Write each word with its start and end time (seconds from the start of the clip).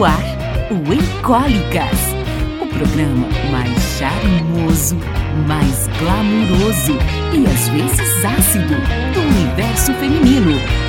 no 0.00 0.04
ar 0.06 0.24
o 0.70 0.92
Encólicas, 0.94 2.00
o 2.62 2.66
programa 2.66 3.28
mais 3.50 3.78
charmoso, 3.98 4.96
mais 5.46 5.88
glamuroso 5.98 6.96
e 7.34 7.46
às 7.46 7.68
vezes 7.68 8.24
ácido 8.24 8.76
do 9.12 9.20
universo 9.20 9.92
feminino. 9.94 10.79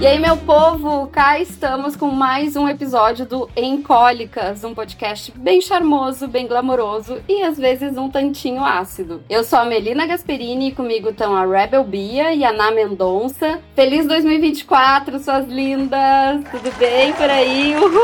E 0.00 0.06
aí, 0.06 0.18
meu 0.18 0.34
povo, 0.34 1.08
cá 1.08 1.38
estamos 1.38 1.94
com 1.94 2.06
mais 2.06 2.56
um 2.56 2.66
episódio 2.66 3.26
do 3.26 3.50
Encólicas, 3.54 4.64
um 4.64 4.74
podcast 4.74 5.30
bem 5.36 5.60
charmoso, 5.60 6.26
bem 6.26 6.46
glamouroso 6.46 7.20
e 7.28 7.42
às 7.42 7.58
vezes 7.58 7.98
um 7.98 8.08
tantinho 8.08 8.64
ácido. 8.64 9.22
Eu 9.28 9.44
sou 9.44 9.58
a 9.58 9.66
Melina 9.66 10.06
Gasperini 10.06 10.68
e 10.68 10.72
comigo 10.72 11.10
estão 11.10 11.36
a 11.36 11.44
Rebel 11.44 11.84
Bia 11.84 12.32
e 12.32 12.42
a 12.46 12.48
Ana 12.48 12.70
Mendonça. 12.70 13.60
Feliz 13.76 14.06
2024, 14.06 15.18
suas 15.18 15.46
lindas! 15.46 16.44
Tudo 16.50 16.72
bem 16.78 17.12
por 17.12 17.28
aí? 17.28 17.74
Uhul! 17.76 18.00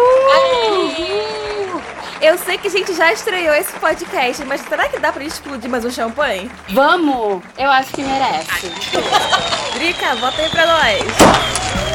Eu 2.21 2.37
sei 2.37 2.59
que 2.59 2.69
a 2.69 2.71
gente 2.71 2.93
já 2.93 3.11
estreou 3.11 3.55
esse 3.55 3.73
podcast, 3.79 4.45
mas 4.45 4.61
será 4.61 4.87
que 4.91 4.99
dá 4.99 5.11
pra 5.13 5.25
explodir 5.25 5.71
mais 5.71 5.83
um 5.83 5.91
champanhe? 5.91 6.51
Vamos! 6.69 7.43
Eu 7.57 7.71
acho 7.71 7.91
que 7.93 8.03
merece. 8.03 8.71
Drica, 9.73 10.15
bota 10.17 10.43
aí 10.43 10.51
pra 10.51 10.67
nós. 10.67 11.86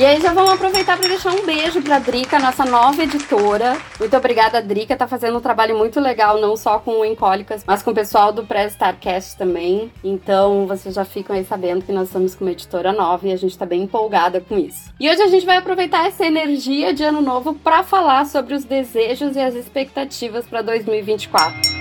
E 0.00 0.04
aí 0.06 0.18
já 0.18 0.32
vamos 0.32 0.52
aproveitar 0.52 0.96
para 0.96 1.10
deixar 1.10 1.30
um 1.30 1.44
beijo 1.44 1.82
para 1.82 1.98
Drica, 1.98 2.38
nossa 2.38 2.64
nova 2.64 3.02
editora. 3.02 3.76
Muito 3.98 4.16
obrigada, 4.16 4.62
Drica, 4.62 4.96
tá 4.96 5.06
fazendo 5.06 5.36
um 5.36 5.42
trabalho 5.42 5.76
muito 5.76 6.00
legal, 6.00 6.40
não 6.40 6.56
só 6.56 6.78
com 6.78 7.00
o 7.00 7.04
Encólicas, 7.04 7.62
mas 7.66 7.82
com 7.82 7.90
o 7.90 7.94
pessoal 7.94 8.32
do 8.32 8.42
Pré-Starcast 8.46 9.36
também. 9.36 9.92
Então 10.02 10.66
vocês 10.66 10.94
já 10.94 11.04
ficam 11.04 11.36
aí 11.36 11.44
sabendo 11.44 11.84
que 11.84 11.92
nós 11.92 12.08
estamos 12.08 12.34
com 12.34 12.46
uma 12.46 12.52
editora 12.52 12.94
nova 12.94 13.28
e 13.28 13.32
a 13.32 13.36
gente 13.36 13.58
tá 13.58 13.66
bem 13.66 13.82
empolgada 13.82 14.40
com 14.40 14.56
isso. 14.56 14.90
E 14.98 15.06
hoje 15.06 15.20
a 15.20 15.28
gente 15.28 15.44
vai 15.44 15.58
aproveitar 15.58 16.06
essa 16.06 16.24
energia 16.24 16.94
de 16.94 17.04
ano 17.04 17.20
novo 17.20 17.52
para 17.52 17.82
falar 17.82 18.24
sobre 18.24 18.54
os 18.54 18.64
desejos 18.64 19.36
e 19.36 19.40
as 19.40 19.54
expectativas 19.54 20.46
para 20.46 20.62
2024. 20.62 21.79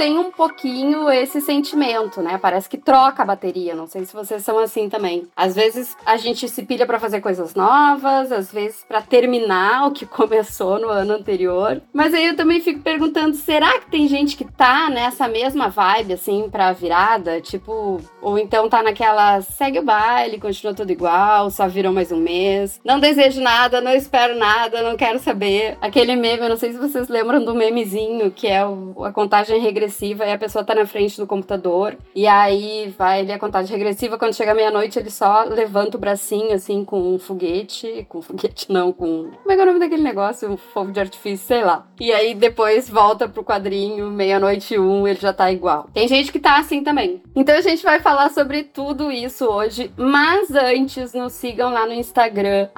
Tem 0.00 0.18
um 0.18 0.29
pouquinho 0.40 1.10
esse 1.10 1.38
sentimento, 1.38 2.22
né? 2.22 2.38
Parece 2.38 2.66
que 2.66 2.78
troca 2.78 3.22
a 3.22 3.26
bateria. 3.26 3.74
Não 3.74 3.86
sei 3.86 4.06
se 4.06 4.14
vocês 4.14 4.42
são 4.42 4.58
assim 4.58 4.88
também. 4.88 5.28
Às 5.36 5.54
vezes 5.54 5.94
a 6.06 6.16
gente 6.16 6.48
se 6.48 6.62
pilha 6.62 6.86
para 6.86 6.98
fazer 6.98 7.20
coisas 7.20 7.54
novas, 7.54 8.32
às 8.32 8.50
vezes 8.50 8.82
para 8.88 9.02
terminar 9.02 9.88
o 9.88 9.90
que 9.90 10.06
começou 10.08 10.78
no 10.78 10.88
ano 10.88 11.12
anterior. 11.12 11.82
Mas 11.92 12.14
aí 12.14 12.24
eu 12.24 12.36
também 12.36 12.58
fico 12.58 12.80
perguntando, 12.80 13.36
será 13.36 13.80
que 13.80 13.90
tem 13.90 14.08
gente 14.08 14.34
que 14.34 14.46
tá 14.46 14.88
nessa 14.88 15.28
mesma 15.28 15.68
vibe 15.68 16.14
assim 16.14 16.48
pra 16.50 16.72
virada, 16.72 17.38
tipo, 17.42 18.00
ou 18.22 18.38
então 18.38 18.66
tá 18.66 18.82
naquela 18.82 19.42
segue 19.42 19.80
o 19.80 19.84
baile, 19.84 20.40
continua 20.40 20.72
tudo 20.72 20.90
igual, 20.90 21.50
só 21.50 21.68
virou 21.68 21.92
mais 21.92 22.10
um 22.10 22.18
mês. 22.18 22.80
Não 22.82 22.98
desejo 22.98 23.42
nada, 23.42 23.82
não 23.82 23.92
espero 23.92 24.38
nada, 24.38 24.80
não 24.80 24.96
quero 24.96 25.18
saber. 25.18 25.76
Aquele 25.82 26.16
meme, 26.16 26.44
eu 26.44 26.48
não 26.48 26.56
sei 26.56 26.72
se 26.72 26.78
vocês 26.78 27.10
lembram 27.10 27.44
do 27.44 27.54
memezinho 27.54 28.30
que 28.30 28.46
é 28.46 28.60
a 28.60 29.12
contagem 29.12 29.60
regressiva 29.60 30.29
e 30.30 30.34
a 30.34 30.38
pessoa 30.38 30.64
tá 30.64 30.74
na 30.74 30.86
frente 30.86 31.16
do 31.16 31.26
computador. 31.26 31.96
E 32.14 32.26
aí 32.26 32.92
vai 32.96 33.20
ali 33.20 33.32
a 33.32 33.38
contagem 33.38 33.76
regressiva. 33.76 34.18
Quando 34.18 34.34
chega 34.34 34.54
meia-noite, 34.54 34.98
ele 34.98 35.10
só 35.10 35.44
levanta 35.44 35.96
o 35.96 36.00
bracinho, 36.00 36.52
assim, 36.54 36.84
com 36.84 37.14
um 37.14 37.18
foguete. 37.18 38.06
Com 38.08 38.22
foguete, 38.22 38.70
não, 38.70 38.92
com. 38.92 39.30
Como 39.30 39.52
é 39.52 39.54
que 39.54 39.60
é 39.60 39.62
o 39.62 39.66
nome 39.66 39.78
daquele 39.78 40.02
negócio? 40.02 40.50
Um 40.50 40.56
fogo 40.56 40.92
de 40.92 41.00
artifício, 41.00 41.46
sei 41.46 41.62
lá. 41.62 41.86
E 42.00 42.12
aí 42.12 42.34
depois 42.34 42.88
volta 42.88 43.28
pro 43.28 43.44
quadrinho, 43.44 44.10
meia-noite 44.10 44.78
um, 44.78 45.06
ele 45.06 45.18
já 45.18 45.32
tá 45.32 45.50
igual. 45.50 45.88
Tem 45.92 46.08
gente 46.08 46.32
que 46.32 46.38
tá 46.38 46.58
assim 46.58 46.82
também. 46.82 47.22
Então 47.34 47.56
a 47.56 47.60
gente 47.60 47.82
vai 47.82 48.00
falar 48.00 48.30
sobre 48.30 48.64
tudo 48.64 49.10
isso 49.10 49.46
hoje. 49.46 49.92
Mas 49.96 50.50
antes, 50.50 51.12
nos 51.12 51.32
sigam 51.32 51.72
lá 51.72 51.86
no 51.86 51.92
Instagram, 51.92 52.68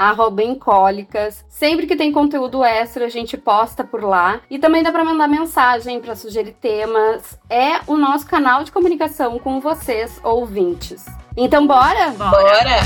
Encólicas. 0.42 1.44
Sempre 1.48 1.86
que 1.86 1.96
tem 1.96 2.12
conteúdo 2.12 2.64
extra, 2.64 3.06
a 3.06 3.08
gente 3.08 3.36
posta 3.36 3.84
por 3.84 4.02
lá. 4.02 4.40
E 4.50 4.58
também 4.58 4.82
dá 4.82 4.90
pra 4.90 5.04
mandar 5.04 5.28
mensagem 5.28 6.00
sugerir 6.00 6.16
sugerir 6.16 6.52
temas, 6.60 7.38
é 7.52 7.82
o 7.86 7.98
nosso 7.98 8.26
canal 8.26 8.64
de 8.64 8.72
comunicação 8.72 9.38
com 9.38 9.60
vocês, 9.60 10.18
ouvintes. 10.24 11.04
Então, 11.36 11.66
bora? 11.66 12.08
Bora! 12.12 12.80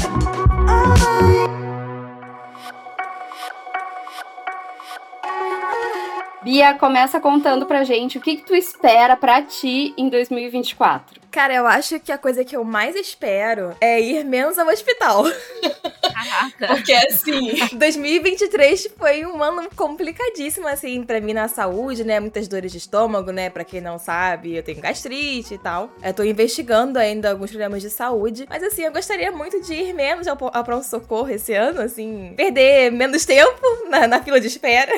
Bia, 6.43 6.75
começa 6.75 7.21
contando 7.21 7.65
pra 7.65 7.85
gente 7.85 8.19
o 8.19 8.21
que, 8.21 8.39
que 8.39 8.43
tu 8.45 8.57
espera 8.57 9.17
pra 9.17 9.41
ti 9.41 9.95
em 9.97 10.09
2024. 10.09 11.26
Cara, 11.37 11.53
eu 11.53 11.67
acho 11.67 12.01
que 12.01 12.11
a 12.11 12.17
coisa 12.17 12.43
que 12.47 12.57
eu 12.57 12.65
mais 12.65 12.97
espero 12.97 13.77
é 13.79 14.01
ir 14.01 14.25
menos 14.25 14.59
ao 14.59 14.67
hospital. 14.69 15.23
Caraca. 16.01 16.69
Porque 16.69 16.95
assim, 16.95 17.53
2023 17.77 18.89
foi 18.97 19.27
um 19.27 19.43
ano 19.43 19.69
complicadíssimo, 19.77 20.67
assim, 20.67 21.03
pra 21.03 21.21
mim 21.21 21.35
na 21.35 21.47
saúde, 21.47 22.05
né? 22.05 22.19
Muitas 22.21 22.49
dores 22.49 22.73
de 22.73 22.79
estômago, 22.79 23.33
né? 23.33 23.51
Pra 23.51 23.65
quem 23.65 23.83
não 23.83 23.99
sabe, 23.99 24.57
eu 24.57 24.63
tenho 24.63 24.81
gastrite 24.81 25.53
e 25.53 25.59
tal. 25.59 25.91
Eu 26.03 26.15
tô 26.15 26.23
investigando 26.25 26.99
ainda 26.99 27.33
alguns 27.33 27.51
problemas 27.51 27.83
de 27.83 27.91
saúde. 27.91 28.47
Mas 28.49 28.63
assim, 28.63 28.85
eu 28.85 28.93
gostaria 28.93 29.31
muito 29.31 29.61
de 29.61 29.75
ir 29.75 29.93
menos 29.93 30.27
ao, 30.27 30.39
ao 30.41 30.65
pronto-socorro 30.65 31.29
esse 31.29 31.53
ano, 31.53 31.83
assim, 31.83 32.33
perder 32.35 32.91
menos 32.91 33.27
tempo 33.27 33.61
na, 33.91 34.07
na 34.09 34.23
fila 34.23 34.41
de 34.41 34.47
espera. 34.47 34.91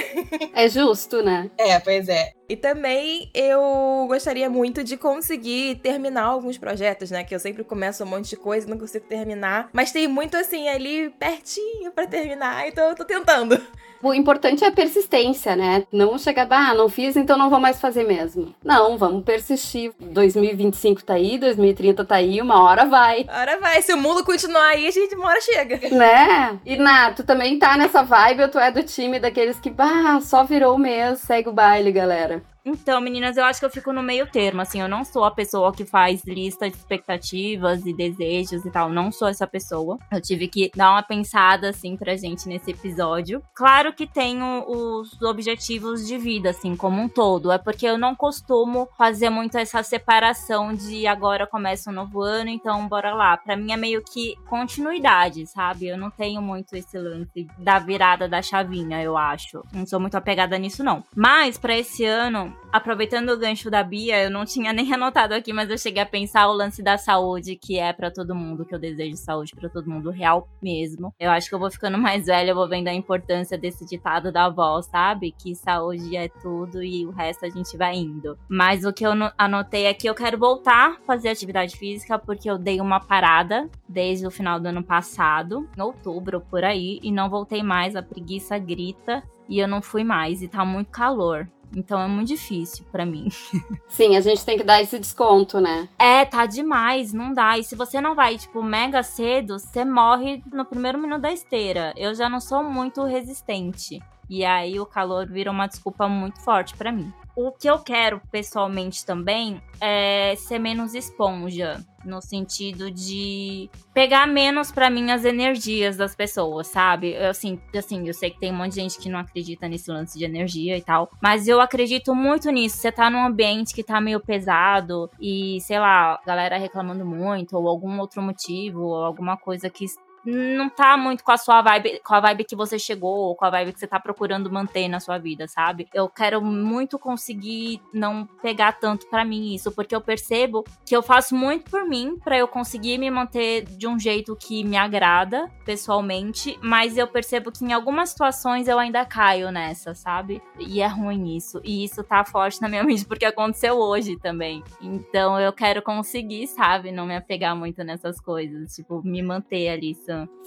É 0.54 0.68
justo, 0.68 1.20
né? 1.20 1.50
É, 1.58 1.80
pois 1.80 2.08
é. 2.08 2.38
E 2.48 2.56
também 2.56 3.30
eu 3.34 4.06
gostaria 4.08 4.48
muito 4.48 4.82
de 4.82 4.96
conseguir 4.96 5.76
terminar 5.82 6.27
alguns 6.32 6.58
projetos, 6.58 7.10
né? 7.10 7.24
Que 7.24 7.34
eu 7.34 7.40
sempre 7.40 7.64
começo 7.64 8.02
um 8.04 8.06
monte 8.06 8.30
de 8.30 8.36
coisa 8.36 8.66
e 8.66 8.70
não 8.70 8.78
consigo 8.78 9.06
terminar. 9.06 9.68
Mas 9.72 9.92
tem 9.92 10.06
muito 10.06 10.36
assim 10.36 10.68
ali 10.68 11.10
pertinho 11.10 11.92
para 11.92 12.06
terminar, 12.06 12.68
então 12.68 12.88
eu 12.88 12.94
tô 12.94 13.04
tentando. 13.04 13.60
O 14.02 14.14
importante 14.14 14.62
é 14.64 14.68
a 14.68 14.72
persistência, 14.72 15.56
né? 15.56 15.84
Não 15.92 16.16
chegar, 16.18 16.46
ah, 16.50 16.74
não 16.74 16.88
fiz, 16.88 17.16
então 17.16 17.36
não 17.36 17.50
vou 17.50 17.58
mais 17.58 17.80
fazer 17.80 18.04
mesmo. 18.04 18.54
Não, 18.64 18.96
vamos 18.96 19.24
persistir. 19.24 19.92
2025 19.98 21.02
tá 21.02 21.14
aí, 21.14 21.36
2030 21.36 22.04
tá 22.04 22.14
aí, 22.16 22.40
uma 22.40 22.62
hora 22.62 22.84
vai. 22.84 23.24
Uma 23.24 23.40
hora 23.40 23.58
vai. 23.58 23.82
Se 23.82 23.92
o 23.92 23.96
mundo 23.96 24.24
continuar 24.24 24.68
aí, 24.68 24.86
a 24.86 24.90
gente 24.90 25.16
uma 25.16 25.26
hora 25.26 25.40
chega. 25.40 25.88
Né? 25.90 26.60
E 26.64 26.76
Nath, 26.76 27.16
tu 27.16 27.24
também 27.24 27.58
tá 27.58 27.76
nessa 27.76 28.02
vibe 28.02 28.42
ou 28.42 28.48
tu 28.48 28.58
é 28.58 28.70
do 28.70 28.82
time 28.84 29.18
daqueles 29.18 29.58
que, 29.58 29.70
bah, 29.70 30.20
só 30.20 30.44
virou 30.44 30.76
o 30.76 30.78
mês, 30.78 31.18
segue 31.18 31.48
o 31.48 31.52
baile, 31.52 31.90
galera? 31.90 32.42
Então, 32.68 33.00
meninas, 33.00 33.38
eu 33.38 33.44
acho 33.44 33.58
que 33.58 33.64
eu 33.64 33.70
fico 33.70 33.94
no 33.94 34.02
meio 34.02 34.26
termo, 34.26 34.60
assim, 34.60 34.78
eu 34.78 34.88
não 34.88 35.02
sou 35.02 35.24
a 35.24 35.30
pessoa 35.30 35.72
que 35.72 35.86
faz 35.86 36.22
lista 36.26 36.68
de 36.68 36.76
expectativas 36.76 37.86
e 37.86 37.94
desejos 37.94 38.62
e 38.66 38.70
tal, 38.70 38.90
não 38.90 39.10
sou 39.10 39.26
essa 39.26 39.46
pessoa. 39.46 39.96
Eu 40.12 40.20
tive 40.20 40.48
que 40.48 40.70
dar 40.76 40.90
uma 40.92 41.02
pensada, 41.02 41.70
assim, 41.70 41.96
pra 41.96 42.14
gente 42.14 42.46
nesse 42.46 42.72
episódio. 42.72 43.42
Claro 43.54 43.94
que 43.94 44.06
tenho 44.06 44.66
os 44.68 45.20
objetivos 45.22 46.06
de 46.06 46.18
vida, 46.18 46.50
assim, 46.50 46.76
como 46.76 47.00
um 47.00 47.08
todo, 47.08 47.50
é 47.50 47.56
porque 47.56 47.86
eu 47.86 47.96
não 47.96 48.14
costumo 48.14 48.86
fazer 48.98 49.30
muito 49.30 49.56
essa 49.56 49.82
separação 49.82 50.74
de 50.74 51.06
agora 51.06 51.46
começa 51.46 51.90
um 51.90 51.94
novo 51.94 52.20
ano, 52.20 52.50
então 52.50 52.86
bora 52.86 53.14
lá. 53.14 53.38
Pra 53.38 53.56
mim 53.56 53.72
é 53.72 53.78
meio 53.78 54.02
que 54.04 54.36
continuidade, 54.46 55.46
sabe? 55.46 55.88
Eu 55.88 55.96
não 55.96 56.10
tenho 56.10 56.42
muito 56.42 56.76
esse 56.76 56.98
lance 56.98 57.46
da 57.56 57.78
virada 57.78 58.28
da 58.28 58.42
chavinha, 58.42 59.02
eu 59.02 59.16
acho. 59.16 59.62
Não 59.72 59.86
sou 59.86 59.98
muito 59.98 60.16
apegada 60.16 60.58
nisso, 60.58 60.84
não. 60.84 61.02
Mas, 61.16 61.56
para 61.56 61.76
esse 61.76 62.04
ano, 62.04 62.57
aproveitando 62.72 63.30
o 63.30 63.38
gancho 63.38 63.70
da 63.70 63.82
Bia, 63.82 64.22
eu 64.22 64.30
não 64.30 64.44
tinha 64.44 64.72
nem 64.72 64.92
anotado 64.92 65.34
aqui, 65.34 65.52
mas 65.52 65.70
eu 65.70 65.78
cheguei 65.78 66.02
a 66.02 66.06
pensar 66.06 66.48
o 66.48 66.52
lance 66.52 66.82
da 66.82 66.98
saúde, 66.98 67.56
que 67.56 67.78
é 67.78 67.92
para 67.92 68.10
todo 68.10 68.34
mundo, 68.34 68.64
que 68.64 68.74
eu 68.74 68.78
desejo 68.78 69.16
saúde 69.16 69.54
para 69.54 69.68
todo 69.68 69.90
mundo, 69.90 70.10
real 70.10 70.48
mesmo. 70.62 71.12
Eu 71.18 71.30
acho 71.30 71.48
que 71.48 71.54
eu 71.54 71.58
vou 71.58 71.70
ficando 71.70 71.98
mais 71.98 72.26
velha, 72.26 72.50
eu 72.50 72.54
vou 72.54 72.68
vendo 72.68 72.88
a 72.88 72.94
importância 72.94 73.58
desse 73.58 73.86
ditado 73.86 74.30
da 74.32 74.46
avó, 74.46 74.80
sabe? 74.82 75.32
Que 75.32 75.54
saúde 75.54 76.16
é 76.16 76.28
tudo 76.28 76.82
e 76.82 77.06
o 77.06 77.10
resto 77.10 77.46
a 77.46 77.50
gente 77.50 77.76
vai 77.76 77.96
indo. 77.96 78.38
Mas 78.48 78.84
o 78.84 78.92
que 78.92 79.06
eu 79.06 79.12
anotei 79.36 79.86
é 79.86 79.94
que 79.94 80.08
eu 80.08 80.14
quero 80.14 80.38
voltar 80.38 80.92
a 80.92 80.96
fazer 81.06 81.28
atividade 81.28 81.76
física, 81.76 82.18
porque 82.18 82.50
eu 82.50 82.58
dei 82.58 82.80
uma 82.80 83.00
parada 83.00 83.68
desde 83.88 84.26
o 84.26 84.30
final 84.30 84.60
do 84.60 84.66
ano 84.66 84.82
passado, 84.82 85.68
em 85.76 85.80
outubro 85.80 86.40
por 86.40 86.64
aí, 86.64 86.98
e 87.02 87.10
não 87.10 87.30
voltei 87.30 87.62
mais, 87.62 87.96
a 87.96 88.02
preguiça 88.02 88.58
grita. 88.58 89.22
E 89.48 89.58
eu 89.58 89.66
não 89.66 89.80
fui 89.80 90.04
mais, 90.04 90.42
e 90.42 90.48
tá 90.48 90.62
muito 90.62 90.90
calor. 90.90 91.48
Então 91.76 92.00
é 92.00 92.06
muito 92.06 92.28
difícil 92.28 92.84
para 92.90 93.04
mim. 93.04 93.28
Sim, 93.88 94.16
a 94.16 94.20
gente 94.20 94.44
tem 94.44 94.56
que 94.56 94.64
dar 94.64 94.80
esse 94.80 94.98
desconto, 94.98 95.60
né? 95.60 95.88
É, 95.98 96.24
tá 96.24 96.46
demais, 96.46 97.12
não 97.12 97.32
dá. 97.32 97.58
E 97.58 97.64
se 97.64 97.76
você 97.76 98.00
não 98.00 98.14
vai, 98.14 98.38
tipo, 98.38 98.62
mega 98.62 99.02
cedo, 99.02 99.58
você 99.58 99.84
morre 99.84 100.42
no 100.52 100.64
primeiro 100.64 100.98
minuto 100.98 101.22
da 101.22 101.32
esteira. 101.32 101.92
Eu 101.96 102.14
já 102.14 102.28
não 102.28 102.40
sou 102.40 102.62
muito 102.62 103.04
resistente. 103.04 104.00
E 104.28 104.44
aí 104.44 104.78
o 104.78 104.86
calor 104.86 105.26
vira 105.26 105.50
uma 105.50 105.66
desculpa 105.66 106.08
muito 106.08 106.40
forte 106.40 106.76
para 106.76 106.92
mim. 106.92 107.12
O 107.40 107.52
que 107.52 107.70
eu 107.70 107.78
quero 107.78 108.20
pessoalmente 108.32 109.06
também 109.06 109.62
é 109.80 110.34
ser 110.36 110.58
menos 110.58 110.92
esponja 110.92 111.80
no 112.04 112.20
sentido 112.20 112.90
de 112.90 113.70
pegar 113.94 114.26
menos 114.26 114.72
para 114.72 114.90
mim 114.90 115.12
as 115.12 115.24
energias 115.24 115.96
das 115.96 116.16
pessoas, 116.16 116.66
sabe? 116.66 117.12
Eu, 117.12 117.30
assim, 117.30 117.60
assim, 117.76 118.08
eu 118.08 118.14
sei 118.14 118.30
que 118.30 118.40
tem 118.40 118.50
um 118.50 118.56
monte 118.56 118.70
de 118.70 118.80
gente 118.80 118.98
que 118.98 119.08
não 119.08 119.20
acredita 119.20 119.68
nesse 119.68 119.88
lance 119.88 120.18
de 120.18 120.24
energia 120.24 120.76
e 120.76 120.82
tal, 120.82 121.12
mas 121.22 121.46
eu 121.46 121.60
acredito 121.60 122.12
muito 122.12 122.50
nisso. 122.50 122.78
Você 122.78 122.90
tá 122.90 123.08
num 123.08 123.24
ambiente 123.24 123.72
que 123.72 123.84
tá 123.84 124.00
meio 124.00 124.18
pesado 124.18 125.08
e, 125.20 125.60
sei 125.60 125.78
lá, 125.78 126.20
galera 126.26 126.58
reclamando 126.58 127.06
muito 127.06 127.56
ou 127.56 127.68
algum 127.68 128.00
outro 128.00 128.20
motivo, 128.20 128.80
ou 128.80 129.04
alguma 129.04 129.36
coisa 129.36 129.70
que 129.70 129.84
não 130.28 130.68
tá 130.68 130.96
muito 130.96 131.24
com 131.24 131.32
a 131.32 131.36
sua 131.36 131.62
vibe, 131.62 132.00
com 132.04 132.14
a 132.14 132.20
vibe 132.20 132.44
que 132.44 132.54
você 132.54 132.78
chegou, 132.78 133.16
ou 133.16 133.34
com 133.34 133.44
a 133.44 133.50
vibe 133.50 133.72
que 133.72 133.80
você 133.80 133.86
tá 133.86 133.98
procurando 133.98 134.52
manter 134.52 134.88
na 134.88 135.00
sua 135.00 135.18
vida, 135.18 135.48
sabe? 135.48 135.88
Eu 135.92 136.08
quero 136.08 136.42
muito 136.42 136.98
conseguir 136.98 137.80
não 137.92 138.26
pegar 138.42 138.72
tanto 138.72 139.08
para 139.08 139.24
mim 139.24 139.54
isso, 139.54 139.72
porque 139.72 139.94
eu 139.94 140.00
percebo 140.00 140.64
que 140.84 140.94
eu 140.94 141.02
faço 141.02 141.34
muito 141.34 141.70
por 141.70 141.84
mim 141.84 142.18
para 142.22 142.36
eu 142.36 142.46
conseguir 142.46 142.98
me 142.98 143.10
manter 143.10 143.64
de 143.64 143.86
um 143.86 143.98
jeito 143.98 144.36
que 144.36 144.62
me 144.64 144.76
agrada 144.76 145.50
pessoalmente, 145.64 146.58
mas 146.62 146.96
eu 146.96 147.06
percebo 147.06 147.50
que 147.50 147.64
em 147.64 147.72
algumas 147.72 148.10
situações 148.10 148.68
eu 148.68 148.78
ainda 148.78 149.04
caio 149.04 149.50
nessa, 149.50 149.94
sabe? 149.94 150.42
E 150.58 150.80
é 150.80 150.86
ruim 150.86 151.36
isso. 151.36 151.60
E 151.64 151.84
isso 151.84 152.02
tá 152.04 152.24
forte 152.24 152.60
na 152.60 152.68
minha 152.68 152.82
mente 152.84 153.04
porque 153.04 153.24
aconteceu 153.24 153.76
hoje 153.78 154.16
também. 154.16 154.62
Então 154.80 155.38
eu 155.40 155.52
quero 155.52 155.82
conseguir, 155.82 156.46
sabe, 156.48 156.92
não 156.92 157.06
me 157.06 157.16
apegar 157.16 157.56
muito 157.56 157.82
nessas 157.84 158.20
coisas, 158.20 158.74
tipo, 158.74 159.02
me 159.02 159.22
manter 159.22 159.68
ali 159.68 159.94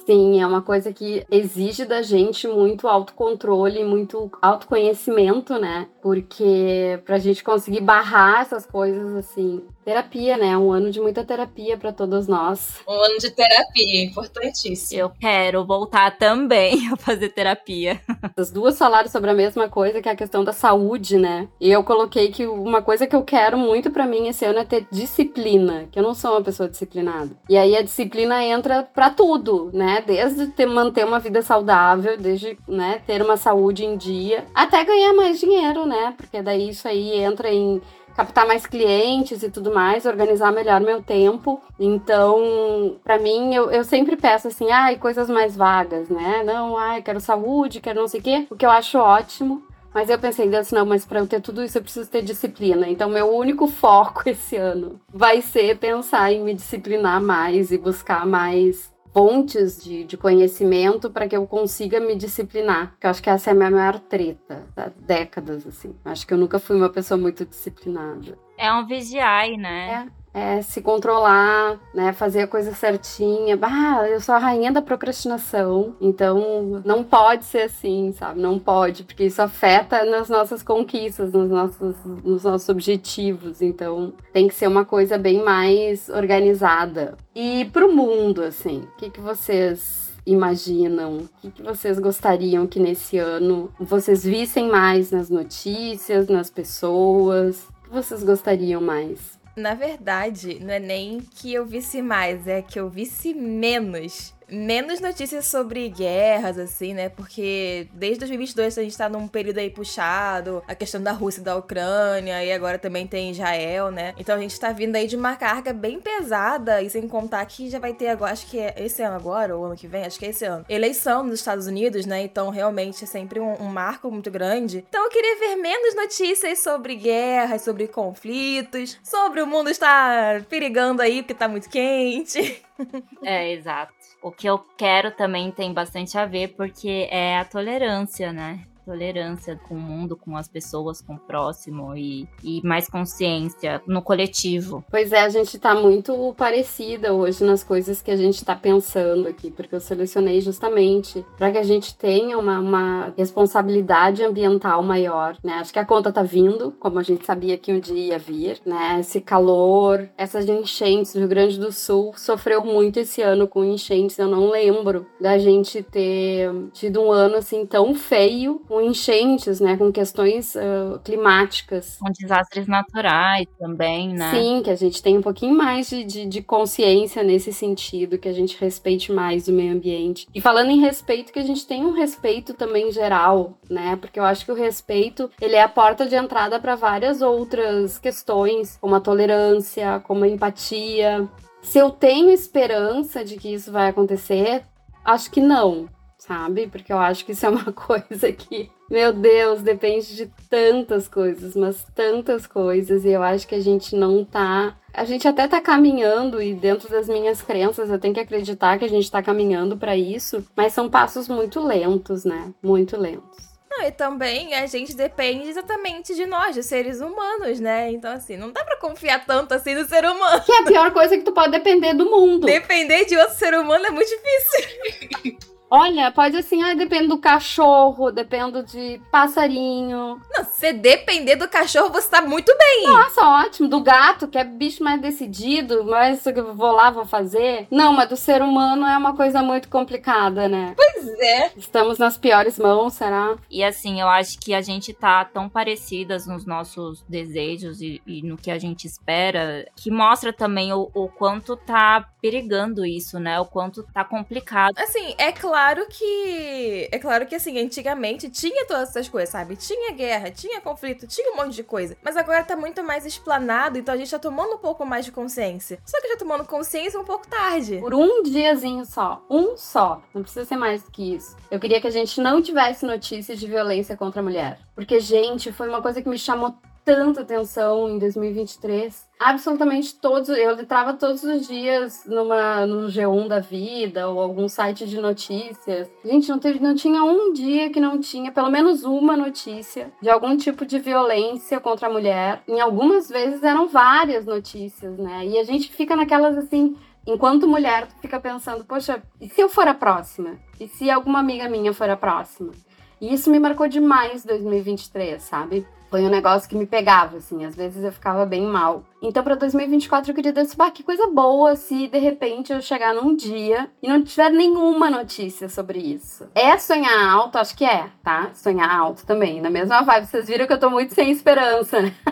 Sim, 0.06 0.42
é 0.42 0.48
uma 0.48 0.62
coisa 0.62 0.92
que 0.92 1.26
exige 1.30 1.86
da 1.86 2.02
gente 2.02 2.48
muito 2.48 2.88
autocontrole, 2.88 3.84
muito 3.84 4.32
autoconhecimento, 4.42 5.60
né? 5.60 5.88
Porque 6.02 7.00
pra 7.06 7.20
gente 7.20 7.44
conseguir 7.44 7.82
barrar 7.82 8.42
essas 8.42 8.66
coisas 8.66 9.16
assim, 9.16 9.62
terapia, 9.86 10.38
né? 10.38 10.58
Um 10.58 10.72
ano 10.72 10.90
de 10.90 11.00
muita 11.00 11.24
terapia 11.24 11.78
para 11.78 11.92
todos 11.92 12.28
nós. 12.28 12.80
Um 12.88 13.00
ano 13.00 13.18
de 13.20 13.30
terapia, 13.30 14.04
importantíssimo. 14.04 15.00
Eu 15.00 15.10
quero 15.12 15.66
voltar 15.66 16.18
também 16.18 16.88
a 16.92 16.98
fazer 16.98 17.30
terapia. 17.30 18.02
As 18.36 18.50
duas 18.50 18.78
falaram 18.78 19.08
sobre 19.08 19.30
a 19.30 19.36
mesma 19.36 19.70
coisa, 19.70 20.02
que 20.02 20.10
é 20.10 20.12
a 20.12 20.16
questão 20.16 20.44
da 20.44 20.54
saúde, 20.54 21.18
né? 21.18 21.48
E 21.60 21.70
eu 21.70 21.84
coloquei 21.84 22.32
que 22.32 22.48
uma 22.48 22.82
coisa 22.82 23.06
que 23.06 23.16
eu 23.16 23.24
quero 23.24 23.58
muito 23.58 23.92
para 23.92 24.08
mim 24.08 24.28
esse 24.28 24.46
ano 24.46 24.60
é 24.60 24.66
ter 24.66 24.88
disciplina, 24.92 25.88
que 25.92 26.00
eu 26.00 26.04
não 26.04 26.16
sou 26.16 26.32
uma 26.32 26.42
pessoa 26.42 26.68
disciplinada. 26.68 27.32
E 27.48 27.56
aí 27.56 27.76
a 27.76 27.84
disciplina 27.84 28.44
entra 28.44 28.84
para 28.84 29.12
tudo 29.12 29.51
tudo, 29.52 29.78
né? 29.78 30.02
Desde 30.06 30.48
ter, 30.48 30.66
manter 30.66 31.06
uma 31.06 31.20
vida 31.20 31.42
saudável, 31.42 32.18
desde 32.18 32.58
né, 32.68 33.02
ter 33.06 33.22
uma 33.22 33.36
saúde 33.36 33.84
em 33.84 33.98
dia, 33.98 34.46
até 34.54 34.84
ganhar 34.84 35.14
mais 35.14 35.40
dinheiro, 35.40 35.86
né? 35.86 36.14
Porque 36.16 36.42
daí 36.42 36.70
isso 36.70 36.88
aí 36.88 37.18
entra 37.18 37.52
em 37.52 37.82
captar 38.16 38.46
mais 38.46 38.66
clientes 38.66 39.42
e 39.42 39.50
tudo 39.50 39.74
mais, 39.74 40.06
organizar 40.06 40.52
melhor 40.52 40.82
meu 40.82 41.02
tempo. 41.02 41.62
Então, 41.80 42.98
para 43.04 43.18
mim, 43.18 43.54
eu, 43.54 43.72
eu 43.72 43.84
sempre 43.84 44.16
peço 44.16 44.48
assim, 44.48 44.70
ai, 44.70 44.98
coisas 44.98 45.30
mais 45.30 45.56
vagas, 45.56 46.10
né? 46.10 46.44
Não, 46.44 46.78
ai, 46.78 47.02
quero 47.02 47.20
saúde, 47.20 47.82
quero 47.82 48.02
não 48.02 48.08
sei 48.08 48.20
o 48.20 48.24
quê, 48.24 48.48
o 48.50 48.56
que 48.56 48.66
eu 48.66 48.72
acho 48.72 48.98
ótimo. 48.98 49.64
Mas 49.94 50.10
eu 50.10 50.18
pensei, 50.18 50.48
Deus, 50.48 50.72
não, 50.72 50.86
mas 50.86 51.06
para 51.06 51.20
eu 51.20 51.28
ter 51.28 51.42
tudo 51.42 51.62
isso 51.64 51.78
eu 51.78 51.82
preciso 51.82 52.10
ter 52.10 52.22
disciplina. 52.22 52.88
Então, 52.88 53.10
meu 53.10 53.30
único 53.30 53.68
foco 53.68 54.24
esse 54.30 54.56
ano 54.56 55.02
vai 55.10 55.42
ser 55.42 55.78
pensar 55.78 56.32
em 56.32 56.42
me 56.42 56.54
disciplinar 56.54 57.22
mais 57.22 57.72
e 57.72 57.78
buscar 57.78 58.26
mais 58.26 58.91
fontes 59.14 59.84
de, 59.84 60.04
de 60.04 60.18
conhecimento 60.18 61.10
para 61.10 61.28
que 61.28 61.36
eu 61.36 61.46
consiga 61.46 62.00
me 62.00 62.16
disciplinar. 62.16 62.96
Que 63.00 63.06
eu 63.06 63.12
acho 63.12 63.22
que 63.22 63.30
essa 63.30 63.50
é 63.50 63.54
a 63.54 63.56
minha 63.56 63.72
maior 63.72 64.00
treta, 64.00 64.66
há 64.76 64.90
décadas, 65.00 65.68
assim. 65.68 65.96
Acho 66.06 66.26
que 66.26 66.34
eu 66.34 66.38
nunca 66.38 66.60
fui 66.60 66.76
uma 66.76 66.90
pessoa 66.90 67.18
muito 67.18 67.46
disciplinada. 67.46 68.38
É 68.58 68.72
um 68.74 68.86
vigiai, 68.86 69.58
né? 69.58 70.08
É 70.08 70.21
é, 70.34 70.62
se 70.62 70.82
controlar, 70.82 71.78
né, 71.94 72.14
fazer 72.14 72.44
a 72.44 72.48
coisa 72.48 72.74
certinha. 72.74 73.58
Ah, 73.62 74.08
eu 74.08 74.22
sou 74.22 74.34
a 74.36 74.38
rainha 74.38 74.72
da 74.72 74.82
procrastinação, 74.82 75.96
então 76.00 76.82
não 76.86 77.04
pode 77.04 77.46
ser 77.46 77.64
assim, 77.64 78.14
sabe? 78.14 78.40
Não 78.40 78.58
pode, 78.58 79.04
porque 79.04 79.26
isso 79.26 79.42
afeta 79.42 80.06
nas 80.06 80.30
nossas 80.30 80.64
conquistas, 80.64 81.34
nos 81.34 81.50
nossos, 81.50 81.96
nos 82.24 82.44
nossos 82.44 82.70
objetivos. 82.70 83.62
Então 83.62 84.14
tem 84.32 84.48
que 84.48 84.56
ser 84.56 84.68
uma 84.68 84.86
coisa 84.86 85.18
bem 85.18 85.44
mais 85.44 86.10
organizada. 86.10 87.18
E 87.36 87.66
pro 87.66 87.94
mundo, 87.94 88.42
assim, 88.42 88.84
o 88.94 88.98
que, 88.98 89.10
que 89.10 89.20
vocês 89.20 90.14
imaginam? 90.26 91.18
O 91.18 91.30
que, 91.42 91.52
que 91.52 91.64
vocês 91.64 92.00
gostariam 92.00 92.68
que 92.68 92.80
nesse 92.80 93.18
ano 93.18 93.70
vocês 93.80 94.24
vissem 94.24 94.70
mais 94.70 95.12
nas 95.12 95.30
notícias, 95.30 96.28
nas 96.28 96.50
pessoas? 96.50 97.68
O 97.80 97.84
que 97.84 97.90
vocês 97.90 98.24
gostariam 98.24 98.80
mais? 98.80 99.41
Na 99.56 99.74
verdade, 99.74 100.60
não 100.62 100.74
é 100.74 100.80
nem 100.80 101.20
que 101.20 101.54
eu 101.54 101.66
visse 101.66 102.02
mais, 102.02 102.48
é 102.48 102.62
que 102.62 102.80
eu 102.80 102.90
visse 102.90 103.34
menos 103.34 104.34
menos 104.52 105.00
notícias 105.00 105.48
sobre 105.48 105.88
guerras, 105.90 106.58
assim, 106.58 106.94
né? 106.94 107.10
Porque 107.10 107.88
desde 107.94 108.20
2022 108.20 108.78
a 108.78 108.84
gente 108.84 108.98
tá 108.98 109.08
num 109.08 109.28
período 109.28 109.60
aí 109.60 109.70
puxado, 109.70 110.62
a 110.68 110.76
questão 110.76 111.02
da 111.02 111.12
Rússia 111.12 111.40
e 111.40 111.44
da 111.44 111.56
Ucrânia, 111.56 112.44
e 112.44 112.52
agora 112.52 112.78
também 112.78 113.08
tem 113.08 113.32
Israel, 113.32 113.90
né? 113.92 114.14
Então 114.18 114.36
a 114.36 114.40
gente 114.40 114.60
tá 114.60 114.72
vindo 114.72 114.96
aí 114.96 115.08
de 115.08 115.16
uma 115.16 115.36
carga 115.36 115.72
bem 115.72 116.00
pesada, 116.02 116.82
e 116.82 116.90
sem 116.90 117.08
contar 117.08 117.46
que 117.46 117.70
já 117.70 117.80
vai 117.80 117.94
ter 117.94 118.10
agora, 118.10 118.34
acho 118.34 118.48
que 118.48 118.60
é 118.60 118.74
esse 118.78 119.02
ano 119.02 119.16
agora, 119.16 119.56
ou 119.56 119.66
ano 119.66 119.76
que 119.76 119.88
vem, 119.88 120.06
acho 120.06 120.20
que 120.20 120.26
é 120.26 120.30
esse 120.30 120.44
ano, 120.44 120.66
eleição 120.68 121.24
nos 121.24 121.36
Estados 121.36 121.68
Unidos, 121.68 122.06
né? 122.06 122.22
Então 122.22 122.50
realmente 122.50 123.04
é 123.04 123.08
sempre 123.08 123.40
um, 123.40 123.54
um 123.62 123.70
marco 123.70 124.12
muito 124.12 124.30
grande. 124.30 124.84
Então 124.90 125.04
eu 125.06 125.10
queria 125.10 125.40
ver 125.40 125.56
menos 125.56 125.96
notícias 125.96 126.60
sobre 126.60 126.96
guerras, 126.96 127.62
sobre 127.62 127.88
conflitos, 127.88 129.00
sobre 129.04 129.42
o 129.42 129.48
mundo 129.48 129.70
estar 129.70 130.44
perigando 130.44 131.02
aí 131.02 131.22
porque 131.22 131.34
tá 131.34 131.48
muito 131.48 131.70
quente. 131.70 132.62
É, 133.22 133.54
exato. 133.54 133.94
O 134.22 134.32
que 134.32 134.48
eu 134.48 134.60
quero 134.78 135.12
também 135.12 135.52
tem 135.52 135.74
bastante 135.74 136.18
a 136.18 136.26
ver, 136.26 136.50
porque 136.56 137.08
é 137.10 137.38
a 137.40 137.46
tolerância, 137.46 138.32
né? 138.32 138.66
Tolerância 138.86 139.60
com 139.68 139.76
o 139.76 139.80
mundo, 139.80 140.16
com 140.16 140.36
as 140.36 140.48
pessoas, 140.48 141.02
com 141.02 141.16
o 141.16 141.20
próximo 141.20 141.96
e, 141.96 142.28
e 142.44 142.62
mais 142.64 142.90
consciência 142.90 143.82
no 143.88 144.02
coletivo. 144.02 144.84
Pois 144.90 145.12
é, 145.12 145.22
a 145.22 145.30
gente 145.30 145.58
tá 145.58 145.74
muito 145.76 146.34
parecida 146.38 147.14
hoje 147.14 147.44
nas 147.44 147.64
coisas 147.64 148.02
que 148.02 148.12
a 148.12 148.16
gente 148.16 148.44
tá 148.44 148.56
pensando 148.56 149.28
aqui, 149.28 149.52
porque 149.52 149.76
eu 149.76 149.80
selecionei 149.80 150.42
justamente 150.42 151.26
para 151.38 151.52
que 151.52 151.58
a 151.58 151.64
gente 151.64 151.96
tenha 151.96 152.38
uma, 152.38 152.60
uma 152.60 153.14
responsabilidade 153.18 154.24
ambiental 154.24 154.82
maior, 154.84 155.38
né? 155.44 155.54
Acho 155.54 155.74
que 155.74 155.80
a 155.80 155.86
conta 155.86 156.12
tá 156.12 156.24
vindo, 156.24 156.72
como 156.80 157.00
a 157.00 157.04
gente 157.04 157.26
sabia 157.26 157.58
que 157.58 157.72
um 157.72 157.80
dia 157.80 158.08
ia 158.08 158.20
vir, 158.20 158.60
né? 158.66 158.98
Esse 159.00 159.22
calor, 159.22 160.10
essas 160.18 160.48
enchentes, 160.48 161.16
o 161.16 161.20
Rio 161.20 161.28
Grande 161.28 161.60
do 161.60 161.72
Sul 161.72 162.14
sofreu 162.16 162.64
muito 162.64 163.00
esse 163.00 163.22
ano 163.22 163.48
com 163.48 163.64
enchentes, 163.64 164.18
eu 164.18 164.28
não 164.28 164.50
lembro 164.50 165.06
da 165.20 165.38
gente 165.38 165.84
ter 165.84 166.52
tido 166.74 167.02
um 167.02 167.12
ano 167.12 167.36
assim 167.36 167.66
tão 167.66 167.94
feio 167.94 168.62
com 168.72 168.80
enchentes, 168.80 169.60
né, 169.60 169.76
com 169.76 169.92
questões 169.92 170.56
uh, 170.56 170.98
climáticas. 171.04 171.98
Com 172.00 172.10
desastres 172.10 172.68
naturais 172.68 173.46
também, 173.60 174.14
né? 174.14 174.32
Sim, 174.32 174.62
que 174.64 174.70
a 174.70 174.78
gente 174.78 175.04
tem 175.04 175.18
um 175.18 175.22
pouquinho 175.22 175.54
mais 175.54 175.90
de, 175.90 176.06
de, 176.06 176.26
de, 176.26 176.42
consciência 176.42 177.22
nesse 177.22 177.52
sentido, 177.52 178.18
que 178.18 178.30
a 178.30 178.34
gente 178.34 178.58
respeite 178.58 179.12
mais 179.12 179.50
o 179.50 179.52
meio 179.52 179.74
ambiente. 179.74 180.26
E 180.34 180.40
falando 180.40 180.72
em 180.72 180.80
respeito, 180.80 181.34
que 181.34 181.40
a 181.40 181.44
gente 181.44 181.68
tem 181.68 181.86
um 181.86 181.92
respeito 181.92 182.54
também 182.54 182.90
geral, 182.94 183.60
né, 183.70 183.98
porque 183.98 184.18
eu 184.18 184.24
acho 184.24 184.46
que 184.46 184.54
o 184.54 184.56
respeito, 184.56 185.30
ele 185.42 185.58
é 185.58 185.64
a 185.64 185.68
porta 185.68 186.06
de 186.06 186.16
entrada 186.16 186.58
para 186.58 186.76
várias 186.76 187.22
outras 187.22 188.00
questões, 188.00 188.78
como 188.80 188.96
a 188.96 189.02
tolerância, 189.02 190.00
como 190.08 190.24
a 190.24 190.30
empatia. 190.30 191.28
Se 191.62 191.78
eu 191.78 191.90
tenho 191.90 192.30
esperança 192.30 193.26
de 193.26 193.36
que 193.36 193.54
isso 193.54 193.70
vai 193.70 193.90
acontecer, 193.90 194.64
acho 195.04 195.30
que 195.30 195.42
não 195.42 195.90
sabe? 196.22 196.68
Porque 196.68 196.94
eu 196.94 197.00
acho 197.00 197.26
que 197.26 197.32
isso 197.32 197.46
é 197.46 197.50
uma 197.50 197.72
coisa 197.74 198.32
que, 198.32 198.70
meu 198.90 199.12
Deus, 199.12 199.62
depende 199.62 200.16
de 200.16 200.28
tantas 200.50 201.08
coisas, 201.08 201.56
mas 201.56 201.86
tantas 201.96 202.46
coisas, 202.46 203.04
e 203.04 203.10
eu 203.10 203.24
acho 203.24 203.48
que 203.48 203.56
a 203.56 203.60
gente 203.60 203.96
não 203.96 204.24
tá. 204.24 204.78
A 204.94 205.04
gente 205.04 205.28
até 205.28 205.48
tá 205.48 205.60
caminhando, 205.60 206.42
e 206.42 206.54
dentro 206.54 206.90
das 206.90 207.08
minhas 207.08 207.42
crenças 207.42 207.90
eu 207.90 208.00
tenho 208.00 208.14
que 208.14 208.20
acreditar 208.20 208.78
que 208.78 208.86
a 208.86 208.90
gente 208.90 209.10
tá 209.10 209.22
caminhando 209.24 209.78
para 209.78 209.96
isso, 209.96 210.46
mas 210.56 210.74
são 210.74 210.90
passos 210.90 211.28
muito 211.28 211.60
lentos, 211.60 212.24
né? 212.24 212.54
Muito 212.62 212.98
lentos. 212.98 213.50
Não, 213.70 213.88
e 213.88 213.92
também 213.92 214.54
a 214.54 214.68
gente 214.68 214.94
depende 214.94 215.48
exatamente 215.48 216.14
de 216.14 216.26
nós, 216.26 216.54
de 216.54 216.62
seres 216.62 217.00
humanos, 217.00 217.60
né? 217.62 217.90
Então, 217.90 218.12
assim, 218.12 218.36
não 218.36 218.52
dá 218.52 218.66
pra 218.66 218.78
confiar 218.78 219.26
tanto 219.26 219.54
assim 219.54 219.74
no 219.74 219.88
ser 219.88 220.04
humano. 220.04 220.44
Que 220.46 220.52
é 220.52 220.60
a 220.60 220.64
pior 220.64 220.92
coisa 220.92 221.18
que 221.18 221.24
tu 221.24 221.32
pode 221.32 221.52
depender 221.52 221.94
do 221.94 222.06
mundo. 222.06 222.46
Depender 222.46 223.06
de 223.06 223.16
outro 223.16 223.34
ser 223.34 223.54
humano 223.54 223.86
é 223.86 223.90
muito 223.90 224.10
difícil. 224.10 225.40
Olha, 225.74 226.12
pode 226.12 226.36
assim, 226.36 226.62
ah, 226.62 226.74
depende 226.74 227.08
do 227.08 227.18
cachorro, 227.18 228.12
depende 228.12 228.62
de 228.64 229.02
passarinho. 229.10 230.20
Não, 230.30 230.44
se 230.44 230.74
depender 230.74 231.38
do 231.38 231.48
cachorro, 231.48 231.90
você 231.90 232.10
tá 232.10 232.22
muito 232.22 232.54
bem. 232.58 232.84
Nossa, 232.84 233.22
ótimo. 233.22 233.70
Do 233.70 233.80
gato, 233.80 234.28
que 234.28 234.38
é 234.38 234.44
bicho 234.44 234.84
mais 234.84 235.00
decidido, 235.00 235.86
mas 235.86 236.26
eu 236.26 236.54
vou 236.54 236.74
lá, 236.74 236.90
vou 236.90 237.06
fazer. 237.06 237.68
Não, 237.72 237.94
mas 237.94 238.10
do 238.10 238.18
ser 238.18 238.42
humano 238.42 238.86
é 238.86 238.98
uma 238.98 239.16
coisa 239.16 239.42
muito 239.42 239.70
complicada, 239.70 240.50
né? 240.50 240.74
Pois 240.76 241.08
é. 241.22 241.52
Estamos 241.56 241.98
nas 241.98 242.18
piores 242.18 242.60
mãos, 242.60 242.96
será? 242.96 243.38
E 243.50 243.64
assim, 243.64 244.02
eu 244.02 244.10
acho 244.10 244.40
que 244.40 244.54
a 244.54 244.62
gente 244.62 244.92
tá 244.94 245.24
tão 245.24 245.48
parecidas 245.48 246.28
nos 246.28 246.46
nossos 246.46 247.02
desejos 247.08 247.82
e, 247.82 248.02
e 248.06 248.22
no 248.24 248.36
que 248.36 248.52
a 248.52 248.60
gente 248.60 248.86
espera, 248.86 249.66
que 249.78 249.90
mostra 249.90 250.34
também 250.34 250.74
o, 250.74 250.92
o 250.94 251.08
quanto 251.08 251.56
tá 251.56 252.10
perigando 252.22 252.86
isso, 252.86 253.18
né? 253.22 253.40
O 253.40 253.46
quanto 253.46 253.84
tá 253.94 254.04
complicado. 254.04 254.78
Assim, 254.78 255.16
é 255.18 255.32
claro 255.32 255.61
que. 255.88 256.90
É 256.92 257.00
claro 257.00 257.26
que, 257.26 257.36
assim, 257.36 257.60
antigamente 257.60 258.30
tinha 258.30 258.66
todas 258.66 258.90
essas 258.90 259.08
coisas, 259.08 259.30
sabe? 259.30 259.56
Tinha 259.56 259.94
guerra, 259.94 260.32
tinha 260.32 260.60
conflito, 260.62 261.08
tinha 261.08 261.32
um 261.32 261.38
monte 261.38 261.56
de 261.56 261.64
coisa. 261.64 261.96
Mas 262.04 262.18
agora 262.18 262.44
tá 262.44 262.56
muito 262.56 262.84
mais 262.84 263.06
explanado, 263.06 263.78
então 263.78 263.94
a 263.94 263.98
gente 263.98 264.10
tá 264.10 264.20
tomando 264.20 264.56
um 264.56 264.58
pouco 264.58 264.86
mais 264.86 265.06
de 265.06 265.12
consciência. 265.12 265.80
Só 265.86 266.02
que 266.02 266.08
já 266.08 266.18
tomando 266.18 266.46
consciência 266.46 267.00
um 267.00 267.06
pouco 267.06 267.28
tarde. 267.28 267.78
Por 267.78 267.94
um 267.94 268.24
diazinho 268.24 268.86
só. 268.86 269.24
Um 269.30 269.56
só. 269.56 270.02
Não 270.14 270.22
precisa 270.22 270.46
ser 270.46 270.58
mais 270.58 270.84
que 270.90 271.16
isso. 271.16 271.36
Eu 271.50 271.60
queria 271.60 271.80
que 271.80 271.88
a 271.88 271.92
gente 271.92 272.20
não 272.20 272.42
tivesse 272.42 272.86
notícias 272.86 273.40
de 273.40 273.48
violência 273.48 273.96
contra 273.96 274.22
a 274.22 274.24
mulher. 274.24 274.60
Porque, 274.76 275.00
gente, 275.00 275.52
foi 275.52 275.68
uma 275.68 275.82
coisa 275.82 276.02
que 276.02 276.10
me 276.10 276.18
chamou 276.18 276.56
tanta 276.84 277.22
atenção 277.22 277.90
em 277.90 278.00
2023. 278.00 279.10
Absolutamente 279.20 279.96
todos, 279.96 280.30
eu 280.30 280.60
entrava 280.60 280.94
todos 280.94 281.24
os 281.24 281.48
dias 281.48 282.04
numa 282.06 282.66
no 282.66 282.88
G1 282.88 283.28
da 283.28 283.40
vida 283.40 284.10
ou 284.10 284.20
algum 284.20 284.48
site 284.48 284.88
de 284.88 285.00
notícias. 285.00 285.90
Gente, 286.04 286.30
não 286.30 286.40
teve, 286.40 286.60
não 286.60 286.76
tinha 286.76 287.04
um 287.04 287.32
dia 287.34 287.70
que 287.70 287.80
não 287.80 288.00
tinha 288.00 288.32
pelo 288.32 288.50
menos 288.50 288.84
uma 288.84 289.16
notícia 289.16 289.92
de 290.02 290.10
algum 290.10 290.36
tipo 290.36 290.66
de 290.66 290.80
violência 290.80 291.60
contra 291.60 291.88
a 291.88 291.92
mulher. 291.92 292.42
Em 292.48 292.60
algumas 292.60 293.10
vezes 293.10 293.44
eram 293.44 293.68
várias 293.68 294.26
notícias, 294.26 294.98
né? 294.98 295.26
E 295.26 295.38
a 295.38 295.44
gente 295.44 295.72
fica 295.72 295.96
naquelas 295.96 296.38
assim, 296.38 296.76
enquanto 297.06 297.48
mulher, 297.48 297.88
fica 298.02 298.20
pensando, 298.20 298.66
poxa, 298.66 299.02
e 299.20 299.30
se 299.30 299.42
eu 299.42 299.50
for 299.50 299.68
a 299.68 299.74
próxima? 299.74 300.40
E 300.60 300.68
se 300.68 300.90
alguma 300.90 301.20
amiga 301.20 301.48
minha 301.48 301.74
for 301.74 301.90
a 301.90 301.98
próxima? 301.98 302.52
E 303.00 303.14
isso 303.14 303.32
me 303.32 303.40
marcou 303.40 303.68
demais 303.68 304.24
2023, 304.24 305.22
sabe? 305.22 305.66
Foi 305.92 306.04
um 306.04 306.10
negócio 306.10 306.48
que 306.48 306.56
me 306.56 306.66
pegava, 306.66 307.18
assim, 307.18 307.44
às 307.44 307.54
vezes 307.54 307.84
eu 307.84 307.92
ficava 307.92 308.26
bem 308.26 308.44
mal. 308.44 308.86
Então, 309.02 309.22
para 309.22 309.36
2024, 309.36 310.10
eu 310.10 310.16
queria 310.16 310.34
bah, 310.56 310.72
que 310.72 310.84
coisa 310.84 311.08
boa 311.08 311.58
se 311.58 311.90
de 311.90 312.00
repente 312.00 312.54
eu 312.54 312.62
chegar 312.62 312.96
num 312.96 313.14
dia 313.14 313.70
e 313.84 313.90
não 313.90 314.02
tiver 314.02 314.30
nenhuma 314.30 314.90
notícia 314.90 315.50
sobre 315.50 315.80
isso. 315.80 316.30
É 316.34 316.58
sonhar 316.58 316.98
alto? 317.12 317.38
Acho 317.38 317.58
que 317.58 317.66
é, 317.66 317.90
tá? 318.02 318.30
Sonhar 318.34 318.74
alto 318.74 319.06
também. 319.06 319.42
Na 319.42 319.50
mesma 319.50 319.82
vibe, 319.82 320.06
vocês 320.06 320.28
viram 320.28 320.48
que 320.48 320.54
eu 320.54 320.60
tô 320.60 320.70
muito 320.70 320.94
sem 320.94 321.12
esperança, 321.12 321.82
né? 321.82 321.94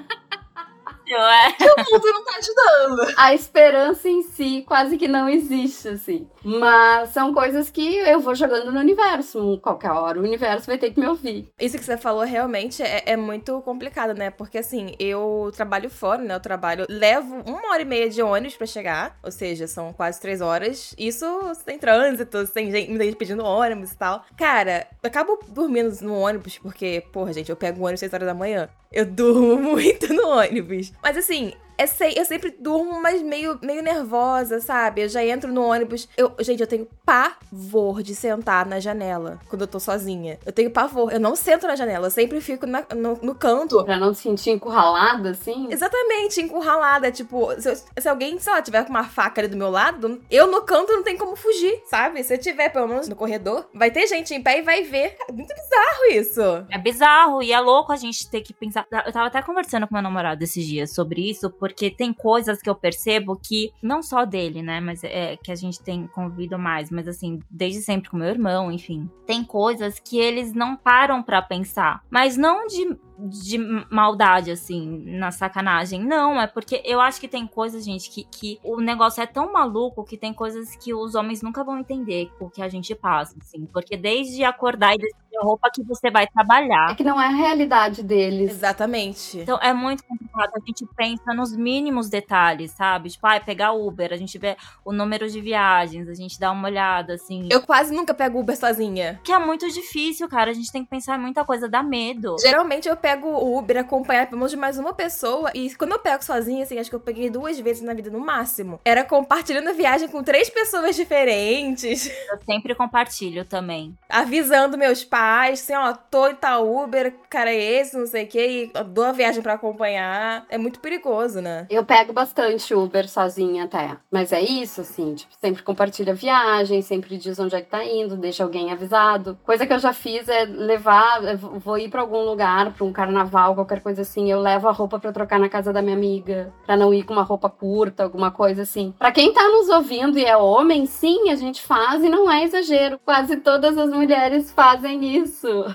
É. 1.11 1.49
O 1.49 1.91
mundo 1.91 2.05
não 2.05 2.23
tá 2.23 2.33
ajudando. 2.37 3.13
A 3.17 3.33
esperança 3.33 4.07
em 4.07 4.21
si 4.23 4.63
quase 4.67 4.97
que 4.97 5.07
não 5.07 5.27
existe, 5.27 5.87
assim. 5.89 6.27
Mas 6.43 7.09
são 7.09 7.33
coisas 7.33 7.69
que 7.69 7.95
eu 7.97 8.19
vou 8.19 8.35
jogando 8.35 8.71
no 8.71 8.79
universo. 8.79 9.59
Qualquer 9.61 9.91
hora 9.91 10.19
o 10.19 10.23
universo 10.23 10.67
vai 10.67 10.77
ter 10.77 10.91
que 10.91 10.99
me 10.99 11.07
ouvir. 11.07 11.49
Isso 11.59 11.77
que 11.77 11.83
você 11.83 11.97
falou 11.97 12.23
realmente 12.23 12.81
é, 12.81 13.03
é 13.05 13.17
muito 13.17 13.61
complicado, 13.61 14.13
né? 14.13 14.29
Porque 14.29 14.57
assim, 14.57 14.95
eu 14.99 15.51
trabalho 15.55 15.89
fora, 15.89 16.21
né? 16.21 16.35
Eu 16.35 16.39
trabalho, 16.39 16.85
levo 16.89 17.43
uma 17.45 17.71
hora 17.71 17.81
e 17.81 17.85
meia 17.85 18.09
de 18.09 18.21
ônibus 18.21 18.55
pra 18.55 18.67
chegar, 18.67 19.17
ou 19.23 19.31
seja, 19.31 19.67
são 19.67 19.91
quase 19.93 20.19
três 20.19 20.41
horas. 20.41 20.93
Isso 20.97 21.25
sem 21.65 21.77
trânsito, 21.77 22.45
sem 22.47 22.71
gente, 22.71 22.97
gente 22.97 23.15
pedindo 23.15 23.43
ônibus 23.43 23.91
e 23.91 23.97
tal. 23.97 24.23
Cara, 24.37 24.87
eu 25.01 25.07
acabo 25.07 25.39
dormindo 25.47 25.95
no 26.01 26.13
ônibus 26.13 26.57
porque, 26.57 27.03
porra, 27.11 27.33
gente, 27.33 27.49
eu 27.49 27.55
pego 27.55 27.79
o 27.79 27.83
ônibus 27.83 27.95
às 27.95 27.99
seis 28.01 28.13
horas 28.13 28.27
da 28.27 28.33
manhã. 28.33 28.69
Eu 28.91 29.05
durmo 29.05 29.55
muito 29.61 30.11
no 30.13 30.29
ônibus. 30.29 30.91
Mas 31.01 31.17
assim, 31.17 31.53
é 31.79 31.87
se- 31.87 32.13
eu 32.17 32.25
sempre 32.25 32.55
durmo, 32.59 33.01
mas 33.01 33.21
meio, 33.21 33.57
meio 33.61 33.81
nervosa, 33.81 34.59
sabe? 34.59 35.01
Eu 35.01 35.09
já 35.09 35.25
entro 35.25 35.51
no 35.51 35.63
ônibus. 35.63 36.07
Eu, 36.17 36.31
gente, 36.41 36.59
eu 36.61 36.67
tenho 36.67 36.87
pavor 37.05 38.01
de 38.03 38.15
sentar 38.15 38.65
na 38.65 38.79
janela 38.79 39.39
quando 39.49 39.61
eu 39.61 39.67
tô 39.67 39.79
sozinha. 39.79 40.39
Eu 40.45 40.51
tenho 40.51 40.71
pavor. 40.71 41.11
Eu 41.11 41.19
não 41.19 41.35
sento 41.35 41.67
na 41.67 41.75
janela, 41.75 42.07
eu 42.07 42.11
sempre 42.11 42.39
fico 42.41 42.65
na- 42.65 42.85
no, 42.95 43.17
no 43.21 43.35
canto. 43.35 43.83
Pra 43.83 43.97
não 43.97 44.13
se 44.13 44.23
sentir 44.23 44.51
encurralada, 44.51 45.31
assim. 45.31 45.67
Exatamente, 45.71 46.41
encurralada. 46.41 47.11
Tipo, 47.11 47.49
se, 47.59 47.69
eu- 47.69 47.75
se 48.01 48.09
alguém, 48.09 48.37
sei 48.39 48.53
lá, 48.53 48.61
tiver 48.61 48.83
com 48.83 48.89
uma 48.89 49.03
faca 49.03 49.41
ali 49.41 49.47
do 49.47 49.57
meu 49.57 49.69
lado, 49.69 50.21
eu 50.29 50.47
no 50.47 50.61
canto 50.61 50.91
não 50.93 51.03
tem 51.03 51.17
como 51.17 51.35
fugir, 51.35 51.81
sabe? 51.89 52.23
Se 52.23 52.33
eu 52.33 52.37
tiver, 52.37 52.69
pelo 52.69 52.87
menos, 52.87 53.07
no 53.07 53.15
corredor, 53.15 53.67
vai 53.73 53.91
ter 53.91 54.07
gente 54.07 54.33
em 54.33 54.41
pé 54.41 54.59
e 54.59 54.61
vai 54.61 54.83
ver. 54.83 55.15
Cara, 55.17 55.33
muito 55.33 55.53
bizarro 55.53 56.05
isso. 56.11 56.41
É 56.71 56.77
bizarro 56.77 57.41
e 57.41 57.51
é 57.51 57.59
louco 57.59 57.91
a 57.91 57.95
gente 57.95 58.29
ter 58.29 58.41
que 58.41 58.53
pensar. 58.53 58.85
Eu 59.05 59.11
tava 59.11 59.27
até 59.27 59.41
conversando 59.41 59.87
com 59.87 59.93
meu 59.93 60.03
namorado 60.03 60.43
esses 60.43 60.65
dias 60.65 60.93
sobre 60.93 61.29
isso, 61.29 61.49
porque 61.69 61.91
tem 61.91 62.11
coisas 62.11 62.61
que 62.61 62.69
eu 62.69 62.73
percebo 62.73 63.35
que, 63.35 63.71
não 63.81 64.01
só 64.01 64.25
dele, 64.25 64.63
né, 64.63 64.81
mas 64.81 65.03
é 65.03 65.37
que 65.37 65.51
a 65.51 65.55
gente 65.55 65.79
tem 65.79 66.07
convivido 66.07 66.57
mais, 66.57 66.89
mas 66.89 67.07
assim, 67.07 67.39
desde 67.49 67.81
sempre 67.83 68.09
com 68.09 68.17
meu 68.17 68.27
irmão, 68.27 68.71
enfim. 68.71 69.07
Tem 69.27 69.43
coisas 69.43 69.99
que 69.99 70.17
eles 70.17 70.51
não 70.51 70.75
param 70.75 71.21
pra 71.21 71.43
pensar, 71.43 72.03
mas 72.09 72.35
não 72.35 72.65
de 72.65 72.97
de 73.21 73.57
maldade, 73.91 74.49
assim, 74.49 75.03
na 75.05 75.29
sacanagem. 75.29 76.01
Não, 76.01 76.39
é 76.39 76.47
porque 76.47 76.81
eu 76.85 77.01
acho 77.01 77.19
que 77.19 77.27
tem 77.27 77.45
coisas, 77.45 77.83
gente, 77.83 78.09
que, 78.09 78.23
que 78.23 78.59
o 78.63 78.79
negócio 78.79 79.21
é 79.21 79.25
tão 79.25 79.51
maluco 79.51 80.05
que 80.05 80.17
tem 80.17 80.33
coisas 80.33 80.73
que 80.77 80.93
os 80.93 81.15
homens 81.15 81.41
nunca 81.41 81.61
vão 81.61 81.79
entender 81.79 82.31
o 82.39 82.49
que 82.49 82.61
a 82.61 82.69
gente 82.69 82.95
passa, 82.95 83.35
assim. 83.41 83.65
Porque 83.65 83.97
desde 83.97 84.43
acordar 84.45 84.95
e 84.95 84.99
roupa 85.41 85.69
que 85.73 85.83
você 85.83 86.09
vai 86.11 86.23
É 86.23 86.27
trabalhar. 86.27 86.95
que 86.95 87.03
não 87.03 87.19
é 87.21 87.27
a 87.27 87.29
realidade 87.31 88.03
deles. 88.03 88.51
Exatamente. 88.51 89.37
Então 89.39 89.57
é 89.61 89.73
muito 89.73 90.03
complicado. 90.03 90.51
A 90.55 90.59
gente 90.65 90.85
pensa 90.95 91.33
nos 91.33 91.55
mínimos 91.55 92.09
detalhes, 92.09 92.71
sabe? 92.71 93.09
Tipo, 93.09 93.27
ai, 93.27 93.39
pegar 93.39 93.71
Uber, 93.73 94.11
a 94.13 94.17
gente 94.17 94.37
vê 94.37 94.55
o 94.85 94.91
número 94.91 95.29
de 95.29 95.41
viagens, 95.41 96.07
a 96.07 96.13
gente 96.13 96.39
dá 96.39 96.51
uma 96.51 96.67
olhada, 96.67 97.13
assim. 97.13 97.47
Eu 97.51 97.61
quase 97.61 97.93
nunca 97.93 98.13
pego 98.13 98.39
Uber 98.39 98.55
sozinha. 98.57 99.19
Que 99.23 99.31
é 99.31 99.39
muito 99.39 99.67
difícil, 99.69 100.27
cara. 100.29 100.51
A 100.51 100.53
gente 100.53 100.71
tem 100.71 100.83
que 100.83 100.89
pensar 100.89 101.17
em 101.17 101.21
muita 101.21 101.43
coisa, 101.43 101.67
dá 101.67 101.81
medo. 101.83 102.35
Geralmente 102.41 102.87
eu 102.87 102.95
pego 102.95 103.27
o 103.27 103.57
Uber 103.57 103.77
acompanhado 103.77 104.29
pelo 104.29 104.39
menos 104.39 104.51
de 104.51 104.57
mais 104.57 104.77
uma 104.77 104.93
pessoa. 104.93 105.51
E 105.53 105.73
quando 105.75 105.91
eu 105.91 105.99
pego 105.99 106.23
sozinha, 106.23 106.63
assim, 106.63 106.77
acho 106.79 106.89
que 106.89 106.95
eu 106.95 106.99
peguei 106.99 107.29
duas 107.29 107.59
vezes 107.59 107.81
na 107.83 107.93
vida 107.93 108.09
no 108.09 108.19
máximo. 108.19 108.79
Era 108.85 109.03
compartilhando 109.03 109.69
a 109.69 109.73
viagem 109.73 110.07
com 110.07 110.23
três 110.23 110.49
pessoas 110.49 110.95
diferentes. 110.95 112.09
Eu 112.31 112.39
sempre 112.45 112.73
compartilho 112.75 113.45
também. 113.45 113.95
Avisando 114.09 114.77
meus 114.77 115.03
pais, 115.03 115.28
assim, 115.53 115.73
ó, 115.75 115.93
tô 115.93 116.27
em 116.27 116.35
tal 116.35 116.67
Uber, 116.67 117.13
cara 117.29 117.51
é 117.51 117.79
esse, 117.79 117.97
não 117.97 118.05
sei 118.05 118.23
o 118.23 118.27
que, 118.27 118.39
e 118.39 118.83
dou 118.83 119.05
a 119.05 119.11
viagem 119.11 119.41
pra 119.41 119.53
acompanhar. 119.53 120.45
É 120.49 120.57
muito 120.57 120.79
perigoso, 120.79 121.41
né? 121.41 121.67
Eu 121.69 121.83
pego 121.85 122.13
bastante 122.13 122.73
Uber 122.73 123.07
sozinha 123.07 123.65
até. 123.65 123.97
Mas 124.11 124.31
é 124.31 124.41
isso, 124.41 124.81
assim, 124.81 125.15
tipo, 125.15 125.33
sempre 125.39 125.63
compartilha 125.63 126.13
viagem, 126.13 126.81
sempre 126.81 127.17
diz 127.17 127.39
onde 127.39 127.55
é 127.55 127.61
que 127.61 127.69
tá 127.69 127.83
indo, 127.83 128.17
deixa 128.17 128.43
alguém 128.43 128.71
avisado. 128.71 129.37
Coisa 129.43 129.65
que 129.65 129.73
eu 129.73 129.79
já 129.79 129.93
fiz 129.93 130.27
é 130.27 130.45
levar, 130.45 131.21
vou 131.37 131.77
ir 131.77 131.89
pra 131.89 132.01
algum 132.01 132.23
lugar, 132.23 132.73
pra 132.73 132.85
um 132.85 132.91
carnaval, 132.91 133.55
qualquer 133.55 133.81
coisa 133.81 134.01
assim, 134.01 134.31
eu 134.31 134.39
levo 134.39 134.67
a 134.67 134.71
roupa 134.71 134.99
pra 134.99 135.11
trocar 135.11 135.39
na 135.39 135.49
casa 135.49 135.71
da 135.71 135.81
minha 135.81 135.95
amiga, 135.95 136.53
pra 136.65 136.77
não 136.77 136.93
ir 136.93 137.03
com 137.03 137.13
uma 137.13 137.23
roupa 137.23 137.49
curta, 137.49 138.03
alguma 138.03 138.31
coisa 138.31 138.63
assim. 138.63 138.93
Pra 138.97 139.11
quem 139.11 139.33
tá 139.33 139.43
nos 139.43 139.69
ouvindo 139.69 140.17
e 140.17 140.25
é 140.25 140.35
homem, 140.37 140.85
sim, 140.85 141.29
a 141.29 141.35
gente 141.35 141.61
faz 141.61 142.03
e 142.03 142.09
não 142.09 142.31
é 142.31 142.43
exagero. 142.43 142.99
Quase 143.05 143.37
todas 143.37 143.77
as 143.77 143.89
mulheres 143.89 144.51
fazem 144.51 145.17
isso. 145.17 145.18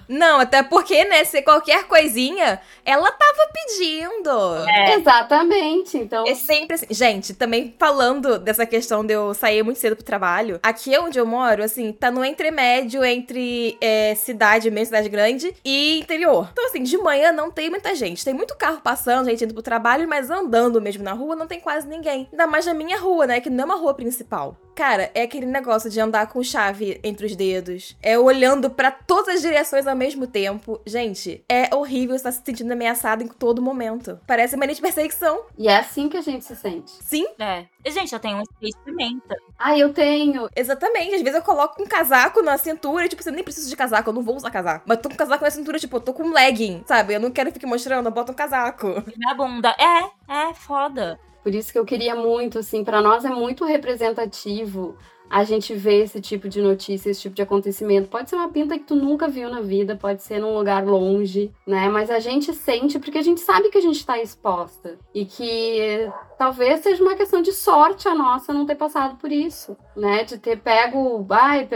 Não, 0.09 0.41
até 0.41 0.63
porque, 0.63 1.05
né, 1.05 1.25
se 1.25 1.43
qualquer 1.43 1.85
coisinha, 1.85 2.61
ela 2.85 3.11
tava 3.11 3.49
pedindo. 3.53 4.69
É. 4.69 4.95
Exatamente. 4.95 5.97
Então, 5.97 6.25
É 6.27 6.35
sempre 6.35 6.75
assim. 6.75 6.87
Gente, 6.91 7.35
também 7.35 7.75
falando 7.79 8.39
dessa 8.39 8.67
questão 8.67 9.05
de 9.05 9.15
eu 9.15 9.35
sair 9.35 9.63
muito 9.63 9.79
cedo 9.79 9.97
pro 9.97 10.05
trabalho, 10.05 10.59
aqui 10.63 10.97
onde 10.99 11.19
eu 11.19 11.27
moro, 11.27 11.63
assim, 11.63 11.93
tá 11.93 12.11
no 12.11 12.25
entremédio 12.25 13.05
entre 13.05 13.77
é, 13.81 14.15
cidade, 14.15 14.71
mesmo 14.71 14.87
cidade 14.87 15.09
grande, 15.09 15.55
e 15.65 16.01
interior. 16.01 16.49
Então, 16.53 16.67
assim, 16.67 16.83
de 16.83 16.97
manhã 16.99 17.33
não 17.33 17.51
tem 17.51 17.71
muita 17.71 17.95
gente. 17.95 18.25
Tem 18.25 18.35
muito 18.35 18.57
carro 18.57 18.81
passando, 18.83 19.29
gente 19.29 19.45
indo 19.45 19.55
pro 19.55 19.63
trabalho, 19.63 20.09
mas 20.09 20.31
andando 20.31 20.81
mesmo 20.81 21.03
na 21.03 21.13
rua 21.13 21.35
não 21.37 21.47
tem 21.47 21.61
quase 21.61 21.89
ninguém. 21.89 22.29
Ainda 22.31 22.47
mais 22.47 22.67
na 22.67 22.75
minha 22.75 22.99
rua, 22.99 23.27
né, 23.27 23.41
que 23.41 23.51
não 23.51 23.63
é 23.63 23.65
uma 23.65 23.77
rua 23.77 23.95
principal. 23.95 24.57
Cara, 24.75 25.11
é 25.15 25.23
aquele 25.23 25.47
negócio 25.47 25.89
de 25.89 26.01
andar 26.01 26.27
com 26.27 26.43
chave 26.43 27.01
entre 27.05 27.27
os 27.27 27.37
dedos, 27.37 27.97
é 28.03 28.19
olhando 28.19 28.69
pra 28.69 28.91
todas 28.91 29.34
as 29.35 29.43
direções 29.43 29.87
ao 29.87 29.97
mesmo 29.97 30.27
tempo. 30.27 30.81
Gente, 30.87 31.45
é 31.49 31.75
horrível 31.75 32.17
estar 32.17 32.33
se 32.33 32.43
sentindo 32.45 32.73
ameaçado 32.73 33.23
em 33.23 33.29
todo 33.29 33.61
momento. 33.63 34.19
Parece 34.27 34.57
uma 34.57 34.65
linha 34.65 34.75
de 34.77 34.83
perseguição. 34.83 35.45
e 35.59 35.69
é 35.69 35.77
assim 35.77 36.09
que 36.09 36.17
a 36.17 36.21
gente 36.21 36.45
se 36.45 36.57
sente. 36.57 36.91
Sim, 37.03 37.27
É. 37.39 37.67
E, 37.85 37.91
gente, 37.91 38.13
eu 38.15 38.19
tenho 38.19 38.39
um 38.39 38.43
experimenta. 38.63 39.37
Ah, 39.59 39.79
eu 39.79 39.93
tenho. 39.93 40.49
Exatamente. 40.57 41.17
Às 41.17 41.21
vezes 41.21 41.35
eu 41.39 41.43
coloco 41.43 41.83
um 41.83 41.87
casaco 41.87 42.41
na 42.43 42.57
cintura, 42.57 43.05
e, 43.05 43.09
tipo, 43.09 43.23
você 43.23 43.31
nem 43.31 43.45
precisa 43.45 43.69
de 43.69 43.77
casaco, 43.77 44.09
eu 44.09 44.15
não 44.15 44.23
vou 44.23 44.37
usar 44.37 44.51
casaco. 44.51 44.85
Mas 44.89 45.01
tô 45.01 45.11
com 45.11 45.17
casaco 45.17 45.45
na 45.45 45.51
cintura, 45.51 45.79
tipo, 45.79 45.97
eu 45.97 46.01
tô 46.01 46.15
com 46.15 46.23
um 46.23 46.33
legging, 46.33 46.83
sabe? 46.87 47.13
Eu 47.15 47.21
não 47.21 47.31
quero 47.31 47.53
ficar 47.53 47.67
mostrando, 47.67 48.07
eu 48.07 48.13
boto 48.13 48.33
um 48.33 48.35
casaco. 48.35 48.87
Minha 49.17 49.35
bunda. 49.35 49.77
É, 49.79 50.49
é 50.49 50.55
foda. 50.55 51.21
Por 51.43 51.55
isso 51.55 51.71
que 51.71 51.79
eu 51.79 51.85
queria 51.85 52.15
muito, 52.17 52.59
assim, 52.59 52.83
para 52.83 53.03
nós 53.03 53.23
é 53.23 53.29
muito 53.29 53.67
representativo 53.67 54.97
a 55.35 55.43
gente 55.43 55.75
vê 55.75 56.05
esse 56.05 56.21
tipo 56.21 56.49
de 56.49 56.63
notícia, 56.63 57.11
esse 57.11 57.23
tipo 57.23 57.35
de 57.35 57.43
acontecimento. 57.43 58.09
Pode 58.09 58.31
ser 58.31 58.37
uma 58.37 58.51
pinta 58.51 58.79
que 58.79 58.85
tu 58.85 58.95
nunca 58.95 59.27
viu 59.27 59.51
na 59.51 59.61
vida, 59.61 59.97
pode 59.97 60.23
ser 60.23 60.39
num 60.39 60.57
lugar 60.57 60.87
longe, 60.87 61.51
né? 61.67 61.89
Mas 61.89 62.09
a 62.09 62.21
gente 62.21 62.55
sente 62.55 63.01
porque 63.01 63.19
a 63.19 63.23
gente 63.23 63.41
sabe 63.41 63.69
que 63.69 63.77
a 63.77 63.81
gente 63.81 63.97
está 63.97 64.17
exposta 64.17 64.97
e 65.13 65.25
que 65.25 66.09
talvez 66.39 66.85
seja 66.85 67.03
uma 67.03 67.17
questão 67.17 67.43
de 67.43 67.53
sorte 67.53 68.07
a 68.07 68.15
nossa 68.15 68.55
não 68.55 68.65
ter 68.65 68.77
passado 68.77 69.17
por 69.17 69.33
isso, 69.33 69.77
né? 69.97 70.23
De 70.23 70.39
ter 70.39 70.57
pego, 70.61 71.27
ai, 71.29 71.69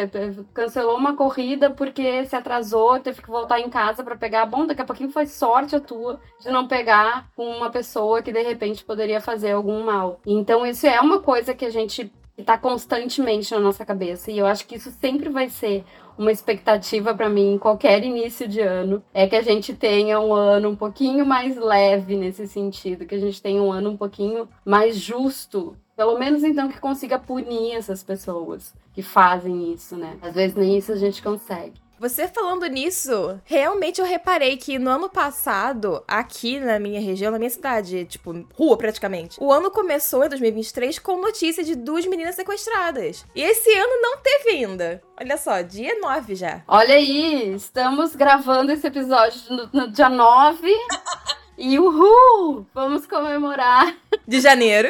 cancelou 0.55 0.97
uma 0.97 1.17
corrida 1.17 1.69
porque 1.69 2.25
se 2.27 2.37
atrasou, 2.37 3.01
teve 3.01 3.21
que 3.21 3.29
voltar 3.29 3.59
em 3.59 3.69
casa 3.69 4.05
para 4.05 4.15
pegar. 4.15 4.47
Bom, 4.47 4.69
daqui 4.69 4.83
a 4.83 4.87
pouquinho 4.87 5.11
foi 5.11 5.27
sorte 5.27 5.75
a 5.75 5.81
tua 5.81 6.21
de 6.41 6.49
não 6.49 6.69
pegar 6.69 7.29
uma 7.37 7.71
pessoa 7.71 8.23
que 8.23 8.31
de 8.31 8.41
repente 8.41 8.85
poderia 8.85 9.21
fazer 9.21 9.51
algum 9.51 9.83
mal. 9.83 10.21
Então 10.25 10.65
isso 10.65 10.87
é 10.87 11.01
uma 11.01 11.19
coisa 11.19 11.53
que 11.53 11.65
a 11.65 11.71
gente 11.71 12.13
está 12.43 12.57
constantemente 12.57 13.53
na 13.53 13.61
nossa 13.61 13.85
cabeça 13.85 14.31
e 14.31 14.39
eu 14.39 14.47
acho 14.47 14.67
que 14.67 14.77
isso 14.77 14.91
sempre 14.91 15.29
vai 15.29 15.49
ser 15.49 15.85
uma 16.17 16.33
expectativa 16.33 17.15
para 17.15 17.29
mim 17.29 17.55
em 17.55 17.59
qualquer 17.59 18.03
início 18.03 18.49
de 18.49 18.61
ano 18.61 19.03
é 19.15 19.27
que 19.27 19.37
a 19.37 19.43
gente 19.43 19.75
tenha 19.75 20.19
um 20.21 20.33
ano 20.33 20.71
um 20.71 20.77
pouquinho 20.77 21.25
mais 21.25 21.57
leve 21.57 22.17
nesse 22.17 22.47
sentido, 22.49 23.07
que 23.07 23.15
a 23.15 23.21
gente 23.21 23.41
tenha 23.41 23.63
um 23.63 23.71
ano 23.71 23.91
um 23.91 23.97
pouquinho 23.97 24.49
mais 24.65 24.97
justo. 24.97 25.77
Pelo 25.97 26.19
menos 26.19 26.45
então 26.45 26.69
que 26.69 26.81
consiga 26.81 27.19
punir 27.19 27.75
essas 27.75 28.03
pessoas 28.03 28.75
que 28.93 29.03
fazem 29.03 29.73
isso, 29.73 29.97
né? 29.97 30.17
Às 30.23 30.35
vezes 30.35 30.57
nem 30.57 30.77
isso 30.77 30.93
a 30.93 30.97
gente 30.97 31.23
consegue. 31.23 31.81
Você 31.99 32.29
falando 32.29 32.65
nisso, 32.67 33.41
realmente 33.45 34.01
eu 34.01 34.07
reparei 34.07 34.57
que 34.57 34.79
no 34.79 34.89
ano 34.89 35.09
passado, 35.09 36.03
aqui 36.07 36.61
na 36.61 36.79
minha 36.79 37.01
região, 37.01 37.33
na 37.33 37.39
minha 37.39 37.51
cidade, 37.51 38.05
tipo, 38.05 38.47
rua 38.55 38.77
praticamente, 38.77 39.37
o 39.41 39.53
ano 39.53 39.69
começou 39.71 40.25
em 40.25 40.29
2023 40.29 40.99
com 41.01 41.21
notícia 41.21 41.65
de 41.65 41.75
duas 41.75 42.07
meninas 42.07 42.37
sequestradas. 42.37 43.27
E 43.35 43.43
esse 43.43 43.71
ano 43.73 44.01
não 44.01 44.19
teve 44.19 44.51
ainda. 44.51 45.03
Olha 45.21 45.37
só, 45.37 45.61
dia 45.61 45.99
9 46.01 46.37
já. 46.37 46.63
Olha 46.69 46.95
aí, 46.95 47.53
estamos 47.55 48.15
gravando 48.15 48.71
esse 48.71 48.87
episódio 48.87 49.41
no, 49.51 49.69
no 49.73 49.91
dia 49.91 50.09
9. 50.09 50.69
E 51.59 51.77
uhul! 51.77 52.65
Vamos 52.73 53.05
comemorar. 53.05 53.97
De 54.27 54.41
janeiro. 54.41 54.89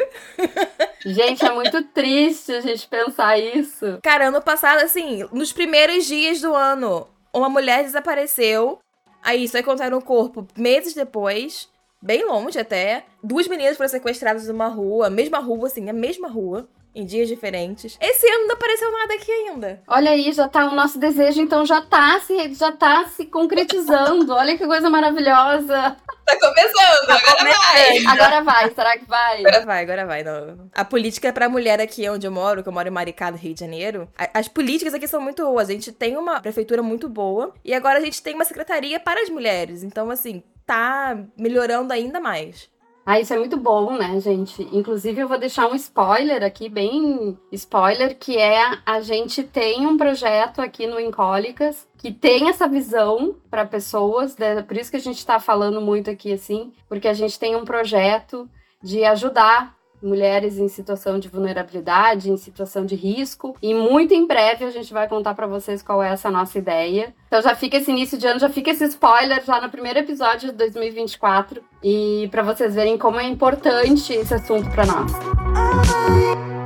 Gente, 1.03 1.43
é 1.43 1.51
muito 1.51 1.83
triste 1.85 2.51
a 2.51 2.61
gente 2.61 2.87
pensar 2.87 3.39
isso. 3.39 3.97
Cara, 4.03 4.27
ano 4.27 4.39
passado, 4.39 4.83
assim, 4.83 5.27
nos 5.31 5.51
primeiros 5.51 6.05
dias 6.05 6.41
do 6.41 6.53
ano, 6.53 7.07
uma 7.33 7.49
mulher 7.49 7.83
desapareceu. 7.83 8.77
Aí 9.23 9.47
só 9.47 9.57
encontraram 9.57 9.97
o 9.97 10.03
corpo 10.03 10.47
meses 10.55 10.93
depois, 10.93 11.67
bem 11.99 12.23
longe 12.23 12.59
até. 12.59 13.03
Duas 13.23 13.47
meninas 13.47 13.75
foram 13.75 13.89
sequestradas 13.89 14.47
numa 14.47 14.67
rua, 14.67 15.09
mesma 15.09 15.39
rua, 15.39 15.67
assim, 15.67 15.89
a 15.89 15.93
mesma 15.93 16.27
rua 16.27 16.69
em 16.93 17.05
dias 17.05 17.27
diferentes. 17.27 17.97
Esse 17.99 18.29
ano 18.29 18.47
não 18.47 18.55
apareceu 18.55 18.91
nada 18.91 19.13
aqui 19.13 19.31
ainda. 19.31 19.81
Olha 19.87 20.11
aí, 20.11 20.31
já 20.31 20.47
tá 20.47 20.65
o 20.67 20.75
nosso 20.75 20.99
desejo, 20.99 21.41
então 21.41 21.65
já 21.65 21.81
tá 21.81 22.19
se, 22.19 22.53
já 22.53 22.71
tá 22.71 23.05
se 23.07 23.25
concretizando. 23.25 24.33
Olha 24.33 24.57
que 24.57 24.65
coisa 24.65 24.89
maravilhosa. 24.89 25.97
Tá 26.29 26.47
começando, 26.47 27.07
tá 27.07 27.15
agora 27.15 27.37
começando. 27.37 27.63
vai. 27.63 28.05
Agora 28.07 28.43
vai, 28.43 28.73
será 28.73 28.97
que 28.97 29.05
vai? 29.05 29.39
Agora 29.39 29.65
vai, 29.65 29.83
agora 29.83 30.05
vai. 30.05 30.23
Não. 30.23 30.69
A 30.73 30.85
política 30.85 31.33
pra 31.33 31.49
mulher 31.49 31.81
aqui 31.81 32.07
onde 32.07 32.27
eu 32.27 32.31
moro, 32.31 32.61
que 32.61 32.69
eu 32.69 32.73
moro 32.73 32.87
em 32.87 32.91
Maricá, 32.91 33.29
Rio 33.31 33.53
de 33.53 33.59
Janeiro, 33.59 34.07
as 34.33 34.47
políticas 34.47 34.93
aqui 34.93 35.07
são 35.07 35.19
muito 35.19 35.43
boas. 35.43 35.69
A 35.69 35.73
gente 35.73 35.91
tem 35.91 36.17
uma 36.17 36.39
prefeitura 36.39 36.83
muito 36.83 37.09
boa 37.09 37.53
e 37.63 37.73
agora 37.73 37.97
a 37.97 38.01
gente 38.01 38.21
tem 38.21 38.35
uma 38.35 38.45
secretaria 38.45 38.99
para 38.99 39.21
as 39.21 39.29
mulheres. 39.29 39.83
Então, 39.83 40.09
assim, 40.11 40.43
tá 40.65 41.17
melhorando 41.37 41.91
ainda 41.91 42.19
mais. 42.19 42.69
Ah, 43.11 43.19
isso 43.19 43.33
é 43.33 43.39
muito 43.39 43.57
bom, 43.57 43.97
né, 43.97 44.19
gente? 44.19 44.61
Inclusive, 44.71 45.19
eu 45.19 45.27
vou 45.27 45.39
deixar 45.39 45.65
um 45.67 45.73
spoiler 45.73 46.43
aqui, 46.43 46.69
bem 46.69 47.35
spoiler, 47.51 48.15
que 48.15 48.37
é 48.37 48.77
a 48.85 49.01
gente 49.01 49.41
tem 49.41 49.87
um 49.87 49.97
projeto 49.97 50.61
aqui 50.61 50.85
no 50.85 50.99
Incólicas 50.99 51.87
que 51.97 52.11
tem 52.11 52.49
essa 52.49 52.67
visão 52.67 53.35
para 53.49 53.65
pessoas, 53.65 54.37
né? 54.37 54.61
por 54.61 54.77
isso 54.77 54.91
que 54.91 54.97
a 54.97 55.01
gente 55.01 55.17
está 55.17 55.39
falando 55.39 55.81
muito 55.81 56.07
aqui 56.07 56.31
assim, 56.31 56.71
porque 56.87 57.07
a 57.07 57.13
gente 57.15 57.39
tem 57.39 57.55
um 57.55 57.65
projeto 57.65 58.47
de 58.79 59.03
ajudar 59.03 59.75
mulheres 60.01 60.57
em 60.57 60.67
situação 60.67 61.19
de 61.19 61.27
vulnerabilidade, 61.27 62.31
em 62.31 62.37
situação 62.37 62.85
de 62.85 62.95
risco. 62.95 63.55
E 63.61 63.73
muito 63.73 64.13
em 64.13 64.25
breve 64.25 64.65
a 64.65 64.71
gente 64.71 64.93
vai 64.93 65.07
contar 65.07 65.33
para 65.33 65.47
vocês 65.47 65.81
qual 65.81 66.01
é 66.01 66.11
essa 66.11 66.29
nossa 66.29 66.57
ideia. 66.57 67.13
Então 67.27 67.41
já 67.41 67.55
fica 67.55 67.77
esse 67.77 67.91
início 67.91 68.17
de 68.17 68.27
ano, 68.27 68.39
já 68.39 68.49
fica 68.49 68.71
esse 68.71 68.85
spoiler 68.85 69.43
já 69.43 69.61
no 69.61 69.69
primeiro 69.69 69.99
episódio 69.99 70.51
de 70.51 70.57
2024 70.57 71.61
e 71.83 72.27
para 72.31 72.43
vocês 72.43 72.75
verem 72.75 72.97
como 72.97 73.19
é 73.19 73.25
importante 73.25 74.13
esse 74.13 74.33
assunto 74.33 74.69
para 74.71 74.85
nós. 74.85 76.58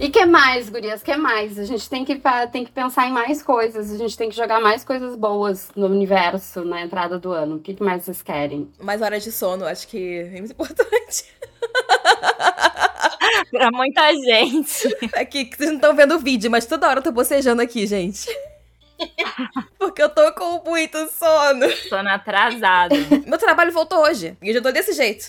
E 0.00 0.08
que 0.08 0.24
mais, 0.24 0.70
gurias? 0.70 1.02
Que 1.02 1.14
mais? 1.14 1.58
A 1.58 1.64
gente 1.64 1.86
tem 1.86 2.06
que, 2.06 2.18
tem 2.50 2.64
que 2.64 2.72
pensar 2.72 3.06
em 3.06 3.12
mais 3.12 3.42
coisas. 3.42 3.92
A 3.92 3.98
gente 3.98 4.16
tem 4.16 4.30
que 4.30 4.34
jogar 4.34 4.58
mais 4.58 4.82
coisas 4.82 5.14
boas 5.14 5.70
no 5.76 5.88
universo 5.88 6.64
na 6.64 6.80
entrada 6.80 7.18
do 7.18 7.30
ano. 7.32 7.56
O 7.56 7.60
que, 7.60 7.74
que 7.74 7.82
mais 7.82 8.04
vocês 8.04 8.22
querem? 8.22 8.70
Mais 8.80 9.02
horas 9.02 9.22
de 9.22 9.30
sono, 9.30 9.66
acho 9.66 9.86
que 9.86 10.20
é 10.20 10.38
muito 10.38 10.52
importante. 10.52 11.24
pra 13.50 13.70
muita 13.70 14.10
gente. 14.14 14.88
Aqui, 15.14 15.44
que 15.44 15.58
vocês 15.58 15.68
não 15.68 15.76
estão 15.76 15.94
vendo 15.94 16.14
o 16.14 16.18
vídeo, 16.18 16.50
mas 16.50 16.64
toda 16.64 16.88
hora 16.88 17.00
eu 17.00 17.04
tô 17.04 17.12
bocejando 17.12 17.60
aqui, 17.60 17.86
gente. 17.86 18.26
Porque 19.78 20.02
eu 20.02 20.08
tô 20.08 20.32
com 20.34 20.62
muito 20.68 20.98
sono. 21.08 21.70
Sono 21.88 22.08
atrasado. 22.08 22.94
Meu 23.26 23.38
trabalho 23.38 23.72
voltou 23.72 23.98
hoje. 24.00 24.36
E 24.42 24.48
eu 24.48 24.54
já 24.54 24.62
tô 24.62 24.72
desse 24.72 24.92
jeito. 24.92 25.26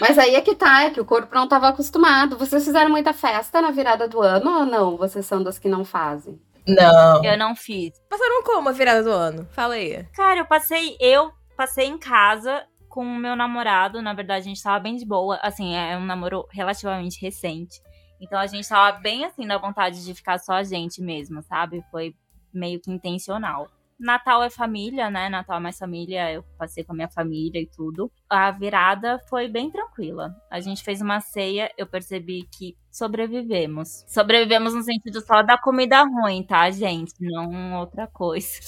Mas 0.00 0.18
aí 0.18 0.34
é 0.34 0.40
que 0.40 0.54
tá, 0.54 0.84
é 0.84 0.90
que 0.90 1.00
o 1.00 1.04
corpo 1.04 1.34
não 1.34 1.48
tava 1.48 1.68
acostumado. 1.68 2.38
Vocês 2.38 2.64
fizeram 2.64 2.90
muita 2.90 3.12
festa 3.12 3.60
na 3.60 3.70
virada 3.70 4.08
do 4.08 4.20
ano 4.20 4.60
ou 4.60 4.66
não? 4.66 4.96
Vocês 4.96 5.26
são 5.26 5.42
das 5.42 5.58
que 5.58 5.68
não 5.68 5.84
fazem? 5.84 6.40
Não. 6.66 7.24
Eu 7.24 7.36
não 7.38 7.56
fiz. 7.56 7.98
Passaram 8.08 8.42
como 8.42 8.68
a 8.68 8.72
virada 8.72 9.02
do 9.02 9.10
ano? 9.10 9.46
Fala 9.52 9.74
aí. 9.74 10.04
Cara, 10.14 10.40
eu 10.40 10.46
passei. 10.46 10.96
Eu 11.00 11.32
passei 11.56 11.86
em 11.86 11.98
casa 11.98 12.64
com 12.88 13.02
o 13.02 13.16
meu 13.16 13.34
namorado. 13.34 14.02
Na 14.02 14.12
verdade, 14.12 14.40
a 14.40 14.48
gente 14.48 14.62
tava 14.62 14.78
bem 14.78 14.96
de 14.96 15.06
boa. 15.06 15.38
Assim, 15.42 15.74
é 15.74 15.96
um 15.96 16.04
namoro 16.04 16.46
relativamente 16.50 17.20
recente. 17.20 17.80
Então 18.20 18.38
a 18.38 18.46
gente 18.46 18.68
tava 18.68 18.98
bem 18.98 19.24
assim 19.24 19.46
na 19.46 19.58
vontade 19.58 20.04
de 20.04 20.14
ficar 20.14 20.38
só 20.38 20.54
a 20.54 20.62
gente 20.62 21.00
mesmo, 21.00 21.42
sabe? 21.42 21.84
Foi 21.90 22.14
meio 22.52 22.80
que 22.80 22.90
intencional. 22.90 23.70
Natal 23.98 24.44
é 24.44 24.50
família, 24.50 25.10
né? 25.10 25.28
Natal 25.28 25.56
é 25.56 25.60
mais 25.60 25.76
família, 25.76 26.32
eu 26.32 26.44
passei 26.56 26.84
com 26.84 26.92
a 26.92 26.94
minha 26.94 27.08
família 27.08 27.60
e 27.60 27.66
tudo. 27.66 28.10
A 28.30 28.50
virada 28.52 29.18
foi 29.28 29.48
bem 29.48 29.70
tranquila. 29.70 30.36
A 30.48 30.60
gente 30.60 30.84
fez 30.84 31.00
uma 31.00 31.20
ceia, 31.20 31.70
eu 31.76 31.86
percebi 31.86 32.44
que 32.44 32.76
sobrevivemos. 32.92 34.04
Sobrevivemos 34.06 34.72
no 34.72 34.82
sentido 34.82 35.20
só 35.20 35.42
da 35.42 35.58
comida 35.58 36.02
ruim, 36.04 36.44
tá, 36.44 36.70
gente? 36.70 37.12
Não 37.20 37.80
outra 37.80 38.06
coisa. 38.06 38.60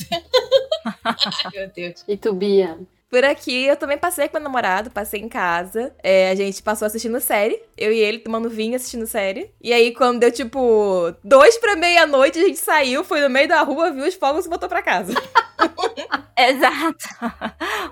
Ai, 1.05 1.15
meu 1.55 1.71
Deus. 1.73 2.05
E 2.09 2.17
tu, 2.17 2.35
Bia? 2.35 2.77
Por 3.11 3.25
aqui, 3.25 3.65
eu 3.65 3.77
também 3.77 3.99
passei 3.99 4.29
com 4.29 4.37
meu 4.37 4.45
namorado, 4.45 4.89
passei 4.89 5.21
em 5.21 5.29
casa. 5.29 5.93
É, 6.01 6.31
a 6.31 6.35
gente 6.37 6.63
passou 6.63 6.87
assistindo 6.87 7.21
série. 7.21 7.61
Eu 7.77 7.93
e 7.93 7.99
ele 7.99 8.21
tomando 8.21 8.49
vinho 8.49 8.77
assistindo 8.77 9.05
série. 9.05 9.53
E 9.61 9.73
aí, 9.73 9.93
quando 9.93 10.21
deu 10.21 10.31
tipo 10.31 11.13
dois 11.25 11.59
pra 11.59 11.75
meia-noite, 11.75 12.39
a 12.39 12.43
gente 12.43 12.59
saiu, 12.59 13.03
foi 13.03 13.21
no 13.21 13.29
meio 13.29 13.49
da 13.49 13.63
rua, 13.63 13.91
viu 13.91 14.07
os 14.07 14.15
fogos 14.15 14.47
e 14.47 14.49
voltou 14.49 14.69
pra 14.69 14.81
casa. 14.81 15.13
Exato. 16.39 17.05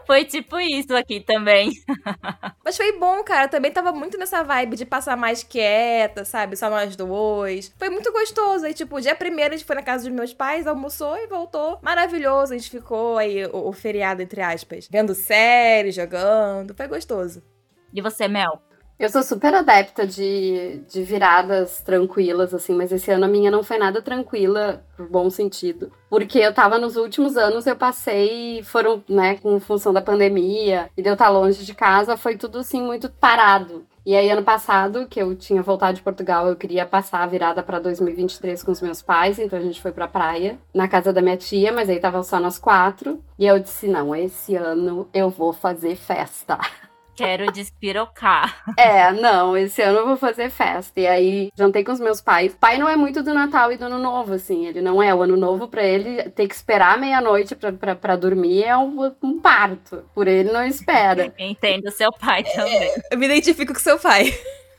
Foi 0.06 0.24
tipo 0.24 0.58
isso 0.58 0.94
aqui 0.96 1.20
também. 1.20 1.72
Mas 2.64 2.76
foi 2.76 2.98
bom, 2.98 3.22
cara. 3.22 3.48
Também 3.48 3.70
tava 3.70 3.92
muito 3.92 4.16
nessa 4.16 4.42
vibe 4.42 4.76
de 4.76 4.86
passar 4.86 5.16
mais 5.16 5.42
quieta, 5.42 6.24
sabe? 6.24 6.56
Só 6.56 6.70
nós 6.70 6.96
dois. 6.96 7.72
Foi 7.78 7.90
muito 7.90 8.10
gostoso. 8.12 8.64
Aí, 8.64 8.72
tipo, 8.72 9.00
dia 9.00 9.14
primeiro 9.14 9.54
a 9.54 9.56
gente 9.56 9.66
foi 9.66 9.76
na 9.76 9.82
casa 9.82 10.04
dos 10.04 10.12
meus 10.12 10.32
pais, 10.32 10.66
almoçou 10.66 11.16
e 11.18 11.26
voltou. 11.26 11.78
Maravilhoso. 11.82 12.54
A 12.54 12.56
gente 12.56 12.70
ficou 12.70 13.18
aí, 13.18 13.44
o, 13.46 13.68
o 13.68 13.72
feriado, 13.72 14.22
entre 14.22 14.40
aspas, 14.40 14.88
vendo 14.90 15.07
série, 15.14 15.90
jogando. 15.90 16.74
Foi 16.74 16.88
gostoso. 16.88 17.42
E 17.92 18.00
você, 18.00 18.28
Mel? 18.28 18.62
Eu 18.98 19.08
sou 19.08 19.22
super 19.22 19.54
adepta 19.54 20.04
de, 20.04 20.82
de 20.88 21.04
viradas 21.04 21.80
tranquilas, 21.82 22.52
assim, 22.52 22.74
mas 22.74 22.90
esse 22.90 23.08
ano 23.12 23.26
a 23.26 23.28
minha 23.28 23.48
não 23.48 23.62
foi 23.62 23.78
nada 23.78 24.02
tranquila, 24.02 24.84
por 24.96 25.08
bom 25.08 25.30
sentido. 25.30 25.92
Porque 26.10 26.40
eu 26.40 26.52
tava 26.52 26.80
nos 26.80 26.96
últimos 26.96 27.36
anos, 27.36 27.64
eu 27.64 27.76
passei, 27.76 28.60
foram, 28.64 29.04
né, 29.08 29.36
com 29.36 29.60
função 29.60 29.92
da 29.92 30.02
pandemia, 30.02 30.90
e 30.96 31.02
de 31.02 31.08
eu 31.08 31.12
estar 31.12 31.28
longe 31.28 31.64
de 31.64 31.74
casa, 31.74 32.16
foi 32.16 32.36
tudo, 32.36 32.58
assim, 32.58 32.82
muito 32.82 33.08
parado. 33.08 33.86
E 34.08 34.16
aí, 34.16 34.30
ano 34.30 34.42
passado, 34.42 35.06
que 35.06 35.20
eu 35.20 35.36
tinha 35.36 35.60
voltado 35.60 35.94
de 35.94 36.02
Portugal, 36.02 36.48
eu 36.48 36.56
queria 36.56 36.86
passar 36.86 37.22
a 37.22 37.26
virada 37.26 37.62
para 37.62 37.78
2023 37.78 38.62
com 38.62 38.72
os 38.72 38.80
meus 38.80 39.02
pais, 39.02 39.38
então 39.38 39.58
a 39.58 39.60
gente 39.60 39.82
foi 39.82 39.92
pra 39.92 40.08
praia, 40.08 40.58
na 40.72 40.88
casa 40.88 41.12
da 41.12 41.20
minha 41.20 41.36
tia, 41.36 41.70
mas 41.70 41.90
aí 41.90 42.00
tava 42.00 42.22
só 42.22 42.40
nós 42.40 42.58
quatro. 42.58 43.22
E 43.38 43.46
eu 43.46 43.58
disse: 43.58 43.86
não, 43.86 44.16
esse 44.16 44.56
ano 44.56 45.06
eu 45.12 45.28
vou 45.28 45.52
fazer 45.52 45.94
festa. 45.94 46.58
Quero 47.18 47.50
despirocar. 47.50 48.62
É, 48.78 49.10
não, 49.12 49.56
esse 49.56 49.82
ano 49.82 49.98
eu 49.98 50.06
vou 50.06 50.16
fazer 50.16 50.50
festa. 50.50 51.00
E 51.00 51.06
aí, 51.06 51.50
jantei 51.56 51.82
com 51.82 51.90
os 51.90 51.98
meus 51.98 52.20
pais. 52.20 52.54
Pai 52.54 52.78
não 52.78 52.88
é 52.88 52.94
muito 52.94 53.22
do 53.24 53.34
Natal 53.34 53.72
e 53.72 53.76
do 53.76 53.86
Ano 53.86 53.98
Novo, 53.98 54.34
assim. 54.34 54.66
Ele 54.66 54.80
não 54.80 55.02
é. 55.02 55.12
O 55.12 55.22
Ano 55.22 55.36
Novo, 55.36 55.66
pra 55.66 55.82
ele, 55.82 56.22
ter 56.30 56.46
que 56.46 56.54
esperar 56.54 56.96
meia-noite 56.96 57.56
pra 57.56 58.14
dormir 58.14 58.62
é 58.62 58.76
um, 58.76 59.12
um 59.20 59.40
parto. 59.40 60.04
Por 60.14 60.28
ele, 60.28 60.52
não 60.52 60.64
espera. 60.64 61.32
Entendo 61.38 61.90
seu 61.90 62.12
pai 62.12 62.44
também. 62.44 62.92
Eu 63.10 63.18
me 63.18 63.26
identifico 63.26 63.72
com 63.72 63.80
seu 63.80 63.98
pai. 63.98 64.32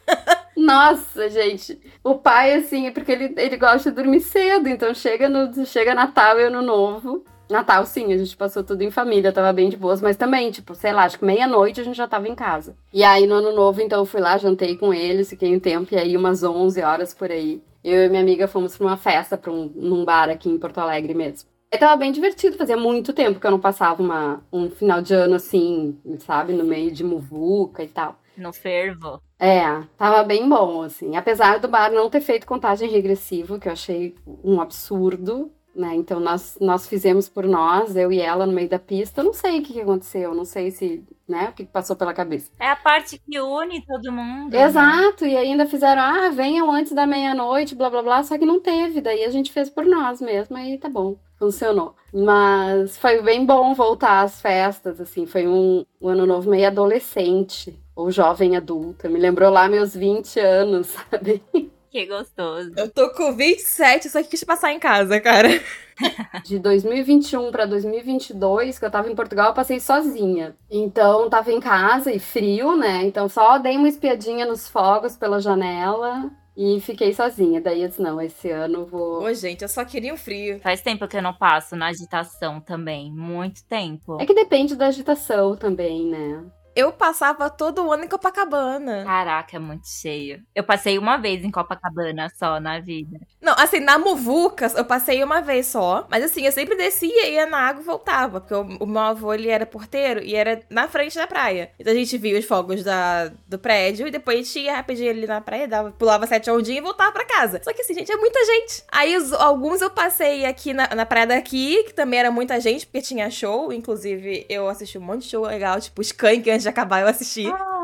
Nossa, 0.55 1.29
gente. 1.29 1.77
O 2.01 2.15
pai, 2.15 2.53
assim, 2.53 2.87
é 2.87 2.91
porque 2.91 3.11
ele, 3.11 3.33
ele 3.37 3.57
gosta 3.57 3.89
de 3.89 3.95
dormir 3.97 4.21
cedo. 4.21 4.69
Então 4.69 4.93
chega 4.93 5.27
no 5.27 5.65
chega 5.65 5.93
Natal 5.93 6.39
e 6.39 6.43
Ano 6.43 6.61
Novo. 6.61 7.25
Natal, 7.49 7.83
sim, 7.85 8.13
a 8.13 8.17
gente 8.17 8.37
passou 8.37 8.63
tudo 8.63 8.83
em 8.83 8.91
família, 8.91 9.31
tava 9.31 9.51
bem 9.51 9.69
de 9.69 9.77
boas, 9.77 10.01
mas 10.01 10.15
também, 10.15 10.51
tipo, 10.51 10.75
sei 10.75 10.93
lá, 10.93 11.05
acho 11.05 11.17
que 11.17 11.25
meia-noite 11.25 11.81
a 11.81 11.83
gente 11.83 11.97
já 11.97 12.07
tava 12.07 12.27
em 12.27 12.35
casa. 12.35 12.75
E 12.93 13.03
aí 13.03 13.25
no 13.25 13.35
ano 13.35 13.51
novo, 13.51 13.81
então, 13.81 13.99
eu 13.99 14.05
fui 14.05 14.21
lá, 14.21 14.37
jantei 14.37 14.77
com 14.77 14.93
eles, 14.93 15.29
fiquei 15.29 15.55
um 15.55 15.59
tempo, 15.59 15.93
e 15.93 15.97
aí 15.97 16.15
umas 16.15 16.43
11 16.43 16.81
horas 16.81 17.13
por 17.13 17.31
aí, 17.31 17.61
eu 17.83 18.05
e 18.05 18.09
minha 18.09 18.21
amiga 18.21 18.47
fomos 18.47 18.77
pra 18.77 18.85
uma 18.85 18.97
festa, 18.97 19.35
pra 19.35 19.51
um, 19.51 19.71
num 19.75 20.05
bar 20.05 20.29
aqui 20.29 20.47
em 20.47 20.59
Porto 20.59 20.77
Alegre 20.77 21.15
mesmo. 21.15 21.49
E 21.71 21.77
tava 21.77 21.95
bem 21.97 22.11
divertido, 22.11 22.57
fazia 22.57 22.77
muito 22.77 23.13
tempo 23.13 23.39
que 23.39 23.45
eu 23.45 23.51
não 23.51 23.59
passava 23.59 24.01
uma, 24.01 24.43
um 24.51 24.69
final 24.69 25.01
de 25.01 25.13
ano 25.13 25.35
assim, 25.35 25.97
sabe, 26.19 26.53
no 26.53 26.63
meio 26.63 26.91
de 26.91 27.03
muvuca 27.03 27.83
e 27.83 27.87
tal. 27.87 28.19
No 28.35 28.51
fervo. 28.51 29.21
É, 29.37 29.83
tava 29.97 30.23
bem 30.23 30.47
bom, 30.47 30.81
assim. 30.81 31.15
Apesar 31.15 31.59
do 31.59 31.67
bar 31.67 31.91
não 31.91 32.09
ter 32.09 32.21
feito 32.21 32.47
contagem 32.47 32.89
regressiva, 32.89 33.59
que 33.59 33.67
eu 33.67 33.73
achei 33.73 34.15
um 34.43 34.59
absurdo, 34.59 35.51
né? 35.75 35.95
Então 35.95 36.19
nós, 36.19 36.57
nós 36.59 36.87
fizemos 36.87 37.29
por 37.29 37.45
nós, 37.45 37.95
eu 37.95 38.11
e 38.11 38.19
ela 38.19 38.45
no 38.45 38.53
meio 38.53 38.69
da 38.69 38.79
pista. 38.79 39.21
Eu 39.21 39.25
não 39.25 39.33
sei 39.33 39.59
o 39.59 39.63
que, 39.63 39.73
que 39.73 39.81
aconteceu, 39.81 40.33
não 40.35 40.45
sei 40.45 40.71
se, 40.71 41.03
né, 41.27 41.49
o 41.49 41.53
que 41.53 41.65
passou 41.65 41.95
pela 41.95 42.13
cabeça. 42.13 42.51
É 42.59 42.67
a 42.69 42.75
parte 42.75 43.19
que 43.19 43.39
une 43.39 43.85
todo 43.85 44.11
mundo. 44.11 44.51
né? 44.51 44.63
Exato, 44.63 45.25
e 45.25 45.37
ainda 45.37 45.65
fizeram, 45.65 46.01
ah, 46.01 46.29
venham 46.29 46.71
antes 46.71 46.91
da 46.93 47.05
meia-noite, 47.05 47.75
blá 47.75 47.89
blá 47.89 48.01
blá, 48.01 48.23
só 48.23 48.37
que 48.37 48.45
não 48.45 48.59
teve. 48.59 49.01
Daí 49.01 49.23
a 49.23 49.29
gente 49.29 49.51
fez 49.51 49.69
por 49.69 49.85
nós 49.85 50.21
mesmo, 50.21 50.57
aí 50.57 50.77
tá 50.77 50.89
bom, 50.89 51.17
funcionou. 51.37 51.95
Mas 52.13 52.97
foi 52.97 53.21
bem 53.21 53.45
bom 53.45 53.73
voltar 53.73 54.21
às 54.23 54.41
festas, 54.41 54.99
assim, 54.99 55.25
foi 55.25 55.47
um, 55.47 55.85
um 56.01 56.07
ano 56.09 56.25
novo 56.25 56.49
meio 56.49 56.67
adolescente, 56.67 57.79
ou 57.95 58.09
jovem 58.11 58.55
adulta. 58.57 59.07
Me 59.09 59.19
lembrou 59.19 59.51
lá 59.51 59.67
meus 59.67 59.95
20 59.95 60.39
anos, 60.39 60.87
sabe? 61.11 61.43
Que 61.91 62.05
gostoso. 62.05 62.71
Eu 62.77 62.89
tô 62.89 63.09
com 63.11 63.35
27, 63.35 64.09
só 64.09 64.21
que 64.21 64.29
quis 64.29 64.43
passar 64.43 64.71
em 64.71 64.79
casa, 64.79 65.19
cara. 65.19 65.49
De 66.45 66.59
2021 66.59 67.51
para 67.51 67.65
2022, 67.65 68.79
que 68.79 68.85
eu 68.85 68.91
tava 68.91 69.09
em 69.09 69.15
Portugal, 69.15 69.47
eu 69.47 69.53
passei 69.53 69.79
sozinha. 69.79 70.55
Então, 70.69 71.29
tava 71.29 71.51
em 71.51 71.59
casa 71.59 72.11
e 72.11 72.19
frio, 72.19 72.77
né? 72.77 73.03
Então, 73.03 73.27
só 73.27 73.57
dei 73.57 73.75
uma 73.75 73.89
espiadinha 73.89 74.45
nos 74.45 74.69
fogos 74.69 75.17
pela 75.17 75.41
janela 75.41 76.31
e 76.55 76.79
fiquei 76.81 77.13
sozinha. 77.13 77.59
Daí 77.59 77.81
eu 77.81 77.87
disse: 77.87 78.01
não, 78.01 78.21
esse 78.21 78.49
ano 78.49 78.79
eu 78.79 78.85
vou. 78.85 79.23
Ô, 79.23 79.33
gente, 79.33 79.61
eu 79.61 79.69
só 79.69 79.83
queria 79.83 80.13
o 80.13 80.17
frio. 80.17 80.59
Faz 80.59 80.81
tempo 80.81 81.07
que 81.07 81.17
eu 81.17 81.21
não 81.21 81.33
passo 81.33 81.75
na 81.75 81.87
agitação 81.87 82.61
também. 82.61 83.11
Muito 83.11 83.63
tempo. 83.63 84.21
É 84.21 84.25
que 84.25 84.33
depende 84.33 84.75
da 84.75 84.87
agitação 84.87 85.55
também, 85.55 86.05
né? 86.05 86.43
Eu 86.79 86.93
passava 86.93 87.49
todo 87.49 87.91
ano 87.91 88.05
em 88.05 88.07
Copacabana. 88.07 89.03
Caraca, 89.03 89.57
é 89.57 89.59
muito 89.59 89.85
cheio. 89.87 90.41
Eu 90.55 90.63
passei 90.63 90.97
uma 90.97 91.17
vez 91.17 91.43
em 91.43 91.51
Copacabana 91.51 92.31
só 92.37 92.57
na 92.59 92.79
vida. 92.79 93.19
Não, 93.41 93.53
assim, 93.57 93.79
na 93.81 93.97
Muvuca, 93.97 94.71
eu 94.77 94.85
passei 94.85 95.21
uma 95.23 95.41
vez 95.41 95.67
só. 95.67 96.07
Mas 96.09 96.23
assim, 96.23 96.45
eu 96.45 96.51
sempre 96.53 96.75
descia, 96.77 97.27
ia 97.29 97.45
na 97.45 97.57
água 97.57 97.81
e 97.81 97.85
voltava. 97.85 98.39
Porque 98.39 98.53
o, 98.53 98.83
o 98.83 98.87
meu 98.87 99.01
avô, 99.01 99.33
ele 99.33 99.49
era 99.49 99.65
porteiro 99.65 100.21
e 100.23 100.35
era 100.35 100.61
na 100.69 100.87
frente 100.87 101.15
da 101.15 101.27
praia. 101.27 101.71
Então 101.77 101.91
a 101.91 101.95
gente 101.95 102.17
via 102.17 102.39
os 102.39 102.45
fogos 102.45 102.81
da, 102.83 103.29
do 103.47 103.59
prédio 103.59 104.07
e 104.07 104.11
depois 104.11 104.39
a 104.39 104.41
gente 104.43 104.59
ia 104.59 104.75
rapidinho 104.77 105.09
ali 105.11 105.27
na 105.27 105.41
praia, 105.41 105.67
dava, 105.67 105.91
pulava 105.91 106.25
sete 106.27 106.49
ondinhas 106.49 106.79
e 106.79 106.83
voltava 106.83 107.11
pra 107.11 107.25
casa. 107.25 107.59
Só 107.61 107.73
que 107.73 107.81
assim, 107.81 107.93
gente, 107.93 108.09
é 108.11 108.15
muita 108.15 108.39
gente. 108.45 108.83
Aí 108.89 109.17
os- 109.17 109.33
alguns 109.33 109.81
eu 109.81 109.89
passei 109.89 110.45
aqui 110.45 110.73
na, 110.73 110.87
na 110.95 111.05
praia 111.05 111.27
daqui, 111.27 111.83
que 111.83 111.93
também 111.93 112.19
era 112.21 112.31
muita 112.31 112.57
gente, 112.61 112.85
porque 112.85 113.01
tinha 113.01 113.29
show. 113.29 113.73
Inclusive, 113.73 114.45
eu 114.49 114.69
assisti 114.69 114.97
um 114.97 115.01
monte 115.01 115.23
de 115.23 115.29
show 115.31 115.43
legal, 115.45 115.79
tipo 115.81 116.01
Skank, 116.01 116.49
antes 116.49 116.65
de 116.69 116.71
acabar 116.71 117.01
eu 117.01 117.07
assisti. 117.07 117.47
Ah. 117.47 117.79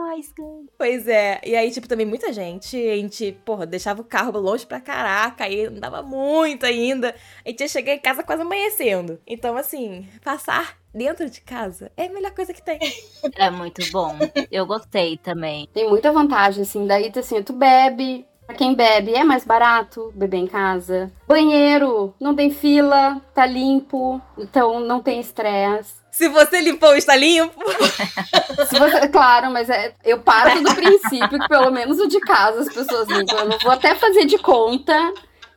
Pois 0.77 1.07
é, 1.07 1.41
e 1.43 1.55
aí, 1.55 1.71
tipo, 1.71 1.87
também 1.87 2.05
muita 2.05 2.31
gente. 2.31 2.75
A 2.77 2.95
gente, 2.95 3.31
porra, 3.45 3.65
deixava 3.65 4.01
o 4.01 4.05
carro 4.05 4.39
longe 4.39 4.65
pra 4.65 4.79
caraca, 4.79 5.43
aí 5.43 5.69
não 5.69 5.79
dava 5.79 6.01
muito 6.01 6.65
ainda. 6.65 7.13
A 7.43 7.49
gente 7.49 7.61
ia 7.61 7.67
chegar 7.67 7.93
em 7.93 7.99
casa 7.99 8.23
quase 8.23 8.41
amanhecendo. 8.41 9.19
Então, 9.27 9.57
assim, 9.57 10.07
passar 10.23 10.77
dentro 10.93 11.29
de 11.29 11.41
casa 11.41 11.91
é 11.97 12.05
a 12.05 12.09
melhor 12.09 12.31
coisa 12.31 12.53
que 12.53 12.61
tem. 12.61 12.79
É 13.35 13.49
muito 13.49 13.81
bom. 13.91 14.15
Eu 14.51 14.65
gostei 14.65 15.17
também. 15.17 15.67
Tem 15.73 15.89
muita 15.89 16.11
vantagem, 16.11 16.61
assim. 16.63 16.85
Daí, 16.85 17.11
assim, 17.15 17.41
tu 17.43 17.53
bebe. 17.53 18.25
Pra 18.45 18.55
quem 18.55 18.75
bebe, 18.75 19.11
é 19.13 19.23
mais 19.23 19.43
barato 19.43 20.11
beber 20.13 20.37
em 20.37 20.45
casa. 20.45 21.11
Banheiro, 21.27 22.13
não 22.19 22.35
tem 22.35 22.51
fila, 22.51 23.19
tá 23.33 23.43
limpo, 23.43 24.21
então 24.37 24.79
não 24.79 25.01
tem 25.01 25.19
estresse. 25.19 25.95
Se 26.15 26.29
você 26.29 26.61
limpou, 26.61 26.95
está 26.95 27.15
limpo. 27.15 27.59
Se 28.69 28.79
você- 28.79 29.07
claro, 29.09 29.51
mas 29.51 29.69
é, 29.69 29.93
eu 30.03 30.19
parto 30.19 30.61
do 30.61 30.73
princípio 30.73 31.39
que 31.39 31.47
pelo 31.47 31.69
menos 31.71 31.99
o 31.99 32.07
de 32.07 32.19
casa 32.21 32.61
as 32.61 32.73
pessoas 32.73 33.07
limpam. 33.09 33.37
Eu 33.39 33.49
não 33.49 33.59
vou 33.59 33.71
até 33.71 33.93
fazer 33.95 34.25
de 34.25 34.37
conta 34.37 35.13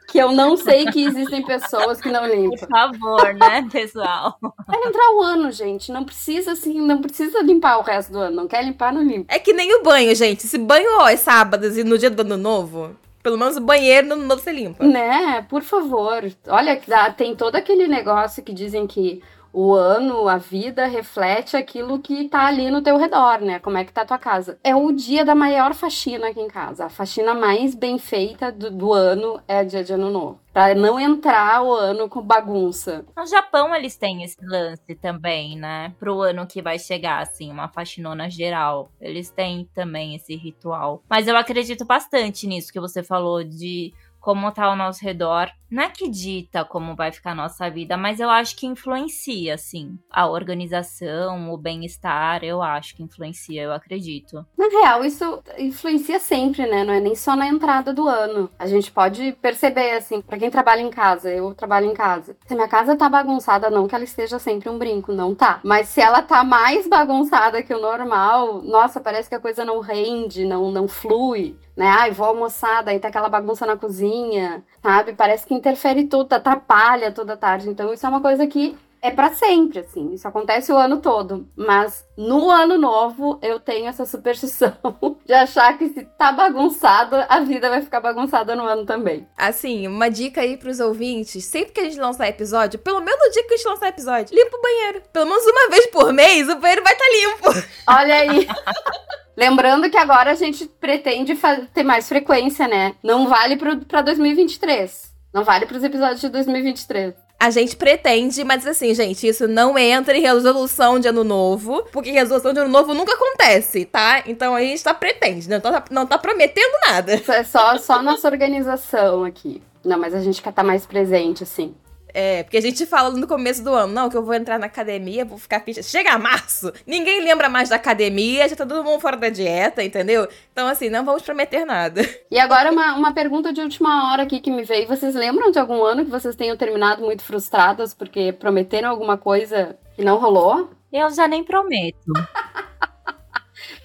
que 0.08 0.18
eu 0.18 0.32
não 0.32 0.56
sei 0.56 0.86
que 0.86 1.04
existem 1.04 1.42
pessoas 1.44 2.00
que 2.00 2.10
não 2.10 2.22
Por 2.22 2.30
limpam. 2.34 2.68
favor, 2.68 3.34
né, 3.34 3.68
pessoal? 3.70 4.36
Vai 4.66 4.80
entrar 4.86 5.12
o 5.14 5.22
ano, 5.22 5.52
gente. 5.52 5.92
Não 5.92 6.02
precisa 6.02 6.52
assim, 6.52 6.80
não 6.80 7.00
precisa 7.00 7.40
limpar 7.42 7.78
o 7.78 7.82
resto 7.82 8.12
do 8.12 8.18
ano. 8.18 8.34
Não 8.36 8.48
quer 8.48 8.64
limpar, 8.64 8.92
não 8.92 9.02
limpa. 9.02 9.32
É 9.32 9.38
que 9.38 9.52
nem 9.52 9.74
o 9.78 9.82
banho, 9.82 10.14
gente. 10.16 10.44
Se 10.46 10.58
banho 10.58 10.98
ó, 11.02 11.08
é 11.08 11.16
sábados 11.16 11.76
e 11.76 11.84
no 11.84 11.96
dia 11.98 12.10
do 12.10 12.22
ano 12.22 12.36
novo, 12.38 12.96
pelo 13.22 13.36
menos 13.38 13.58
o 13.58 13.60
banheiro 13.60 14.06
no 14.08 14.14
ano 14.14 14.24
novo 14.26 14.42
você 14.42 14.50
limpa. 14.50 14.82
Né, 14.82 15.44
por 15.48 15.62
favor. 15.62 16.24
Olha, 16.48 16.80
tem 17.16 17.36
todo 17.36 17.54
aquele 17.56 17.86
negócio 17.86 18.42
que 18.42 18.52
dizem 18.52 18.86
que 18.86 19.22
o 19.60 19.74
ano, 19.74 20.28
a 20.28 20.38
vida 20.38 20.86
reflete 20.86 21.56
aquilo 21.56 21.98
que 21.98 22.28
tá 22.28 22.46
ali 22.46 22.70
no 22.70 22.80
teu 22.80 22.96
redor, 22.96 23.40
né? 23.40 23.58
Como 23.58 23.76
é 23.76 23.84
que 23.84 23.92
tá 23.92 24.02
a 24.02 24.06
tua 24.06 24.16
casa. 24.16 24.56
É 24.62 24.72
o 24.76 24.92
dia 24.92 25.24
da 25.24 25.34
maior 25.34 25.74
faxina 25.74 26.28
aqui 26.28 26.40
em 26.40 26.46
casa. 26.46 26.84
A 26.84 26.88
faxina 26.88 27.34
mais 27.34 27.74
bem 27.74 27.98
feita 27.98 28.52
do, 28.52 28.70
do 28.70 28.92
ano 28.92 29.42
é 29.48 29.64
dia 29.64 29.82
de 29.82 29.92
ano 29.92 30.10
novo. 30.10 30.38
Pra 30.52 30.76
não 30.76 30.98
entrar 30.98 31.60
o 31.64 31.74
ano 31.74 32.08
com 32.08 32.22
bagunça. 32.22 33.04
No 33.16 33.26
Japão 33.26 33.74
eles 33.74 33.96
têm 33.96 34.22
esse 34.22 34.36
lance 34.40 34.94
também, 34.94 35.58
né? 35.58 35.92
Pro 35.98 36.20
ano 36.20 36.46
que 36.46 36.62
vai 36.62 36.78
chegar, 36.78 37.20
assim, 37.20 37.50
uma 37.50 37.66
faxinona 37.66 38.30
geral. 38.30 38.92
Eles 39.00 39.28
têm 39.28 39.68
também 39.74 40.14
esse 40.14 40.36
ritual. 40.36 41.02
Mas 41.10 41.26
eu 41.26 41.36
acredito 41.36 41.84
bastante 41.84 42.46
nisso 42.46 42.72
que 42.72 42.78
você 42.78 43.02
falou 43.02 43.42
de 43.42 43.92
como 44.28 44.52
tá 44.52 44.66
ao 44.66 44.76
nosso 44.76 45.02
redor. 45.02 45.50
Não 45.70 45.82
é 45.82 45.88
que 45.88 46.06
dita 46.08 46.62
como 46.62 46.94
vai 46.94 47.10
ficar 47.10 47.30
a 47.30 47.34
nossa 47.34 47.70
vida, 47.70 47.96
mas 47.96 48.20
eu 48.20 48.28
acho 48.28 48.56
que 48.56 48.66
influencia, 48.66 49.54
assim. 49.54 49.98
A 50.10 50.26
organização, 50.26 51.50
o 51.50 51.56
bem-estar, 51.56 52.44
eu 52.44 52.62
acho 52.62 52.94
que 52.94 53.02
influencia, 53.02 53.62
eu 53.62 53.72
acredito. 53.72 54.44
Na 54.56 54.68
real, 54.68 55.04
isso 55.04 55.42
influencia 55.58 56.18
sempre, 56.18 56.66
né? 56.66 56.84
Não 56.84 56.92
é 56.92 57.00
nem 57.00 57.14
só 57.14 57.34
na 57.34 57.46
entrada 57.46 57.92
do 57.92 58.06
ano. 58.06 58.50
A 58.58 58.66
gente 58.66 58.92
pode 58.92 59.32
perceber, 59.40 59.92
assim, 59.92 60.20
pra 60.20 60.38
quem 60.38 60.50
trabalha 60.50 60.82
em 60.82 60.90
casa, 60.90 61.30
eu 61.30 61.54
trabalho 61.54 61.86
em 61.86 61.94
casa. 61.94 62.36
Se 62.46 62.54
minha 62.54 62.68
casa 62.68 62.96
tá 62.96 63.08
bagunçada, 63.08 63.70
não 63.70 63.88
que 63.88 63.94
ela 63.94 64.04
esteja 64.04 64.38
sempre 64.38 64.68
um 64.68 64.78
brinco, 64.78 65.12
não 65.12 65.34
tá. 65.34 65.60
Mas 65.62 65.88
se 65.88 66.02
ela 66.02 66.20
tá 66.20 66.44
mais 66.44 66.86
bagunçada 66.86 67.62
que 67.62 67.72
o 67.72 67.80
normal, 67.80 68.62
nossa, 68.62 69.00
parece 69.00 69.28
que 69.28 69.34
a 69.34 69.40
coisa 69.40 69.64
não 69.64 69.80
rende, 69.80 70.44
não, 70.44 70.70
não 70.70 70.86
flui. 70.86 71.56
Né? 71.78 71.86
Ai, 71.86 72.10
vou 72.10 72.26
almoçar, 72.26 72.82
daí 72.82 72.98
tá 72.98 73.06
aquela 73.06 73.28
bagunça 73.28 73.64
na 73.64 73.76
cozinha, 73.76 74.64
sabe? 74.82 75.12
Parece 75.12 75.46
que 75.46 75.54
interfere 75.54 76.08
tudo, 76.08 76.32
atrapalha 76.32 77.12
toda 77.12 77.34
a 77.34 77.36
tarde. 77.36 77.70
Então, 77.70 77.94
isso 77.94 78.04
é 78.04 78.08
uma 78.08 78.20
coisa 78.20 78.48
que 78.48 78.76
é 79.00 79.12
pra 79.12 79.32
sempre, 79.32 79.78
assim. 79.78 80.12
Isso 80.12 80.26
acontece 80.26 80.72
o 80.72 80.76
ano 80.76 81.00
todo. 81.00 81.48
Mas 81.54 82.04
no 82.16 82.50
ano 82.50 82.76
novo, 82.76 83.38
eu 83.40 83.60
tenho 83.60 83.86
essa 83.86 84.04
superstição 84.04 84.76
de 85.24 85.32
achar 85.32 85.78
que 85.78 85.88
se 85.90 86.02
tá 86.18 86.32
bagunçado, 86.32 87.14
a 87.28 87.38
vida 87.38 87.70
vai 87.70 87.80
ficar 87.80 88.00
bagunçada 88.00 88.56
no 88.56 88.64
ano 88.64 88.84
também. 88.84 89.28
Assim, 89.36 89.86
uma 89.86 90.10
dica 90.10 90.40
aí 90.40 90.56
pros 90.56 90.80
ouvintes: 90.80 91.44
sempre 91.44 91.74
que 91.74 91.80
a 91.80 91.84
gente 91.84 92.00
lançar 92.00 92.26
episódio, 92.26 92.80
pelo 92.80 92.98
menos 92.98 93.24
no 93.24 93.30
dia 93.30 93.46
que 93.46 93.54
a 93.54 93.56
gente 93.56 93.68
lançar 93.68 93.86
episódio, 93.86 94.34
limpa 94.34 94.56
o 94.56 94.62
banheiro. 94.62 95.02
Pelo 95.12 95.26
menos 95.26 95.46
uma 95.46 95.70
vez 95.70 95.86
por 95.86 96.12
mês, 96.12 96.48
o 96.48 96.56
banheiro 96.56 96.82
vai 96.82 96.92
estar 96.92 97.06
limpo. 97.06 97.68
Olha 97.86 98.14
aí. 98.16 98.48
Lembrando 99.38 99.88
que 99.88 99.96
agora 99.96 100.32
a 100.32 100.34
gente 100.34 100.66
pretende 100.66 101.38
ter 101.72 101.84
mais 101.84 102.08
frequência, 102.08 102.66
né? 102.66 102.96
Não 103.04 103.28
vale 103.28 103.56
pro, 103.56 103.78
pra 103.84 104.02
2023. 104.02 105.14
Não 105.32 105.44
vale 105.44 105.64
pros 105.64 105.84
episódios 105.84 106.20
de 106.20 106.28
2023. 106.28 107.14
A 107.38 107.48
gente 107.50 107.76
pretende, 107.76 108.42
mas 108.42 108.66
assim, 108.66 108.92
gente, 108.92 109.28
isso 109.28 109.46
não 109.46 109.78
entra 109.78 110.18
em 110.18 110.20
resolução 110.20 110.98
de 110.98 111.06
ano 111.06 111.22
novo, 111.22 111.84
porque 111.92 112.10
resolução 112.10 112.52
de 112.52 112.58
ano 112.58 112.68
novo 112.68 112.92
nunca 112.94 113.14
acontece, 113.14 113.84
tá? 113.84 114.24
Então 114.26 114.56
a 114.56 114.60
gente 114.60 114.82
tá 114.82 114.92
pretende, 114.92 115.48
não 115.48 115.60
tá, 115.60 115.84
não 115.88 116.04
tá 116.04 116.18
prometendo 116.18 116.76
nada. 116.88 117.14
Isso 117.14 117.30
é 117.30 117.44
só, 117.44 117.78
só 117.78 118.02
nossa 118.02 118.26
organização 118.26 119.22
aqui. 119.22 119.62
Não, 119.84 120.00
mas 120.00 120.14
a 120.14 120.20
gente 120.20 120.42
quer 120.42 120.50
estar 120.50 120.64
mais 120.64 120.84
presente, 120.84 121.44
assim. 121.44 121.76
É, 122.14 122.42
porque 122.42 122.56
a 122.56 122.60
gente 122.60 122.86
fala 122.86 123.10
no 123.10 123.26
começo 123.26 123.62
do 123.62 123.72
ano, 123.72 123.92
não, 123.92 124.08
que 124.08 124.16
eu 124.16 124.22
vou 124.22 124.34
entrar 124.34 124.58
na 124.58 124.66
academia, 124.66 125.24
vou 125.24 125.38
ficar 125.38 125.60
ficha. 125.60 125.82
Chega 125.82 126.18
março, 126.18 126.72
ninguém 126.86 127.22
lembra 127.22 127.48
mais 127.48 127.68
da 127.68 127.76
academia, 127.76 128.48
já 128.48 128.56
tá 128.56 128.66
todo 128.66 128.84
mundo 128.84 129.00
fora 129.00 129.16
da 129.16 129.28
dieta, 129.28 129.82
entendeu? 129.82 130.26
Então, 130.52 130.66
assim, 130.66 130.88
não 130.88 131.04
vamos 131.04 131.22
prometer 131.22 131.64
nada. 131.64 132.02
E 132.30 132.38
agora 132.38 132.72
uma, 132.72 132.94
uma 132.94 133.12
pergunta 133.12 133.52
de 133.52 133.60
última 133.60 134.10
hora 134.10 134.22
aqui 134.22 134.40
que 134.40 134.50
me 134.50 134.64
veio. 134.64 134.88
Vocês 134.88 135.14
lembram 135.14 135.50
de 135.50 135.58
algum 135.58 135.82
ano 135.82 136.04
que 136.04 136.10
vocês 136.10 136.34
tenham 136.34 136.56
terminado 136.56 137.02
muito 137.02 137.22
frustradas 137.22 137.94
porque 137.94 138.32
prometeram 138.32 138.88
alguma 138.88 139.16
coisa 139.16 139.76
que 139.94 140.04
não 140.04 140.18
rolou? 140.18 140.70
Eu 140.92 141.10
já 141.10 141.28
nem 141.28 141.44
prometo. 141.44 141.98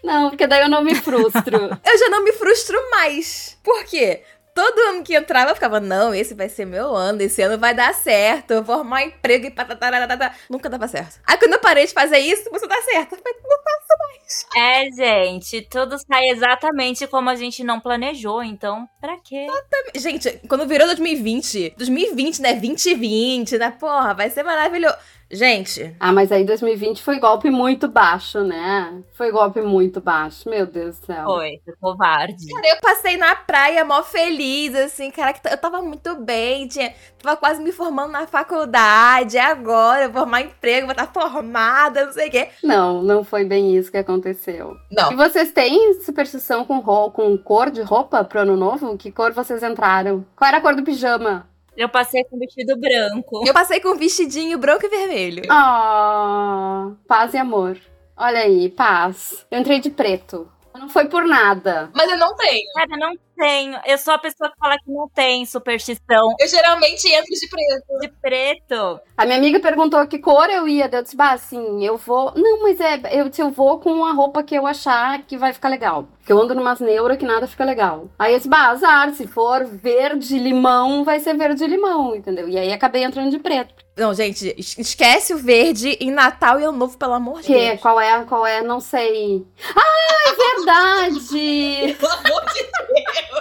Não, 0.04 0.30
porque 0.30 0.46
daí 0.46 0.62
eu 0.62 0.70
não 0.70 0.84
me 0.84 0.94
frustro. 0.96 1.58
Eu 1.86 1.98
já 1.98 2.10
não 2.10 2.24
me 2.24 2.34
frustro 2.34 2.78
mais. 2.92 3.58
Por 3.64 3.86
quê? 3.86 4.22
Todo 4.54 4.80
ano 4.90 5.04
que 5.04 5.16
entrava, 5.16 5.52
eu 5.52 5.56
ficava, 5.56 5.80
não, 5.80 6.14
esse 6.14 6.34
vai 6.34 6.48
ser 6.48 6.66
meu 6.66 6.96
ano, 6.96 7.22
esse 7.22 7.42
ano 7.42 7.58
vai 7.58 7.74
dar 7.74 7.94
certo, 7.94 8.52
eu 8.52 8.64
vou 8.64 8.76
arrumar 8.76 9.04
emprego 9.04 9.48
e 9.48 9.52
patatarata. 9.52 10.36
Nunca 10.50 10.70
dava 10.70 10.88
certo. 10.88 11.20
Aí 11.26 11.38
quando 11.38 11.54
eu 11.54 11.60
parei 11.60 11.86
de 11.86 11.94
fazer 11.94 12.20
isso, 12.20 12.48
a 12.54 12.68
dar 12.68 12.82
certo. 12.84 13.16
Eu 13.16 13.18
falei, 13.18 13.40
não 13.44 13.60
faço 13.98 14.48
mais. 14.48 14.48
É, 14.56 14.92
gente, 14.92 15.62
tudo 15.70 15.98
sai 16.00 16.26
exatamente 16.30 17.08
como 17.08 17.30
a 17.30 17.36
gente 17.36 17.64
não 17.64 17.80
planejou, 17.80 18.44
então 18.44 18.88
pra 19.00 19.18
quê? 19.24 19.48
Gente, 19.96 20.40
quando 20.48 20.68
virou 20.68 20.88
2020, 20.88 21.76
2020, 21.78 22.42
né? 22.42 22.54
2020, 22.54 23.58
né? 23.58 23.72
Porra, 23.72 24.14
vai 24.14 24.30
ser 24.30 24.44
maravilhoso. 24.44 24.96
Gente, 25.32 25.96
Ah, 26.00 26.12
mas 26.14 26.32
aí 26.32 26.46
2020 26.46 27.02
foi 27.02 27.20
golpe 27.20 27.50
muito 27.50 27.88
baixo, 27.88 28.42
né? 28.44 29.02
Foi 29.14 29.32
golpe 29.32 29.62
muito 29.62 30.00
baixo, 30.00 30.48
meu 30.48 30.68
Deus 30.68 31.00
do 31.00 31.06
céu. 31.08 31.26
Foi, 31.26 31.60
foi 31.66 31.74
covarde. 31.82 32.48
cara, 32.54 32.68
eu 32.68 32.78
passei 32.80 33.18
na 33.18 33.36
praia 33.36 33.84
mó 33.84 34.04
feliz, 34.04 34.76
assim, 34.76 35.10
cara, 35.10 35.34
que 35.34 35.48
eu 35.48 35.58
tava 35.58 35.82
muito 35.82 36.16
bem, 36.22 36.68
tinha, 36.68 36.94
tava 37.24 37.38
quase 37.38 37.62
me 37.64 37.72
formando 37.72 38.12
na 38.12 38.28
faculdade, 38.28 39.38
agora 39.38 40.04
eu 40.04 40.12
vou 40.12 40.22
arrumar 40.22 40.42
emprego, 40.42 40.88
vou 40.88 40.92
estar 40.92 41.08
formada, 41.08 42.06
não 42.06 42.12
sei 42.14 42.28
o 42.28 42.32
quê. 42.32 42.50
Não, 42.62 43.02
não 43.02 43.24
foi 43.24 43.46
bem 43.46 43.76
isso 43.76 43.90
que 43.90 43.98
aconteceu. 43.98 44.76
E 44.92 44.96
Não. 44.96 45.16
vocês 45.16 45.52
têm 45.52 46.02
superstição 46.02 46.66
com, 46.66 46.82
com 46.82 47.38
cor 47.38 47.72
de 47.72 47.82
roupa 47.82 48.24
pro 48.24 48.42
ano 48.42 48.58
novo? 48.58 48.98
Que 48.98 49.12
cor 49.12 49.32
vocês 49.32 49.64
entraram? 49.64 50.26
Qual 50.36 50.48
era 50.48 50.58
a 50.58 50.62
cor 50.62 50.76
do 50.76 50.84
pijama? 50.84 51.48
Eu 51.76 51.90
passei 51.90 52.24
com 52.26 52.38
vestido 52.38 52.76
branco. 52.78 53.44
Eu 53.48 53.54
passei 53.54 53.80
com 53.80 53.96
vestidinho 53.96 54.60
branco 54.60 54.86
e 54.86 54.90
vermelho. 54.90 55.44
Ah, 55.50 56.92
paz 57.08 57.34
e 57.34 57.38
amor. 57.38 57.78
Olha 58.16 58.42
aí, 58.42 58.70
paz. 58.70 59.44
Eu 59.50 59.60
entrei 59.60 59.80
de 59.80 59.90
preto. 59.90 60.48
Não 60.76 60.90
foi 60.90 61.06
por 61.06 61.26
nada. 61.26 61.90
Mas 61.94 62.12
eu 62.12 62.18
não 62.18 62.36
tenho. 62.36 62.64
Cara, 62.76 62.98
não 62.98 63.14
tenho. 63.38 63.80
Eu 63.86 63.98
sou 63.98 64.14
a 64.14 64.18
pessoa 64.18 64.50
que 64.52 64.58
fala 64.58 64.76
que 64.78 64.92
não 64.92 65.08
tem 65.10 65.46
superstição 65.46 66.28
Eu 66.40 66.48
geralmente 66.48 67.08
entro 67.08 67.30
de 67.34 67.48
preto. 67.50 68.00
de 68.02 68.08
preto. 68.22 69.00
A 69.18 69.26
minha 69.26 69.38
amiga 69.38 69.60
perguntou 69.60 70.06
que 70.08 70.20
cor 70.20 70.50
eu 70.50 70.68
ia. 70.68 70.90
Eu 70.92 71.04
disse, 71.04 71.16
bah, 71.16 71.32
assim, 71.34 71.86
eu 71.86 71.98
vou. 71.98 72.34
Não, 72.36 72.64
mas 72.64 72.80
é. 72.80 73.00
Eu 73.12 73.30
disse, 73.30 73.42
eu 73.42 73.50
vou 73.52 73.80
com 73.80 74.06
a 74.06 74.12
roupa 74.14 74.44
que 74.44 74.56
eu 74.56 74.66
achar 74.66 75.22
que 75.24 75.38
vai 75.38 75.54
ficar 75.54 75.70
legal. 75.70 76.08
Porque 76.18 76.32
eu 76.32 76.40
ando 76.42 76.56
numas 76.56 76.80
neuras 76.80 77.18
que 77.18 77.26
nada 77.26 77.46
fica 77.48 77.66
legal. 77.66 78.08
Aí 78.18 78.32
eu 78.34 78.38
disse, 78.38 78.50
bah, 78.50 78.68
azar. 78.70 79.14
Se 79.14 79.28
for 79.28 79.66
verde 79.66 80.38
limão, 80.40 81.04
vai 81.04 81.20
ser 81.20 81.36
verde 81.36 81.66
limão, 81.68 82.16
entendeu? 82.16 82.48
E 82.48 82.58
aí 82.58 82.72
acabei 82.72 83.04
entrando 83.04 83.30
de 83.32 83.40
preto. 83.40 83.74
Não, 83.96 84.12
gente, 84.14 84.56
es- 84.58 84.76
esquece 84.78 85.34
o 85.34 85.38
verde 85.38 85.98
em 86.02 86.10
Natal 86.10 86.60
e 86.60 86.64
Ano 86.64 86.78
Novo, 86.78 86.98
pelo 86.98 87.14
amor 87.14 87.42
de 87.42 87.48
Que? 87.48 87.54
Deus. 87.54 87.82
Qual 87.82 88.00
é? 88.02 88.24
Qual 88.24 88.46
é? 88.48 88.62
Não 88.62 88.80
sei. 88.80 89.46
Ah, 89.76 90.30
é 90.30 90.34
verdade! 90.56 91.96
Pelo 92.00 92.12
amor 92.12 92.46
de 92.54 92.64
Deus. 92.64 93.33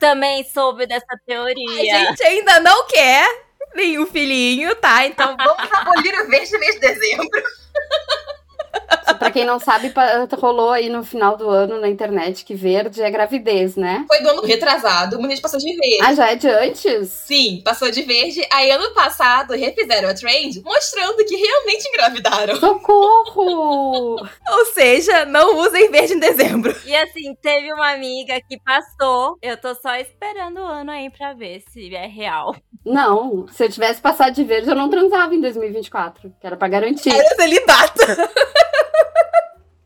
Também 0.00 0.42
soube 0.44 0.86
dessa 0.86 1.06
A 1.08 1.18
teoria. 1.18 2.08
gente 2.08 2.22
ainda 2.24 2.58
não 2.58 2.86
quer 2.88 3.24
nenhum 3.74 4.06
filhinho, 4.06 4.74
tá? 4.76 5.06
Então 5.06 5.36
Vamos 5.36 5.72
abolir 5.72 6.12
o 6.22 6.28
verde 6.28 6.58
mês 6.58 6.74
de 6.74 6.80
dezembro. 6.80 7.42
Pra 9.18 9.30
quem 9.30 9.44
não 9.44 9.58
sabe, 9.58 9.92
rolou 10.38 10.70
aí 10.70 10.88
no 10.88 11.04
final 11.04 11.36
do 11.36 11.48
ano 11.48 11.80
na 11.80 11.88
internet 11.88 12.44
que 12.44 12.54
verde 12.54 13.02
é 13.02 13.10
gravidez, 13.10 13.76
né? 13.76 14.04
Foi 14.08 14.22
do 14.22 14.28
ano 14.28 14.42
retrasado, 14.42 15.18
muita 15.18 15.34
gente 15.34 15.42
passou 15.42 15.58
de 15.58 15.76
verde. 15.76 15.98
Ah, 16.02 16.14
já 16.14 16.30
é 16.30 16.36
de 16.36 16.48
antes? 16.48 17.08
Sim, 17.08 17.62
passou 17.64 17.90
de 17.90 18.02
verde. 18.02 18.46
Aí 18.52 18.70
ano 18.70 18.92
passado 18.94 19.54
refizeram 19.54 20.08
a 20.08 20.14
trend 20.14 20.62
mostrando 20.64 21.24
que 21.24 21.36
realmente 21.36 21.88
engravidaram. 21.88 22.56
Socorro! 22.56 24.16
Ou 24.50 24.66
seja, 24.72 25.24
não 25.24 25.58
usem 25.58 25.90
verde 25.90 26.14
em 26.14 26.18
dezembro. 26.18 26.74
E 26.84 26.94
assim, 26.96 27.34
teve 27.40 27.72
uma 27.72 27.92
amiga 27.92 28.40
que 28.40 28.58
passou. 28.60 29.38
Eu 29.42 29.56
tô 29.56 29.74
só 29.74 29.94
esperando 29.96 30.60
o 30.60 30.66
ano 30.66 30.90
aí 30.90 31.10
pra 31.10 31.32
ver 31.32 31.62
se 31.70 31.94
é 31.94 32.06
real. 32.06 32.54
Não, 32.84 33.46
se 33.48 33.64
eu 33.64 33.70
tivesse 33.70 34.00
passado 34.00 34.34
de 34.34 34.44
verde, 34.44 34.70
eu 34.70 34.74
não 34.74 34.88
transava 34.88 35.34
em 35.34 35.40
2024, 35.40 36.32
que 36.40 36.46
era 36.46 36.56
pra 36.56 36.68
garantir. 36.68 37.12
Era 37.12 37.34
celibato. 37.34 38.00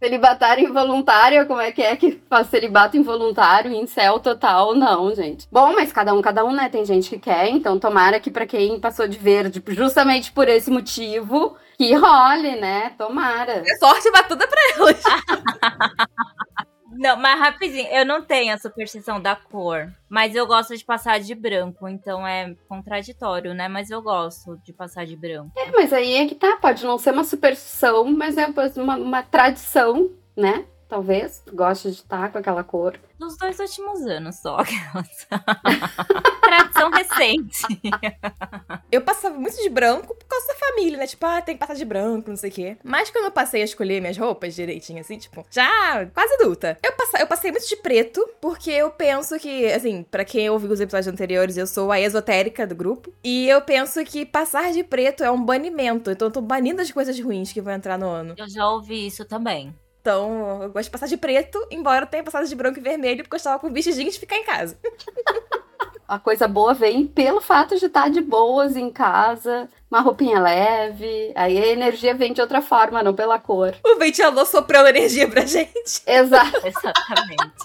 Celibatário 0.05 0.69
involuntário, 0.69 1.47
como 1.47 1.62
é 1.62 1.73
que 1.73 1.81
é 1.81 1.97
que 1.97 2.21
faz 2.29 2.49
celibato 2.49 2.95
involuntário, 2.95 3.73
incel 3.73 4.21
total? 4.21 4.75
Não, 4.75 5.14
gente. 5.14 5.49
Bom, 5.51 5.73
mas 5.73 5.95
cada 5.95 6.12
um, 6.12 6.21
cada 6.21 6.45
um, 6.45 6.53
né? 6.53 6.69
Tem 6.69 6.85
gente 6.85 7.09
que 7.09 7.19
quer, 7.19 7.49
então 7.49 7.79
tomara 7.79 8.21
que 8.21 8.31
pra 8.31 8.47
quem 8.47 8.79
passou 8.79 9.09
de 9.09 9.17
verde, 9.17 9.62
justamente 9.69 10.31
por 10.31 10.47
esse 10.47 10.71
motivo, 10.71 11.57
que 11.79 11.95
role, 11.95 12.61
né? 12.61 12.90
Tomara. 12.99 13.64
Sorte 13.79 14.11
batuda 14.11 14.47
pra 14.47 14.61
elas. 14.77 15.03
Não, 17.05 17.19
mas 17.19 17.38
rapidinho, 17.38 17.87
eu 17.88 18.07
não 18.07 18.23
tenho 18.23 18.55
a 18.55 18.59
superstição 18.59 19.21
da 19.21 19.37
cor. 19.37 19.93
Mas 20.09 20.35
eu 20.35 20.47
gosto 20.47 20.75
de 20.75 20.83
passar 20.83 21.21
de 21.21 21.35
branco, 21.35 21.87
então 21.87 22.27
é 22.27 22.57
contraditório, 22.67 23.53
né? 23.53 23.69
Mas 23.69 23.90
eu 23.90 24.01
gosto 24.01 24.57
de 24.64 24.73
passar 24.73 25.05
de 25.05 25.14
branco. 25.14 25.53
É, 25.55 25.71
mas 25.71 25.93
aí 25.93 26.14
é 26.14 26.27
que 26.27 26.35
tá, 26.35 26.57
pode 26.57 26.83
não 26.83 26.97
ser 26.97 27.12
uma 27.12 27.23
superstição, 27.23 28.11
mas 28.11 28.38
é 28.38 28.47
uma, 28.77 28.97
uma 28.97 29.23
tradição, 29.23 30.11
né? 30.35 30.64
Talvez, 30.88 31.43
goste 31.53 31.90
de 31.90 31.97
estar 31.97 32.33
com 32.33 32.38
aquela 32.38 32.64
cor. 32.64 32.99
Dos 33.19 33.37
dois 33.37 33.59
últimos 33.59 34.01
anos 34.07 34.37
só. 34.37 34.57
Tradição 36.40 36.90
recente. 36.90 37.67
Eu 38.94 39.00
passava 39.00 39.37
muito 39.37 39.61
de 39.61 39.68
branco 39.68 40.14
por 40.14 40.24
causa 40.24 40.46
da 40.46 40.54
família, 40.54 40.96
né? 40.96 41.04
Tipo, 41.04 41.26
ah, 41.26 41.42
tem 41.42 41.57
que 41.57 41.59
passar 41.59 41.74
de 41.74 41.85
branco, 41.85 42.30
não 42.30 42.37
sei 42.37 42.48
o 42.48 42.52
quê. 42.52 42.76
Mas 42.85 43.11
quando 43.11 43.24
eu 43.24 43.33
passei 43.33 43.61
a 43.61 43.64
escolher 43.64 44.00
minhas 44.00 44.16
roupas 44.16 44.54
direitinho, 44.54 45.00
assim, 45.00 45.18
tipo, 45.18 45.44
já 45.50 46.07
quase 46.14 46.35
adulta. 46.35 46.78
Eu, 46.80 46.92
passa, 46.92 47.18
eu 47.18 47.26
passei 47.26 47.50
muito 47.50 47.68
de 47.68 47.74
preto, 47.74 48.24
porque 48.40 48.70
eu 48.70 48.90
penso 48.92 49.37
que, 49.37 49.66
assim, 49.72 50.04
pra 50.09 50.24
quem 50.24 50.48
ouviu 50.48 50.70
os 50.70 50.80
episódios 50.80 51.12
anteriores, 51.12 51.57
eu 51.57 51.66
sou 51.66 51.90
a 51.90 52.00
esotérica 52.00 52.64
do 52.64 52.76
grupo. 52.76 53.12
E 53.24 53.48
eu 53.48 53.61
penso 53.62 54.04
que 54.04 54.24
passar 54.24 54.70
de 54.70 54.85
preto 54.85 55.24
é 55.24 55.30
um 55.30 55.44
banimento. 55.44 56.12
Então 56.12 56.28
eu 56.28 56.33
tô 56.33 56.40
banindo 56.40 56.80
as 56.80 56.92
coisas 56.92 57.18
ruins 57.18 57.52
que 57.52 57.61
vão 57.61 57.72
entrar 57.72 57.98
no 57.98 58.07
ano. 58.07 58.37
Eu 58.38 58.48
já 58.48 58.70
ouvi 58.70 59.09
isso 59.09 59.24
também. 59.24 59.74
Então 60.00 60.62
eu 60.62 60.70
gosto 60.70 60.85
de 60.85 60.90
passar 60.90 61.09
de 61.09 61.16
preto, 61.16 61.66
embora 61.68 62.04
eu 62.04 62.09
tenha 62.09 62.22
passado 62.22 62.46
de 62.46 62.54
branco 62.54 62.78
e 62.78 62.83
vermelho, 62.83 63.24
porque 63.24 63.35
eu 63.35 63.38
estava 63.38 63.59
com 63.59 63.72
vestidinho 63.72 64.12
de 64.12 64.20
ficar 64.20 64.37
em 64.37 64.44
casa. 64.44 64.78
A 66.07 66.19
coisa 66.19 66.47
boa 66.47 66.75
vem 66.75 67.07
pelo 67.07 67.40
fato 67.40 67.77
de 67.79 67.87
estar 67.87 68.11
de 68.11 68.21
boas 68.21 68.77
em 68.77 68.90
casa, 68.90 69.69
uma 69.90 70.01
roupinha 70.01 70.38
leve. 70.38 71.33
Aí 71.35 71.59
a 71.59 71.67
energia 71.69 72.14
vem 72.14 72.33
de 72.33 72.40
outra 72.40 72.61
forma, 72.61 73.03
não 73.03 73.14
pela 73.14 73.38
cor. 73.38 73.75
O 73.85 73.97
ventilador 73.99 74.45
soprando 74.47 74.88
energia 74.88 75.29
pra 75.29 75.47
gente. 75.47 75.73
Exato. 76.07 76.61
Exatamente. 76.67 77.64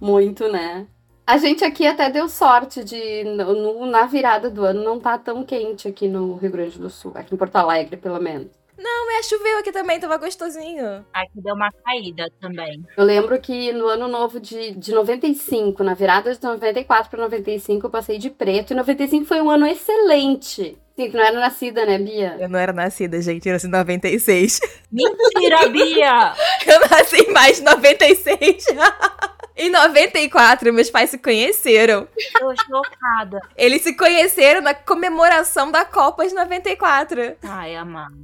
Muito, 0.00 0.48
né? 0.48 0.86
A 1.26 1.38
gente 1.38 1.64
aqui 1.64 1.86
até 1.86 2.10
deu 2.10 2.28
sorte 2.28 2.82
de, 2.84 3.24
no- 3.24 3.54
no- 3.54 3.86
na 3.86 4.04
virada 4.04 4.50
do 4.50 4.64
ano, 4.64 4.82
não 4.82 4.98
tá 4.98 5.16
tão 5.16 5.44
quente 5.44 5.86
aqui 5.88 6.08
no 6.08 6.34
Rio 6.36 6.50
Grande 6.50 6.78
do 6.78 6.90
Sul, 6.90 7.12
aqui 7.14 7.32
em 7.34 7.38
Porto 7.38 7.56
Alegre, 7.56 7.96
pelo 7.96 8.20
menos. 8.20 8.48
Não, 8.80 9.10
é, 9.18 9.22
choveu 9.22 9.58
aqui 9.58 9.70
também, 9.70 10.00
tava 10.00 10.16
gostosinho. 10.16 11.04
Aqui 11.12 11.40
deu 11.40 11.54
uma 11.54 11.70
caída 11.84 12.32
também. 12.40 12.82
Eu 12.96 13.04
lembro 13.04 13.38
que 13.38 13.72
no 13.72 13.86
ano 13.86 14.08
novo 14.08 14.40
de, 14.40 14.72
de 14.72 14.92
95, 14.92 15.84
na 15.84 15.92
virada 15.92 16.34
de 16.34 16.42
94 16.42 17.10
para 17.10 17.20
95, 17.20 17.86
eu 17.86 17.90
passei 17.90 18.16
de 18.16 18.30
preto, 18.30 18.72
e 18.72 18.76
95 18.76 19.26
foi 19.26 19.40
um 19.42 19.50
ano 19.50 19.66
excelente. 19.66 20.78
Sim, 20.96 21.10
tu 21.10 21.16
não 21.16 21.24
era 21.24 21.40
nascida, 21.40 21.86
né, 21.86 21.98
Bia? 21.98 22.36
Eu 22.38 22.48
não 22.48 22.58
era 22.58 22.72
nascida, 22.72 23.20
gente, 23.20 23.46
eu 23.46 23.54
nasci 23.54 23.66
em 23.66 23.70
96. 23.70 24.60
Mentira, 24.90 25.68
Bia! 25.68 26.34
Eu 26.66 26.80
nasci 26.90 27.16
em 27.16 27.32
mais 27.32 27.56
de 27.56 27.62
96. 27.62 28.64
em 29.56 29.70
94, 29.70 30.72
meus 30.72 30.90
pais 30.90 31.10
se 31.10 31.18
conheceram. 31.18 32.06
Tô 32.38 32.54
chocada. 32.56 33.40
Eles 33.56 33.82
se 33.82 33.94
conheceram 33.94 34.60
na 34.60 34.74
comemoração 34.74 35.70
da 35.70 35.84
Copa 35.84 36.26
de 36.26 36.34
94. 36.34 37.36
Ai, 37.42 37.76
amado. 37.76 38.14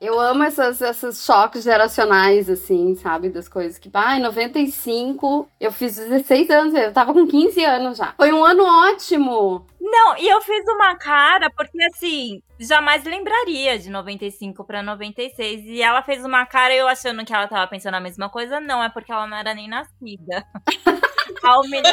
Eu 0.00 0.18
amo 0.18 0.42
essas, 0.44 0.80
esses 0.80 1.22
choques 1.26 1.62
geracionais, 1.62 2.48
assim, 2.48 2.94
sabe? 2.94 3.28
Das 3.28 3.50
coisas 3.50 3.78
que, 3.78 3.90
ah, 3.92 4.16
em 4.16 4.22
95 4.22 5.46
eu 5.60 5.70
fiz 5.70 5.96
16 5.96 6.48
anos, 6.48 6.74
eu 6.74 6.90
tava 6.90 7.12
com 7.12 7.26
15 7.26 7.62
anos 7.62 7.98
já. 7.98 8.14
Foi 8.16 8.32
um 8.32 8.42
ano 8.42 8.64
ótimo. 8.64 9.66
Não, 9.78 10.16
e 10.16 10.26
eu 10.26 10.40
fiz 10.40 10.64
uma 10.68 10.96
cara, 10.96 11.50
porque 11.50 11.76
assim, 11.84 12.42
jamais 12.58 13.04
lembraria 13.04 13.78
de 13.78 13.90
95 13.90 14.64
pra 14.64 14.82
96. 14.82 15.66
E 15.66 15.82
ela 15.82 16.02
fez 16.02 16.24
uma 16.24 16.46
cara 16.46 16.74
eu 16.74 16.88
achando 16.88 17.22
que 17.22 17.34
ela 17.34 17.46
tava 17.46 17.66
pensando 17.66 17.94
a 17.94 18.00
mesma 18.00 18.30
coisa. 18.30 18.58
Não, 18.58 18.82
é 18.82 18.88
porque 18.88 19.12
ela 19.12 19.26
não 19.26 19.36
era 19.36 19.52
nem 19.52 19.68
nascida. 19.68 20.46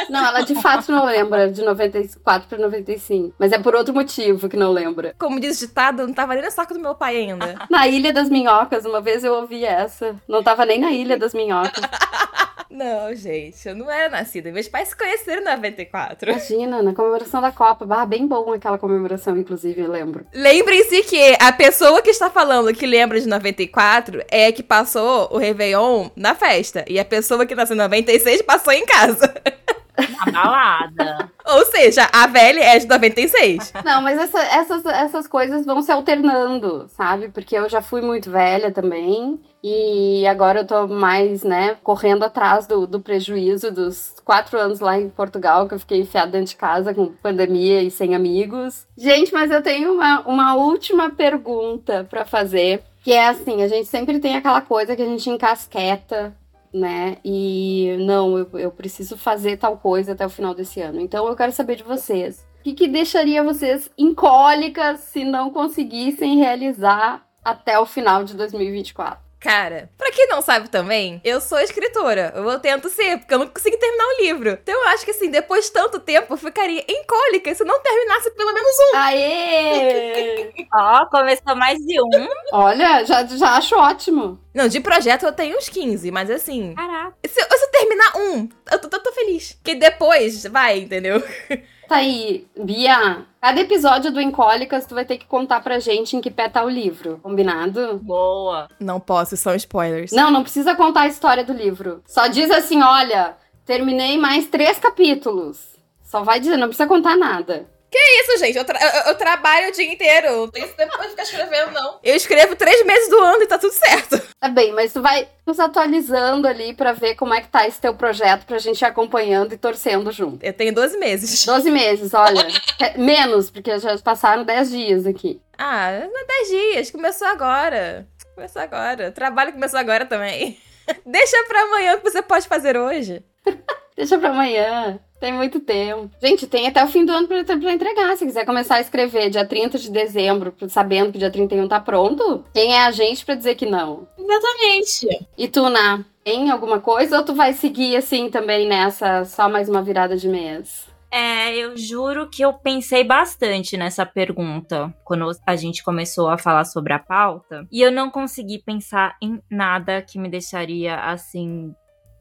Não, 0.09 0.25
ela 0.25 0.41
de 0.41 0.55
fato 0.55 0.91
não 0.91 1.05
lembra 1.05 1.51
de 1.51 1.61
94 1.63 2.47
pra 2.47 2.57
95. 2.57 3.35
Mas 3.37 3.51
é 3.51 3.59
por 3.59 3.75
outro 3.75 3.93
motivo 3.93 4.49
que 4.49 4.57
não 4.57 4.71
lembra. 4.71 5.15
Como 5.17 5.39
diz 5.39 5.59
ditado, 5.59 6.05
não 6.05 6.13
tava 6.13 6.33
nem 6.33 6.43
no 6.43 6.51
saco 6.51 6.73
do 6.73 6.79
meu 6.79 6.95
pai 6.95 7.17
ainda. 7.17 7.55
Na 7.69 7.87
Ilha 7.87 8.13
das 8.13 8.29
Minhocas, 8.29 8.85
uma 8.85 9.01
vez 9.01 9.23
eu 9.23 9.33
ouvi 9.33 9.65
essa. 9.65 10.15
Não 10.27 10.43
tava 10.43 10.65
nem 10.65 10.79
na 10.79 10.91
Ilha 10.91 11.17
das 11.17 11.33
Minhocas. 11.33 11.83
Não, 12.69 13.13
gente, 13.15 13.67
eu 13.67 13.75
não 13.75 13.89
era 13.89 14.09
nascida. 14.09 14.51
Meus 14.51 14.67
pais 14.67 14.89
se 14.89 14.95
conheceram 14.95 15.41
em 15.41 15.45
94. 15.45 16.31
Imagina, 16.31 16.81
na 16.81 16.93
comemoração 16.93 17.41
da 17.41 17.51
Copa. 17.51 17.85
Bah, 17.85 18.05
bem 18.05 18.27
bom 18.27 18.53
aquela 18.53 18.77
comemoração, 18.77 19.37
inclusive, 19.37 19.81
eu 19.81 19.91
lembro. 19.91 20.25
Lembrem-se 20.33 21.03
que 21.03 21.35
a 21.39 21.51
pessoa 21.51 22.01
que 22.01 22.09
está 22.09 22.29
falando 22.29 22.73
que 22.73 22.85
lembra 22.85 23.19
de 23.19 23.27
94 23.27 24.23
é 24.29 24.47
a 24.47 24.51
que 24.51 24.63
passou 24.63 25.29
o 25.31 25.37
Réveillon 25.37 26.09
na 26.15 26.35
festa. 26.35 26.85
E 26.87 26.99
a 26.99 27.05
pessoa 27.05 27.45
que 27.45 27.55
nasceu 27.55 27.75
em 27.75 27.79
96 27.79 28.41
passou 28.41 28.73
em 28.73 28.85
casa. 28.85 29.33
Na 30.25 30.31
balada. 30.31 31.31
Ou 31.47 31.65
seja, 31.65 32.07
a 32.13 32.27
velha 32.27 32.61
é 32.61 32.77
de 32.79 32.87
96. 32.87 33.73
Não, 33.85 34.01
mas 34.01 34.19
essa- 34.19 34.43
essas, 34.43 34.85
essas 34.85 35.27
coisas 35.27 35.65
vão 35.65 35.81
se 35.81 35.91
alternando, 35.91 36.87
sabe? 36.89 37.29
Porque 37.29 37.57
eu 37.57 37.69
já 37.69 37.81
fui 37.81 38.01
muito 38.01 38.29
velha 38.29 38.71
também. 38.71 39.39
E 39.63 40.25
agora 40.27 40.59
eu 40.59 40.67
tô 40.67 40.87
mais, 40.87 41.43
né, 41.43 41.75
correndo 41.83 42.23
atrás 42.23 42.67
do, 42.67 42.85
do 42.85 42.99
prejuízo 42.99 43.71
dos 43.71 44.15
quatro 44.23 44.57
anos 44.59 44.79
lá 44.79 44.99
em 44.99 45.09
Portugal, 45.09 45.67
que 45.67 45.73
eu 45.73 45.79
fiquei 45.79 46.01
enfiada 46.01 46.31
dentro 46.31 46.47
de 46.51 46.55
casa 46.55 46.93
com 46.93 47.07
pandemia 47.07 47.81
e 47.81 47.89
sem 47.89 48.13
amigos. 48.15 48.85
Gente, 48.97 49.33
mas 49.33 49.49
eu 49.51 49.61
tenho 49.63 49.93
uma, 49.93 50.21
uma 50.21 50.55
última 50.55 51.09
pergunta 51.09 52.05
pra 52.09 52.23
fazer. 52.25 52.83
Que 53.03 53.13
é 53.13 53.27
assim, 53.29 53.63
a 53.63 53.67
gente 53.69 53.87
sempre 53.87 54.19
tem 54.19 54.35
aquela 54.35 54.59
coisa 54.61 54.95
que 54.95 55.01
a 55.01 55.05
gente 55.05 55.29
encasqueta 55.29 56.33
né? 56.73 57.17
E 57.23 57.95
não, 57.99 58.37
eu, 58.37 58.49
eu 58.59 58.71
preciso 58.71 59.17
fazer 59.17 59.57
tal 59.57 59.77
coisa 59.77 60.13
até 60.13 60.25
o 60.25 60.29
final 60.29 60.53
desse 60.53 60.81
ano. 60.81 60.99
Então 60.99 61.27
eu 61.27 61.35
quero 61.35 61.51
saber 61.51 61.75
de 61.75 61.83
vocês. 61.83 62.45
O 62.59 62.63
que, 62.63 62.73
que 62.73 62.87
deixaria 62.87 63.43
vocês 63.43 63.89
incólicas 63.97 64.99
se 65.01 65.23
não 65.23 65.49
conseguissem 65.49 66.37
realizar 66.37 67.25
até 67.43 67.79
o 67.79 67.85
final 67.85 68.23
de 68.23 68.35
2024? 68.35 69.26
Cara, 69.39 69.89
pra 69.97 70.11
quem 70.11 70.27
não 70.27 70.41
sabe 70.41 70.67
também, 70.69 71.21
eu 71.23 71.39
sou 71.39 71.59
escritora. 71.59 72.33
Eu 72.35 72.59
tento 72.59 72.89
ser, 72.89 73.19
porque 73.19 73.33
eu 73.33 73.39
não 73.39 73.47
consegui 73.47 73.77
terminar 73.77 74.03
o 74.05 74.21
livro. 74.21 74.49
Então 74.61 74.73
eu 74.73 74.87
acho 74.89 75.05
que 75.05 75.11
assim, 75.11 75.29
depois 75.29 75.65
de 75.65 75.71
tanto 75.71 75.99
tempo, 75.99 76.33
eu 76.33 76.37
ficaria 76.37 76.83
em 76.87 77.03
cólica 77.05 77.53
se 77.53 77.63
não 77.63 77.79
terminasse 77.81 78.31
pelo 78.31 78.51
menos 78.53 78.71
um. 78.93 78.97
Aê! 78.97 80.53
Ó, 80.73 81.05
começou 81.07 81.55
mais 81.55 81.77
de 81.79 82.01
um. 82.01 82.27
Olha, 82.51 83.05
já, 83.05 83.23
já 83.25 83.51
acho 83.57 83.75
ótimo. 83.75 84.39
Não, 84.53 84.67
de 84.67 84.79
projeto 84.79 85.23
eu 85.25 85.31
tenho 85.31 85.57
uns 85.57 85.69
15, 85.69 86.09
mas 86.11 86.29
assim, 86.31 86.73
Caraca. 86.73 87.15
se, 87.27 87.39
eu- 87.39 87.57
se 87.57 87.63
eu 87.65 87.71
terminar 87.71 88.17
um, 88.17 88.49
eu 88.71 88.79
tô, 88.79 88.89
eu 88.95 89.03
tô 89.03 89.11
feliz. 89.11 89.53
Porque 89.53 89.75
depois 89.75 90.43
vai, 90.45 90.79
entendeu? 90.79 91.21
Tá 91.87 91.97
aí, 91.97 92.45
Bia. 92.57 93.25
Cada 93.39 93.61
episódio 93.61 94.11
do 94.11 94.19
Incólicas 94.19 94.85
tu 94.85 94.93
vai 94.93 95.05
ter 95.05 95.17
que 95.17 95.25
contar 95.25 95.61
pra 95.61 95.79
gente 95.79 96.17
em 96.17 96.21
que 96.21 96.29
pé 96.29 96.49
tá 96.49 96.63
o 96.63 96.69
livro. 96.69 97.19
Combinado? 97.23 97.99
Boa. 98.03 98.67
Não 98.77 98.99
posso, 98.99 99.37
são 99.37 99.55
spoilers. 99.55 100.11
Não, 100.11 100.29
não 100.29 100.43
precisa 100.43 100.75
contar 100.75 101.01
a 101.01 101.07
história 101.07 101.45
do 101.45 101.53
livro. 101.53 102.03
Só 102.05 102.27
diz 102.27 102.51
assim: 102.51 102.81
olha, 102.81 103.37
terminei 103.65 104.17
mais 104.17 104.47
três 104.47 104.77
capítulos. 104.77 105.77
Só 106.03 106.23
vai 106.23 106.39
dizer, 106.39 106.57
não 106.57 106.67
precisa 106.67 106.87
contar 106.87 107.15
nada. 107.15 107.69
Isso, 107.93 108.37
gente, 108.39 108.57
eu, 108.57 108.65
tra- 108.65 108.79
eu- 108.79 109.11
eu 109.11 109.15
trabalho 109.15 109.69
o 109.69 109.71
dia 109.71 109.91
inteiro. 109.91 110.31
Não 110.31 110.51
tem 110.51 110.63
esse 110.63 110.73
tempo 110.75 110.95
pra 110.97 111.07
ficar 111.09 111.23
escrevendo, 111.23 111.71
não. 111.71 111.99
Eu 112.03 112.15
escrevo 112.15 112.55
três 112.55 112.85
meses 112.85 113.09
do 113.09 113.19
ano 113.19 113.43
e 113.43 113.47
tá 113.47 113.57
tudo 113.57 113.71
certo. 113.73 114.21
Tá 114.39 114.49
bem, 114.49 114.71
mas 114.73 114.91
tu 114.93 115.01
vai 115.01 115.27
nos 115.45 115.59
atualizando 115.59 116.47
ali 116.47 116.73
pra 116.73 116.91
ver 116.91 117.15
como 117.15 117.33
é 117.33 117.41
que 117.41 117.47
tá 117.47 117.65
esse 117.67 117.79
teu 117.79 117.93
projeto 117.95 118.45
pra 118.45 118.57
gente 118.59 118.81
ir 118.81 118.85
acompanhando 118.85 119.53
e 119.53 119.57
torcendo 119.57 120.11
junto. 120.11 120.45
Eu 120.45 120.53
tenho 120.53 120.73
12 120.75 120.97
meses. 120.97 121.45
12 121.45 121.71
meses, 121.71 122.13
olha. 122.13 122.45
É, 122.79 122.95
Menos, 122.97 123.49
porque 123.49 123.79
já 123.79 123.97
passaram 123.99 124.43
10 124.43 124.69
dias 124.69 125.05
aqui. 125.07 125.41
Ah, 125.57 125.91
não 126.11 126.19
é 126.19 126.25
10 126.25 126.47
dias, 126.49 126.91
começou 126.91 127.27
agora. 127.27 128.07
Começou 128.35 128.61
agora. 128.61 129.07
O 129.07 129.11
trabalho 129.11 129.53
começou 129.53 129.79
agora 129.79 130.05
também. 130.05 130.59
Deixa 131.05 131.43
pra 131.47 131.61
amanhã 131.63 131.95
o 131.95 131.97
que 132.01 132.09
você 132.11 132.21
pode 132.21 132.47
fazer 132.47 132.77
hoje. 132.77 133.23
Deixa 133.97 134.17
pra 134.19 134.29
amanhã. 134.29 134.99
Tem 135.19 135.33
muito 135.33 135.59
tempo. 135.59 136.09
Gente, 136.21 136.45
tem 136.47 136.67
até 136.67 136.83
o 136.83 136.87
fim 136.87 137.03
do 137.03 137.11
ano 137.11 137.27
pra, 137.27 137.43
pra 137.43 137.73
entregar. 137.73 138.15
Se 138.15 138.25
quiser 138.25 138.45
começar 138.45 138.75
a 138.75 138.81
escrever 138.81 139.29
dia 139.29 139.45
30 139.45 139.77
de 139.79 139.91
dezembro, 139.91 140.53
sabendo 140.69 141.11
que 141.11 141.17
dia 141.17 141.31
31 141.31 141.67
tá 141.67 141.79
pronto, 141.79 142.43
quem 142.53 142.73
é 142.73 142.85
a 142.85 142.91
gente 142.91 143.25
pra 143.25 143.35
dizer 143.35 143.55
que 143.55 143.65
não? 143.65 144.07
Exatamente. 144.17 145.27
E 145.37 145.47
tu, 145.47 145.69
Ná, 145.69 146.03
tem 146.23 146.51
alguma 146.51 146.79
coisa 146.79 147.17
ou 147.17 147.25
tu 147.25 147.33
vai 147.33 147.53
seguir 147.53 147.95
assim 147.95 148.29
também 148.29 148.67
nessa, 148.67 149.25
só 149.25 149.49
mais 149.49 149.67
uma 149.67 149.81
virada 149.81 150.15
de 150.15 150.27
mês? 150.27 150.87
É, 151.09 151.55
eu 151.55 151.77
juro 151.77 152.29
que 152.29 152.43
eu 152.43 152.53
pensei 152.53 153.03
bastante 153.03 153.77
nessa 153.77 154.05
pergunta 154.05 154.93
quando 155.05 155.31
a 155.45 155.55
gente 155.55 155.83
começou 155.83 156.29
a 156.29 156.37
falar 156.37 156.65
sobre 156.65 156.93
a 156.93 156.99
pauta. 156.99 157.65
E 157.71 157.81
eu 157.81 157.91
não 157.91 158.09
consegui 158.09 158.59
pensar 158.59 159.15
em 159.21 159.41
nada 159.49 160.01
que 160.01 160.19
me 160.19 160.29
deixaria 160.29 160.95
assim 160.95 161.73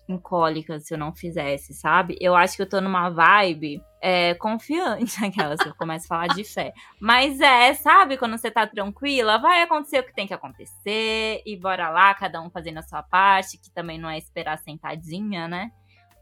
em 0.09 0.19
cólica 0.19 0.79
se 0.79 0.95
eu 0.95 0.99
não 0.99 1.15
fizesse, 1.15 1.75
sabe? 1.75 2.17
Eu 2.21 2.35
acho 2.35 2.57
que 2.57 2.63
eu 2.63 2.69
tô 2.69 2.81
numa 2.81 3.11
vibe 3.11 3.83
é, 4.01 4.35
confiante, 4.35 5.17
aquelas 5.25 5.61
que 5.61 5.69
eu 5.69 5.75
começo 5.75 6.07
a 6.07 6.09
falar 6.09 6.29
de 6.29 6.45
fé. 6.45 6.73
Mas 7.01 7.41
é, 7.41 7.75
sabe, 7.75 8.17
quando 8.17 8.39
você 8.39 8.51
tá 8.51 8.67
tranquila, 8.67 9.39
vai 9.39 9.63
acontecer 9.63 10.01
o 10.01 10.05
que 10.05 10.15
tem 10.15 10.27
que 10.27 10.35
acontecer 10.35 11.43
e 11.45 11.57
bora 11.57 11.91
lá, 11.91 12.15
cada 12.15 12.41
um 12.41 12.51
fazendo 12.51 12.79
a 12.79 12.83
sua 12.83 13.03
parte, 13.03 13.59
que 13.59 13.71
também 13.71 13.99
não 13.99 14.09
é 14.09 14.17
esperar 14.17 14.59
sentadinha, 14.59 15.49
né? 15.49 15.71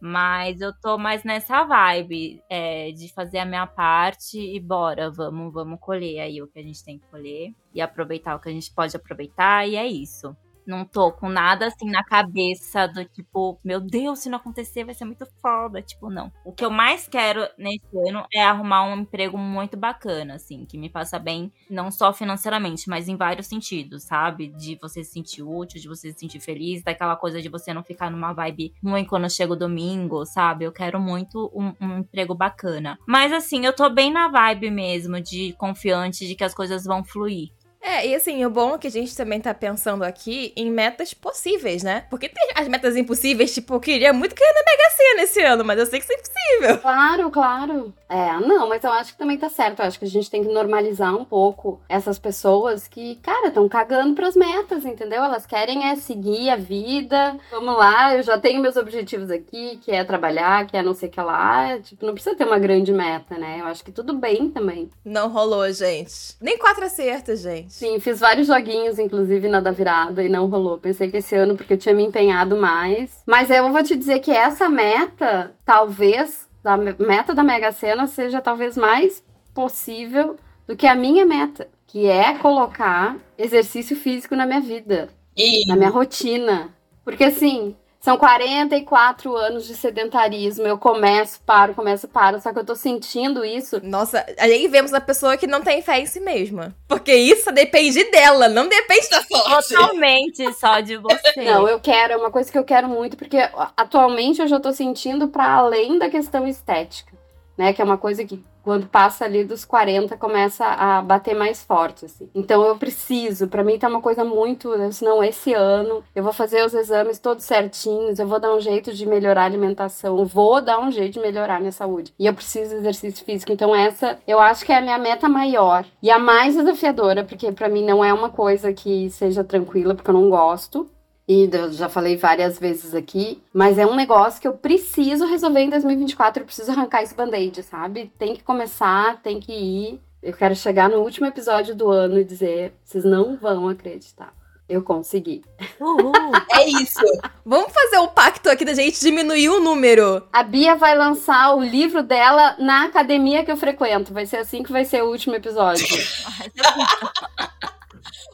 Mas 0.00 0.60
eu 0.60 0.72
tô 0.80 0.98
mais 0.98 1.24
nessa 1.24 1.64
vibe 1.64 2.42
é, 2.50 2.90
de 2.92 3.12
fazer 3.12 3.38
a 3.38 3.44
minha 3.46 3.66
parte 3.66 4.38
e 4.38 4.60
bora, 4.60 5.10
vamos, 5.10 5.52
vamos 5.52 5.78
colher 5.80 6.20
aí 6.20 6.42
o 6.42 6.48
que 6.48 6.58
a 6.58 6.62
gente 6.62 6.84
tem 6.84 6.98
que 6.98 7.06
colher 7.08 7.54
e 7.72 7.80
aproveitar 7.80 8.34
o 8.34 8.38
que 8.38 8.48
a 8.48 8.52
gente 8.52 8.70
pode 8.74 8.94
aproveitar, 8.94 9.66
e 9.66 9.76
é 9.76 9.86
isso. 9.86 10.36
Não 10.66 10.84
tô 10.84 11.12
com 11.12 11.28
nada 11.28 11.66
assim 11.66 11.90
na 11.90 12.02
cabeça 12.04 12.86
do 12.86 13.04
tipo, 13.04 13.58
meu 13.64 13.80
Deus, 13.80 14.20
se 14.20 14.28
não 14.30 14.38
acontecer 14.38 14.84
vai 14.84 14.94
ser 14.94 15.04
muito 15.04 15.26
foda. 15.40 15.82
Tipo, 15.82 16.08
não. 16.10 16.32
O 16.44 16.52
que 16.52 16.64
eu 16.64 16.70
mais 16.70 17.06
quero 17.06 17.46
nesse 17.58 17.84
ano 18.08 18.24
é 18.32 18.42
arrumar 18.42 18.82
um 18.84 18.96
emprego 19.00 19.36
muito 19.36 19.76
bacana, 19.76 20.34
assim, 20.34 20.64
que 20.64 20.78
me 20.78 20.88
faça 20.88 21.18
bem, 21.18 21.52
não 21.68 21.90
só 21.90 22.12
financeiramente, 22.12 22.88
mas 22.88 23.08
em 23.08 23.16
vários 23.16 23.46
sentidos, 23.46 24.04
sabe? 24.04 24.48
De 24.48 24.76
você 24.80 25.04
se 25.04 25.12
sentir 25.12 25.42
útil, 25.42 25.80
de 25.80 25.88
você 25.88 26.12
se 26.12 26.18
sentir 26.18 26.40
feliz, 26.40 26.82
daquela 26.82 27.16
coisa 27.16 27.40
de 27.42 27.48
você 27.48 27.72
não 27.74 27.82
ficar 27.82 28.10
numa 28.10 28.32
vibe 28.32 28.72
ruim 28.82 29.04
quando 29.04 29.28
chega 29.30 29.52
o 29.52 29.56
domingo, 29.56 30.24
sabe? 30.24 30.64
Eu 30.64 30.72
quero 30.72 31.00
muito 31.00 31.50
um, 31.54 31.74
um 31.80 31.98
emprego 31.98 32.34
bacana. 32.34 32.98
Mas 33.06 33.32
assim, 33.32 33.64
eu 33.64 33.72
tô 33.74 33.88
bem 33.90 34.10
na 34.12 34.28
vibe 34.28 34.70
mesmo, 34.70 35.20
de 35.20 35.52
confiante 35.54 36.26
de 36.26 36.34
que 36.34 36.44
as 36.44 36.54
coisas 36.54 36.84
vão 36.84 37.04
fluir. 37.04 37.50
É, 37.84 38.06
e 38.06 38.14
assim, 38.14 38.42
o 38.46 38.50
bom 38.50 38.74
é 38.74 38.78
que 38.78 38.86
a 38.86 38.90
gente 38.90 39.14
também 39.14 39.38
tá 39.38 39.52
pensando 39.52 40.04
aqui 40.04 40.54
em 40.56 40.70
metas 40.70 41.12
possíveis, 41.12 41.82
né? 41.82 42.06
Porque 42.08 42.30
tem 42.30 42.48
as 42.54 42.66
metas 42.66 42.96
impossíveis, 42.96 43.52
tipo, 43.52 43.74
eu 43.74 43.80
queria 43.80 44.10
muito 44.10 44.34
ganhar 44.34 44.54
na 44.54 44.62
Mega 44.64 44.90
Sena 44.90 45.22
esse 45.22 45.42
ano, 45.42 45.64
mas 45.64 45.78
eu 45.78 45.86
sei 45.86 46.00
que 46.00 46.06
isso 46.06 46.12
é 46.12 46.16
impossível. 46.16 46.78
Claro, 46.78 47.30
claro. 47.30 47.94
É, 48.08 48.38
não, 48.40 48.68
mas 48.68 48.82
eu 48.82 48.90
acho 48.90 49.12
que 49.12 49.18
também 49.18 49.36
tá 49.36 49.50
certo. 49.50 49.80
Eu 49.80 49.86
acho 49.86 49.98
que 49.98 50.04
a 50.06 50.08
gente 50.08 50.30
tem 50.30 50.42
que 50.42 50.48
normalizar 50.48 51.14
um 51.14 51.24
pouco 51.24 51.80
essas 51.88 52.18
pessoas 52.18 52.88
que, 52.88 53.16
cara, 53.16 53.48
estão 53.48 53.68
cagando 53.68 54.14
pras 54.14 54.34
metas, 54.34 54.86
entendeu? 54.86 55.22
Elas 55.22 55.44
querem 55.44 55.90
é 55.90 55.96
seguir 55.96 56.48
a 56.48 56.56
vida. 56.56 57.36
Vamos 57.50 57.76
lá, 57.76 58.14
eu 58.14 58.22
já 58.22 58.38
tenho 58.38 58.62
meus 58.62 58.76
objetivos 58.76 59.30
aqui, 59.30 59.78
que 59.82 59.90
é 59.90 60.02
trabalhar, 60.04 60.66
que 60.66 60.76
é 60.76 60.82
não 60.82 60.94
sei 60.94 61.08
o 61.10 61.12
que 61.12 61.20
lá. 61.20 61.78
Tipo, 61.80 62.06
não 62.06 62.14
precisa 62.14 62.34
ter 62.34 62.46
uma 62.46 62.58
grande 62.58 62.92
meta, 62.92 63.36
né? 63.36 63.58
Eu 63.60 63.66
acho 63.66 63.84
que 63.84 63.92
tudo 63.92 64.14
bem 64.14 64.48
também. 64.48 64.88
Não 65.04 65.28
rolou, 65.28 65.70
gente. 65.70 66.36
Nem 66.40 66.56
quatro 66.56 66.84
acertos, 66.84 67.40
gente. 67.40 67.73
Sim, 67.74 67.98
fiz 67.98 68.20
vários 68.20 68.46
joguinhos, 68.46 69.00
inclusive 69.00 69.48
na 69.48 69.58
da 69.58 69.72
virada, 69.72 70.22
e 70.22 70.28
não 70.28 70.46
rolou. 70.46 70.78
Pensei 70.78 71.10
que 71.10 71.16
esse 71.16 71.34
ano, 71.34 71.56
porque 71.56 71.72
eu 71.72 71.76
tinha 71.76 71.92
me 71.92 72.04
empenhado 72.04 72.56
mais. 72.56 73.20
Mas 73.26 73.50
eu 73.50 73.68
vou 73.72 73.82
te 73.82 73.96
dizer 73.96 74.20
que 74.20 74.30
essa 74.30 74.68
meta, 74.68 75.52
talvez, 75.64 76.48
a 76.64 76.76
me- 76.76 76.94
meta 77.00 77.34
da 77.34 77.42
Mega 77.42 77.72
Sena, 77.72 78.06
seja 78.06 78.40
talvez 78.40 78.76
mais 78.76 79.24
possível 79.52 80.36
do 80.68 80.76
que 80.76 80.86
a 80.86 80.94
minha 80.94 81.26
meta, 81.26 81.66
que 81.88 82.06
é 82.06 82.34
colocar 82.38 83.16
exercício 83.36 83.96
físico 83.96 84.36
na 84.36 84.46
minha 84.46 84.60
vida, 84.60 85.08
E 85.36 85.66
na 85.66 85.74
minha 85.74 85.90
rotina. 85.90 86.72
Porque 87.04 87.24
assim. 87.24 87.74
São 88.04 88.18
44 88.18 89.34
anos 89.34 89.66
de 89.66 89.74
sedentarismo. 89.74 90.66
Eu 90.66 90.76
começo, 90.76 91.40
paro, 91.40 91.72
começo, 91.72 92.06
paro. 92.06 92.38
Só 92.38 92.52
que 92.52 92.58
eu 92.58 92.64
tô 92.64 92.76
sentindo 92.76 93.42
isso 93.42 93.80
Nossa, 93.82 94.26
aí 94.38 94.68
vemos 94.68 94.92
a 94.92 95.00
pessoa 95.00 95.38
que 95.38 95.46
não 95.46 95.62
tem 95.62 95.80
fé 95.80 96.00
em 96.00 96.04
si 96.04 96.20
mesma. 96.20 96.76
Porque 96.86 97.14
isso 97.14 97.50
depende 97.50 98.04
dela, 98.10 98.46
não 98.46 98.68
depende 98.68 99.08
da 99.08 99.22
sorte. 99.22 99.74
Totalmente 99.74 100.52
só 100.52 100.80
de 100.80 100.98
você. 100.98 101.44
Não, 101.44 101.66
eu 101.66 101.80
quero, 101.80 102.12
é 102.12 102.16
uma 102.18 102.30
coisa 102.30 102.52
que 102.52 102.58
eu 102.58 102.64
quero 102.64 102.90
muito, 102.90 103.16
porque 103.16 103.38
atualmente 103.74 104.42
eu 104.42 104.48
já 104.48 104.60
tô 104.60 104.70
sentindo 104.70 105.28
para 105.28 105.54
além 105.54 105.98
da 105.98 106.10
questão 106.10 106.46
estética, 106.46 107.16
né? 107.56 107.72
Que 107.72 107.80
é 107.80 107.84
uma 107.86 107.96
coisa 107.96 108.22
que 108.22 108.44
quando 108.64 108.86
passa 108.86 109.24
ali 109.24 109.44
dos 109.44 109.64
40 109.64 110.16
começa 110.16 110.64
a 110.64 111.02
bater 111.02 111.34
mais 111.34 111.62
forte, 111.62 112.06
assim. 112.06 112.28
Então 112.34 112.64
eu 112.64 112.76
preciso, 112.76 113.46
para 113.46 113.62
mim 113.62 113.78
tá 113.78 113.88
uma 113.88 114.00
coisa 114.00 114.24
muito, 114.24 114.76
né, 114.76 114.90
senão 114.90 115.22
esse 115.22 115.52
ano 115.52 116.02
eu 116.14 116.24
vou 116.24 116.32
fazer 116.32 116.64
os 116.64 116.74
exames 116.74 117.18
todos 117.18 117.44
certinhos, 117.44 118.18
eu 118.18 118.26
vou 118.26 118.40
dar 118.40 118.54
um 118.54 118.60
jeito 118.60 118.92
de 118.92 119.06
melhorar 119.06 119.42
a 119.42 119.46
alimentação, 119.46 120.24
vou 120.24 120.60
dar 120.62 120.78
um 120.78 120.90
jeito 120.90 121.14
de 121.14 121.20
melhorar 121.20 121.56
a 121.56 121.60
minha 121.60 121.72
saúde. 121.72 122.14
E 122.18 122.26
eu 122.26 122.34
preciso 122.34 122.70
de 122.70 122.76
exercício 122.76 123.24
físico, 123.24 123.52
então 123.52 123.74
essa 123.74 124.18
eu 124.26 124.40
acho 124.40 124.64
que 124.64 124.72
é 124.72 124.78
a 124.78 124.80
minha 124.80 124.98
meta 124.98 125.28
maior 125.28 125.84
e 126.02 126.10
a 126.10 126.18
mais 126.18 126.56
desafiadora, 126.56 127.22
porque 127.24 127.52
para 127.52 127.68
mim 127.68 127.84
não 127.84 128.04
é 128.04 128.12
uma 128.12 128.30
coisa 128.30 128.72
que 128.72 129.10
seja 129.10 129.44
tranquila, 129.44 129.94
porque 129.94 130.10
eu 130.10 130.14
não 130.14 130.30
gosto. 130.30 130.88
E 131.26 131.48
eu 131.50 131.72
já 131.72 131.88
falei 131.88 132.16
várias 132.16 132.58
vezes 132.58 132.94
aqui, 132.94 133.42
mas 133.52 133.78
é 133.78 133.86
um 133.86 133.94
negócio 133.94 134.40
que 134.40 134.46
eu 134.46 134.52
preciso 134.52 135.24
resolver 135.24 135.60
em 135.60 135.70
2024. 135.70 136.42
Eu 136.42 136.46
preciso 136.46 136.70
arrancar 136.70 137.02
esse 137.02 137.14
band-aid, 137.14 137.62
sabe? 137.62 138.12
Tem 138.18 138.34
que 138.34 138.42
começar, 138.42 139.20
tem 139.22 139.40
que 139.40 139.52
ir. 139.52 140.00
Eu 140.22 140.34
quero 140.34 140.54
chegar 140.54 140.88
no 140.88 140.98
último 140.98 141.26
episódio 141.26 141.74
do 141.74 141.90
ano 141.90 142.18
e 142.18 142.24
dizer: 142.24 142.74
vocês 142.84 143.04
não 143.04 143.36
vão 143.36 143.68
acreditar. 143.68 144.34
Eu 144.66 144.82
consegui. 144.82 145.42
Uhul. 145.78 146.12
É 146.50 146.66
isso. 146.66 147.00
Vamos 147.44 147.70
fazer 147.72 147.98
um 147.98 148.08
pacto 148.08 148.48
aqui 148.48 148.64
da 148.64 148.72
gente 148.72 148.98
diminuir 148.98 149.50
o 149.50 149.60
número. 149.60 150.26
A 150.32 150.42
Bia 150.42 150.74
vai 150.74 150.96
lançar 150.96 151.54
o 151.54 151.62
livro 151.62 152.02
dela 152.02 152.56
na 152.58 152.84
academia 152.84 153.44
que 153.44 153.50
eu 153.50 153.56
frequento. 153.58 154.14
Vai 154.14 154.24
ser 154.24 154.38
assim 154.38 154.62
que 154.62 154.72
vai 154.72 154.86
ser 154.86 155.02
o 155.02 155.10
último 155.10 155.34
episódio. 155.34 155.86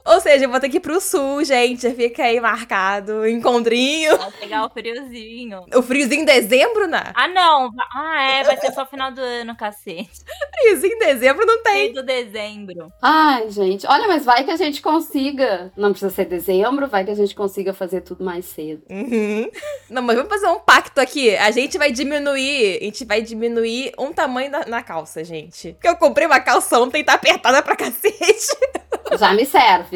Ou 0.05 0.21
seja, 0.21 0.45
eu 0.45 0.51
vou 0.51 0.61
ter 0.61 0.69
que 0.69 0.79
ir 0.79 0.81
pro 0.81 1.01
sul, 1.01 1.45
gente. 1.45 1.91
Fica 1.91 2.25
aí 2.25 2.41
marcado. 2.41 3.27
Encontrinho. 3.27 4.17
Vai 4.17 4.31
pegar 4.33 4.67
o 4.67 4.71
friozinho. 4.71 5.65
O 5.75 5.83
friozinho 5.83 6.23
em 6.23 6.25
dezembro, 6.25 6.87
né? 6.87 7.13
Ah, 7.15 7.29
não. 7.29 7.71
Ah, 7.95 8.23
é. 8.23 8.45
Vai 8.45 8.57
ser 8.59 8.73
só 8.73 8.87
final 8.87 9.13
do 9.13 9.21
ano, 9.21 9.57
cacete. 9.57 10.11
Friozinho 10.61 10.95
em 10.95 10.99
dezembro 10.99 11.47
não 11.47 11.63
tem. 11.63 11.93
Do 11.93 12.03
dezembro. 12.03 12.93
Ai, 13.01 13.51
gente. 13.51 13.87
Olha, 13.87 14.07
mas 14.09 14.25
vai 14.25 14.45
que 14.45 14.51
a 14.51 14.57
gente 14.57 14.81
consiga. 14.83 15.73
Não 15.77 15.91
precisa 15.91 16.11
ser 16.11 16.25
dezembro, 16.27 16.87
vai 16.87 17.05
que 17.05 17.11
a 17.11 17.15
gente 17.15 17.35
consiga 17.35 17.73
fazer 17.73 18.01
tudo 18.03 18.25
mais 18.25 18.45
cedo. 18.47 18.83
Uhum. 18.91 19.51
Não, 19.89 20.03
mas 20.03 20.17
vamos 20.17 20.31
fazer 20.31 20.47
um 20.49 20.61
pacto 20.61 21.01
aqui. 21.01 21.37
A 21.37 21.51
gente 21.51 21.79
vai 21.79 21.91
diminuir. 21.91 22.79
A 22.81 22.85
gente 22.85 23.05
vai 23.05 23.23
diminuir 23.23 23.93
um 23.99 24.13
tamanho 24.13 24.51
na, 24.51 24.65
na 24.67 24.83
calça, 24.83 25.23
gente. 25.25 25.73
Porque 25.73 25.89
eu 25.89 25.97
comprei 25.97 26.27
uma 26.27 26.41
calça 26.41 26.79
ontem 26.79 27.01
e 27.01 27.05
tá 27.05 27.15
apertada 27.15 27.63
pra 27.63 27.77
cacete. 27.77 28.57
Já 29.19 29.33
me 29.35 29.45
serve. 29.45 29.90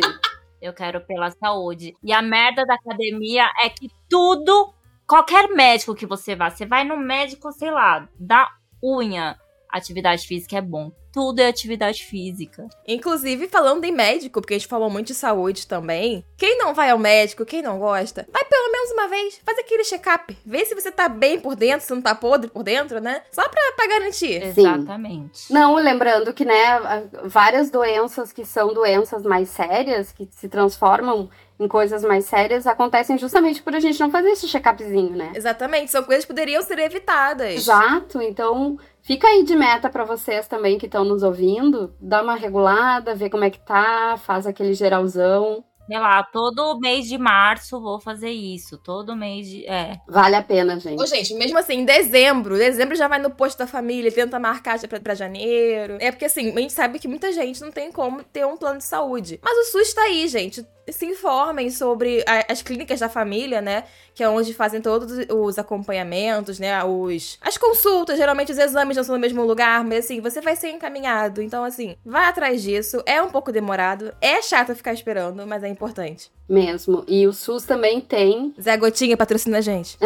Eu 0.60 0.72
quero 0.72 1.00
pela 1.00 1.30
saúde. 1.30 1.94
E 2.02 2.12
a 2.12 2.22
merda 2.22 2.64
da 2.64 2.74
academia 2.74 3.44
é 3.62 3.68
que 3.68 3.88
tudo, 4.08 4.72
qualquer 5.06 5.48
médico 5.48 5.94
que 5.94 6.06
você 6.06 6.34
vá, 6.34 6.50
você 6.50 6.64
vai 6.64 6.84
no 6.84 6.96
médico, 6.96 7.52
sei 7.52 7.70
lá, 7.70 8.08
da 8.18 8.50
unha. 8.82 9.38
Atividade 9.70 10.26
física 10.26 10.56
é 10.56 10.62
bom. 10.62 10.92
Tudo 11.14 11.38
é 11.38 11.46
atividade 11.46 12.04
física. 12.04 12.66
Inclusive, 12.88 13.46
falando 13.46 13.84
em 13.84 13.92
médico, 13.92 14.40
porque 14.40 14.54
a 14.54 14.58
gente 14.58 14.66
falou 14.66 14.90
muito 14.90 15.06
de 15.06 15.14
saúde 15.14 15.64
também. 15.64 16.24
Quem 16.36 16.58
não 16.58 16.74
vai 16.74 16.90
ao 16.90 16.98
médico, 16.98 17.46
quem 17.46 17.62
não 17.62 17.78
gosta, 17.78 18.26
vai 18.32 18.44
pelo 18.44 18.72
menos 18.72 18.90
uma 18.90 19.06
vez. 19.06 19.40
Faz 19.46 19.56
aquele 19.56 19.84
check-up. 19.84 20.36
Vê 20.44 20.64
se 20.64 20.74
você 20.74 20.90
tá 20.90 21.08
bem 21.08 21.38
por 21.38 21.54
dentro, 21.54 21.86
se 21.86 21.94
não 21.94 22.02
tá 22.02 22.16
podre 22.16 22.50
por 22.50 22.64
dentro, 22.64 23.00
né? 23.00 23.22
Só 23.30 23.48
pra, 23.48 23.62
pra 23.76 23.86
garantir. 23.86 24.52
Sim. 24.52 24.66
Exatamente. 24.66 25.52
Não, 25.52 25.76
lembrando 25.76 26.34
que, 26.34 26.44
né, 26.44 26.80
várias 27.22 27.70
doenças 27.70 28.32
que 28.32 28.44
são 28.44 28.74
doenças 28.74 29.22
mais 29.22 29.48
sérias, 29.50 30.10
que 30.10 30.28
se 30.32 30.48
transformam 30.48 31.30
em 31.60 31.68
coisas 31.68 32.02
mais 32.02 32.24
sérias, 32.24 32.66
acontecem 32.66 33.16
justamente 33.16 33.62
por 33.62 33.72
a 33.76 33.78
gente 33.78 34.00
não 34.00 34.10
fazer 34.10 34.30
esse 34.30 34.48
check-upzinho, 34.48 35.16
né? 35.16 35.30
Exatamente. 35.36 35.92
São 35.92 36.02
coisas 36.02 36.24
que 36.24 36.32
poderiam 36.32 36.60
ser 36.62 36.80
evitadas. 36.80 37.54
Exato, 37.54 38.20
então 38.20 38.76
fica 39.04 39.28
aí 39.28 39.44
de 39.44 39.54
meta 39.54 39.88
pra 39.88 40.04
vocês 40.04 40.48
também 40.48 40.78
que 40.78 40.86
estão 40.86 41.04
nos 41.04 41.22
ouvindo, 41.22 41.94
dá 42.00 42.22
uma 42.22 42.34
regulada, 42.34 43.14
vê 43.14 43.30
como 43.30 43.44
é 43.44 43.50
que 43.50 43.60
tá, 43.60 44.16
faz 44.16 44.46
aquele 44.46 44.74
geralzão. 44.74 45.64
Sei 45.86 45.98
lá, 45.98 46.22
todo 46.22 46.80
mês 46.80 47.06
de 47.06 47.18
março 47.18 47.78
vou 47.78 48.00
fazer 48.00 48.30
isso. 48.30 48.78
Todo 48.78 49.14
mês 49.14 49.46
de. 49.46 49.66
É. 49.66 49.98
Vale 50.08 50.34
a 50.34 50.42
pena, 50.42 50.80
gente. 50.80 50.98
Ô, 50.98 51.04
gente, 51.06 51.34
mesmo 51.34 51.44
Mesmo 51.44 51.58
assim, 51.58 51.74
em 51.74 51.84
dezembro, 51.84 52.56
dezembro 52.56 52.96
já 52.96 53.06
vai 53.06 53.18
no 53.18 53.30
posto 53.30 53.58
da 53.58 53.66
família, 53.66 54.10
tenta 54.10 54.40
marcar 54.40 54.78
já 54.78 54.88
pra, 54.88 54.98
pra 54.98 55.14
janeiro. 55.14 55.98
É 56.00 56.10
porque 56.10 56.24
assim, 56.24 56.56
a 56.56 56.60
gente 56.60 56.72
sabe 56.72 56.98
que 56.98 57.06
muita 57.06 57.30
gente 57.32 57.60
não 57.60 57.70
tem 57.70 57.92
como 57.92 58.24
ter 58.24 58.46
um 58.46 58.56
plano 58.56 58.78
de 58.78 58.84
saúde. 58.84 59.38
Mas 59.42 59.68
o 59.68 59.72
SUS 59.72 59.92
tá 59.92 60.00
aí, 60.04 60.26
gente. 60.26 60.66
Se 60.90 61.06
informem 61.06 61.70
sobre 61.70 62.22
a- 62.26 62.52
as 62.52 62.60
clínicas 62.62 63.00
da 63.00 63.08
família, 63.08 63.60
né? 63.60 63.84
Que 64.14 64.22
é 64.22 64.28
onde 64.28 64.52
fazem 64.54 64.80
todos 64.80 65.12
os 65.30 65.58
acompanhamentos, 65.58 66.58
né? 66.58 66.82
Os, 66.84 67.38
as 67.40 67.56
consultas, 67.58 68.16
geralmente 68.16 68.52
os 68.52 68.58
exames 68.58 68.96
não 68.96 69.04
são 69.04 69.14
no 69.14 69.20
mesmo 69.20 69.42
lugar, 69.44 69.82
mas 69.84 70.04
assim, 70.04 70.20
você 70.20 70.40
vai 70.40 70.54
ser 70.56 70.70
encaminhado. 70.70 71.40
Então, 71.42 71.64
assim, 71.64 71.96
vai 72.04 72.26
atrás 72.26 72.62
disso. 72.62 73.02
É 73.06 73.20
um 73.22 73.30
pouco 73.30 73.50
demorado, 73.50 74.14
é 74.20 74.40
chato 74.42 74.74
ficar 74.74 74.92
esperando, 74.92 75.46
mas 75.46 75.62
é 75.64 75.68
importante. 75.68 76.30
Mesmo. 76.48 77.04
E 77.08 77.26
o 77.26 77.32
SUS 77.32 77.64
também 77.64 78.00
tem. 78.00 78.54
Zé 78.60 78.76
Gotinha 78.76 79.16
patrocina 79.16 79.58
a 79.58 79.62
gente. 79.62 79.96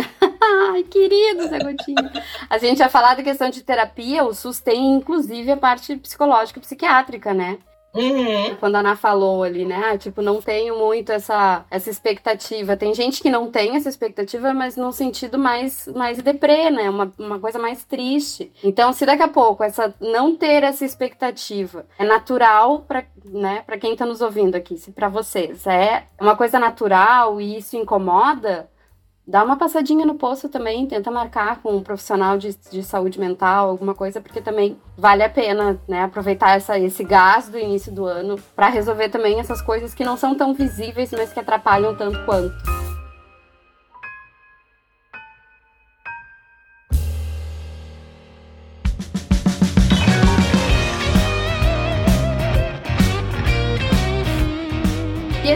Ai, 0.40 0.82
querido 0.84 1.48
Zé 1.48 1.58
Gotinha. 1.58 2.12
A 2.48 2.56
gente 2.58 2.78
já 2.78 2.88
falar 2.88 3.14
da 3.14 3.22
questão 3.22 3.50
de 3.50 3.62
terapia, 3.62 4.24
o 4.24 4.32
SUS 4.34 4.60
tem 4.60 4.94
inclusive 4.94 5.50
a 5.50 5.56
parte 5.56 5.96
psicológica 5.96 6.58
e 6.58 6.62
psiquiátrica, 6.62 7.34
né? 7.34 7.58
Uhum. 7.98 8.56
Quando 8.56 8.76
a 8.76 8.78
Ana 8.80 8.96
falou 8.96 9.42
ali, 9.42 9.64
né? 9.64 9.90
ah, 9.92 9.98
Tipo, 9.98 10.22
não 10.22 10.40
tenho 10.40 10.78
muito 10.78 11.10
essa, 11.10 11.64
essa 11.70 11.90
expectativa. 11.90 12.76
Tem 12.76 12.94
gente 12.94 13.20
que 13.20 13.30
não 13.30 13.50
tem 13.50 13.76
essa 13.76 13.88
expectativa, 13.88 14.54
mas 14.54 14.76
num 14.76 14.92
sentido 14.92 15.38
mais, 15.38 15.88
mais 15.88 16.22
deprê, 16.22 16.70
né? 16.70 16.88
Uma, 16.88 17.12
uma 17.18 17.38
coisa 17.38 17.58
mais 17.58 17.84
triste. 17.84 18.52
Então, 18.62 18.92
se 18.92 19.04
daqui 19.04 19.22
a 19.22 19.28
pouco 19.28 19.62
essa 19.62 19.94
não 20.00 20.36
ter 20.36 20.62
essa 20.62 20.84
expectativa 20.84 21.86
é 21.98 22.04
natural 22.04 22.80
para 22.86 23.04
né, 23.24 23.62
pra 23.66 23.78
quem 23.78 23.94
tá 23.94 24.06
nos 24.06 24.20
ouvindo 24.20 24.54
aqui, 24.54 24.76
se 24.78 24.90
para 24.90 25.08
vocês 25.08 25.66
é 25.66 26.04
uma 26.20 26.36
coisa 26.36 26.58
natural 26.58 27.40
e 27.40 27.58
isso 27.58 27.76
incomoda, 27.76 28.68
dá 29.28 29.44
uma 29.44 29.58
passadinha 29.58 30.06
no 30.06 30.14
poço 30.14 30.48
também, 30.48 30.86
tenta 30.86 31.10
marcar 31.10 31.60
com 31.60 31.76
um 31.76 31.82
profissional 31.82 32.38
de, 32.38 32.56
de 32.70 32.82
saúde 32.82 33.20
mental, 33.20 33.68
alguma 33.68 33.94
coisa, 33.94 34.22
porque 34.22 34.40
também 34.40 34.78
vale 34.96 35.22
a 35.22 35.28
pena, 35.28 35.78
né, 35.86 36.04
aproveitar 36.04 36.56
essa, 36.56 36.78
esse 36.78 37.04
gás 37.04 37.46
do 37.46 37.58
início 37.58 37.92
do 37.92 38.06
ano 38.06 38.36
para 38.56 38.68
resolver 38.68 39.10
também 39.10 39.38
essas 39.38 39.60
coisas 39.60 39.92
que 39.92 40.04
não 40.04 40.16
são 40.16 40.34
tão 40.34 40.54
visíveis, 40.54 41.12
mas 41.12 41.30
que 41.30 41.38
atrapalham 41.38 41.94
tanto 41.94 42.24
quanto. 42.24 42.77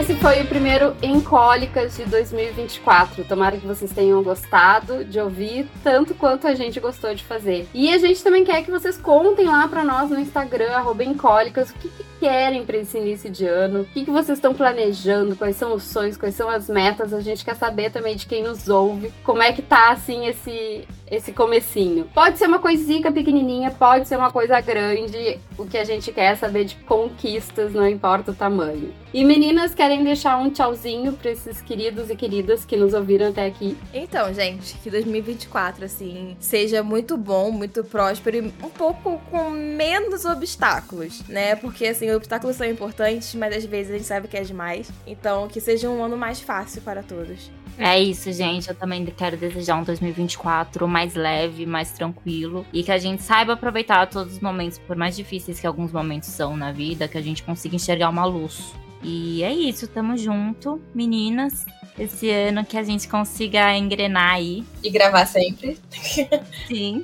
Esse 0.03 0.15
foi 0.15 0.41
o 0.41 0.47
primeiro 0.47 0.93
Em 1.01 1.21
Cólicas 1.21 1.95
de 1.95 2.03
2024. 2.03 3.23
Tomara 3.23 3.55
que 3.55 3.65
vocês 3.65 3.89
tenham 3.89 4.21
gostado 4.21 5.05
de 5.05 5.17
ouvir 5.17 5.65
tanto 5.81 6.13
quanto 6.13 6.45
a 6.45 6.53
gente 6.53 6.77
gostou 6.77 7.15
de 7.15 7.23
fazer. 7.23 7.69
E 7.73 7.89
a 7.93 7.97
gente 7.97 8.21
também 8.21 8.43
quer 8.43 8.63
que 8.63 8.69
vocês 8.69 8.97
contem 8.97 9.45
lá 9.45 9.65
pra 9.65 9.81
nós 9.81 10.09
no 10.09 10.19
Instagram, 10.19 10.73
Encólicas, 11.05 11.69
o 11.69 11.75
que, 11.75 11.87
que 11.87 12.03
querem 12.19 12.65
pra 12.65 12.77
esse 12.77 12.97
início 12.97 13.29
de 13.29 13.45
ano, 13.45 13.81
o 13.81 13.85
que, 13.85 14.03
que 14.03 14.11
vocês 14.11 14.37
estão 14.37 14.53
planejando, 14.53 15.37
quais 15.37 15.55
são 15.55 15.73
os 15.73 15.83
sonhos, 15.83 16.17
quais 16.17 16.35
são 16.35 16.49
as 16.49 16.67
metas. 16.67 17.13
A 17.13 17.21
gente 17.21 17.45
quer 17.45 17.55
saber 17.55 17.89
também 17.89 18.17
de 18.17 18.25
quem 18.25 18.43
nos 18.43 18.67
ouve, 18.67 19.13
como 19.23 19.41
é 19.41 19.53
que 19.53 19.61
tá 19.61 19.91
assim 19.91 20.25
esse 20.25 20.85
esse 21.15 21.31
comecinho. 21.31 22.09
Pode 22.13 22.37
ser 22.37 22.47
uma 22.47 22.59
coisinha 22.59 23.11
pequenininha, 23.11 23.71
pode 23.71 24.07
ser 24.07 24.17
uma 24.17 24.31
coisa 24.31 24.59
grande. 24.61 25.39
O 25.57 25.65
que 25.65 25.77
a 25.77 25.83
gente 25.83 26.11
quer 26.11 26.33
é 26.33 26.35
saber 26.35 26.65
de 26.65 26.75
conquistas, 26.75 27.73
não 27.73 27.87
importa 27.87 28.31
o 28.31 28.35
tamanho. 28.35 28.91
E 29.13 29.23
meninas, 29.23 29.75
querem 29.75 30.03
deixar 30.03 30.37
um 30.37 30.49
tchauzinho 30.49 31.13
para 31.13 31.31
esses 31.31 31.61
queridos 31.61 32.09
e 32.09 32.15
queridas 32.15 32.65
que 32.65 32.75
nos 32.75 32.93
ouviram 32.93 33.27
até 33.27 33.45
aqui? 33.45 33.77
Então, 33.93 34.33
gente, 34.33 34.75
que 34.79 34.89
2024, 34.89 35.85
assim, 35.85 36.35
seja 36.39 36.81
muito 36.81 37.15
bom, 37.15 37.51
muito 37.51 37.83
próspero 37.83 38.37
e 38.37 38.41
um 38.41 38.69
pouco 38.69 39.21
com 39.29 39.51
menos 39.51 40.25
obstáculos, 40.25 41.21
né? 41.27 41.55
Porque, 41.55 41.85
assim, 41.85 42.09
os 42.09 42.15
obstáculos 42.15 42.55
são 42.55 42.67
importantes, 42.67 43.35
mas 43.35 43.55
às 43.55 43.65
vezes 43.65 43.91
a 43.91 43.97
gente 43.97 44.07
sabe 44.07 44.27
que 44.27 44.37
é 44.37 44.41
demais. 44.41 44.91
Então, 45.05 45.47
que 45.47 45.61
seja 45.61 45.89
um 45.89 46.03
ano 46.03 46.17
mais 46.17 46.41
fácil 46.41 46.81
para 46.81 47.03
todos. 47.03 47.51
É 47.77 47.99
isso, 47.99 48.31
gente. 48.31 48.69
Eu 48.69 48.75
também 48.75 49.05
quero 49.05 49.35
desejar 49.35 49.75
um 49.75 49.83
2024 49.83 50.87
mais 50.87 51.15
leve, 51.15 51.65
mais 51.65 51.91
tranquilo. 51.91 52.65
E 52.71 52.83
que 52.83 52.91
a 52.91 52.97
gente 52.97 53.23
saiba 53.23 53.53
aproveitar 53.53 54.07
todos 54.07 54.33
os 54.33 54.39
momentos, 54.39 54.77
por 54.79 54.95
mais 54.95 55.15
difíceis 55.15 55.59
que 55.59 55.67
alguns 55.67 55.91
momentos 55.91 56.29
são 56.29 56.55
na 56.55 56.71
vida, 56.71 57.07
que 57.07 57.17
a 57.17 57.21
gente 57.21 57.43
consiga 57.43 57.75
enxergar 57.75 58.09
uma 58.09 58.25
luz. 58.25 58.73
E 59.01 59.43
é 59.43 59.51
isso, 59.51 59.87
tamo 59.87 60.17
junto, 60.17 60.81
meninas. 60.93 61.65
Esse 61.99 62.29
ano 62.29 62.65
que 62.65 62.77
a 62.77 62.83
gente 62.83 63.07
consiga 63.07 63.75
engrenar 63.75 64.35
aí. 64.35 64.63
E 64.81 64.89
gravar 64.89 65.25
sempre. 65.25 65.77
Sim. 66.67 67.03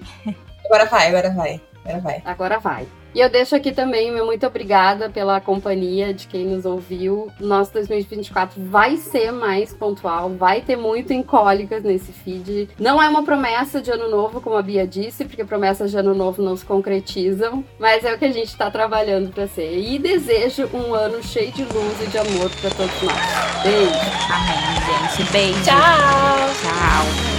Agora 0.66 0.86
vai, 0.86 1.08
agora 1.08 1.30
vai. 1.32 1.62
Agora 1.84 2.00
vai. 2.00 2.22
Agora 2.26 2.60
vai. 2.60 2.88
E 3.14 3.20
eu 3.20 3.30
deixo 3.30 3.56
aqui 3.56 3.72
também 3.72 4.10
o 4.10 4.14
meu 4.14 4.26
muito 4.26 4.46
obrigada 4.46 5.10
pela 5.10 5.42
companhia 5.42 6.14
de 6.14 6.28
quem 6.28 6.46
nos 6.46 6.66
ouviu. 6.66 7.32
Nosso 7.40 7.74
2024 7.74 8.62
vai 8.64 8.98
ser 8.98 9.32
mais 9.32 9.74
pontual, 9.74 10.30
vai 10.30 10.62
ter 10.62 10.76
muito 10.76 11.12
encólicas 11.12 11.84
nesse 11.84 12.12
feed. 12.12 12.70
Não 12.80 13.02
é 13.02 13.10
uma 13.10 13.24
promessa 13.24 13.82
de 13.82 13.92
ano 13.92 14.10
novo, 14.10 14.40
como 14.40 14.56
a 14.56 14.62
Bia 14.62 14.86
disse, 14.86 15.26
porque 15.26 15.44
promessas 15.44 15.92
de 15.92 15.98
ano 15.98 16.14
novo 16.14 16.42
não 16.42 16.56
se 16.56 16.66
concretizam, 16.66 17.64
mas 17.80 18.06
é 18.06 18.14
o 18.14 18.18
que 18.18 18.26
a 18.26 18.32
gente 18.32 18.50
está 18.50 18.70
trabalhando 18.70 19.32
para 19.32 19.48
ser. 19.48 19.80
E 19.80 19.98
desejo 19.98 20.70
um 20.74 20.94
ano 20.94 21.22
cheio 21.24 21.52
de 21.52 21.64
luz 21.64 22.02
e 22.04 22.08
de 22.08 22.18
amor 22.18 22.52
para 22.62 22.70
todos 22.70 23.02
nós. 23.02 23.64
Beijo! 23.64 24.20
Amém, 24.30 25.18
gente. 25.18 25.32
Beijo. 25.32 25.64
Tchau! 25.64 26.30
Tchau. 26.62 27.39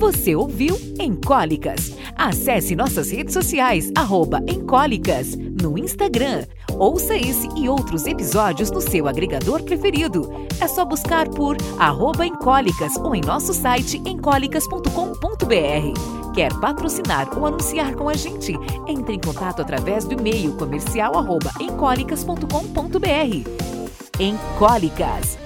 Você 0.00 0.34
ouviu 0.34 0.76
Encólicas. 0.98 1.94
Acesse 2.16 2.74
nossas 2.74 3.10
redes 3.10 3.34
sociais, 3.34 3.92
arroba 3.94 4.42
Encólicas, 4.48 5.36
no 5.36 5.76
Instagram. 5.76 6.46
Ouça 6.78 7.14
esse 7.14 7.46
e 7.54 7.68
outros 7.68 8.06
episódios 8.06 8.70
no 8.70 8.80
seu 8.80 9.06
agregador 9.06 9.62
preferido. 9.62 10.32
É 10.58 10.66
só 10.66 10.86
buscar 10.86 11.28
por 11.28 11.58
arroba 11.78 12.26
Encólicas 12.26 12.96
ou 12.96 13.14
em 13.14 13.20
nosso 13.20 13.52
site 13.52 14.00
encólicas.com.br. 14.06 16.32
Quer 16.34 16.58
patrocinar 16.60 17.28
ou 17.38 17.44
anunciar 17.44 17.94
com 17.94 18.08
a 18.08 18.14
gente? 18.14 18.54
Entre 18.88 19.16
em 19.16 19.20
contato 19.20 19.60
através 19.60 20.06
do 20.06 20.14
e-mail 20.14 20.54
comercial 20.54 21.18
arroba 21.18 21.52
encólicas.com.br. 21.60 23.50
Encólicas. 24.18 25.38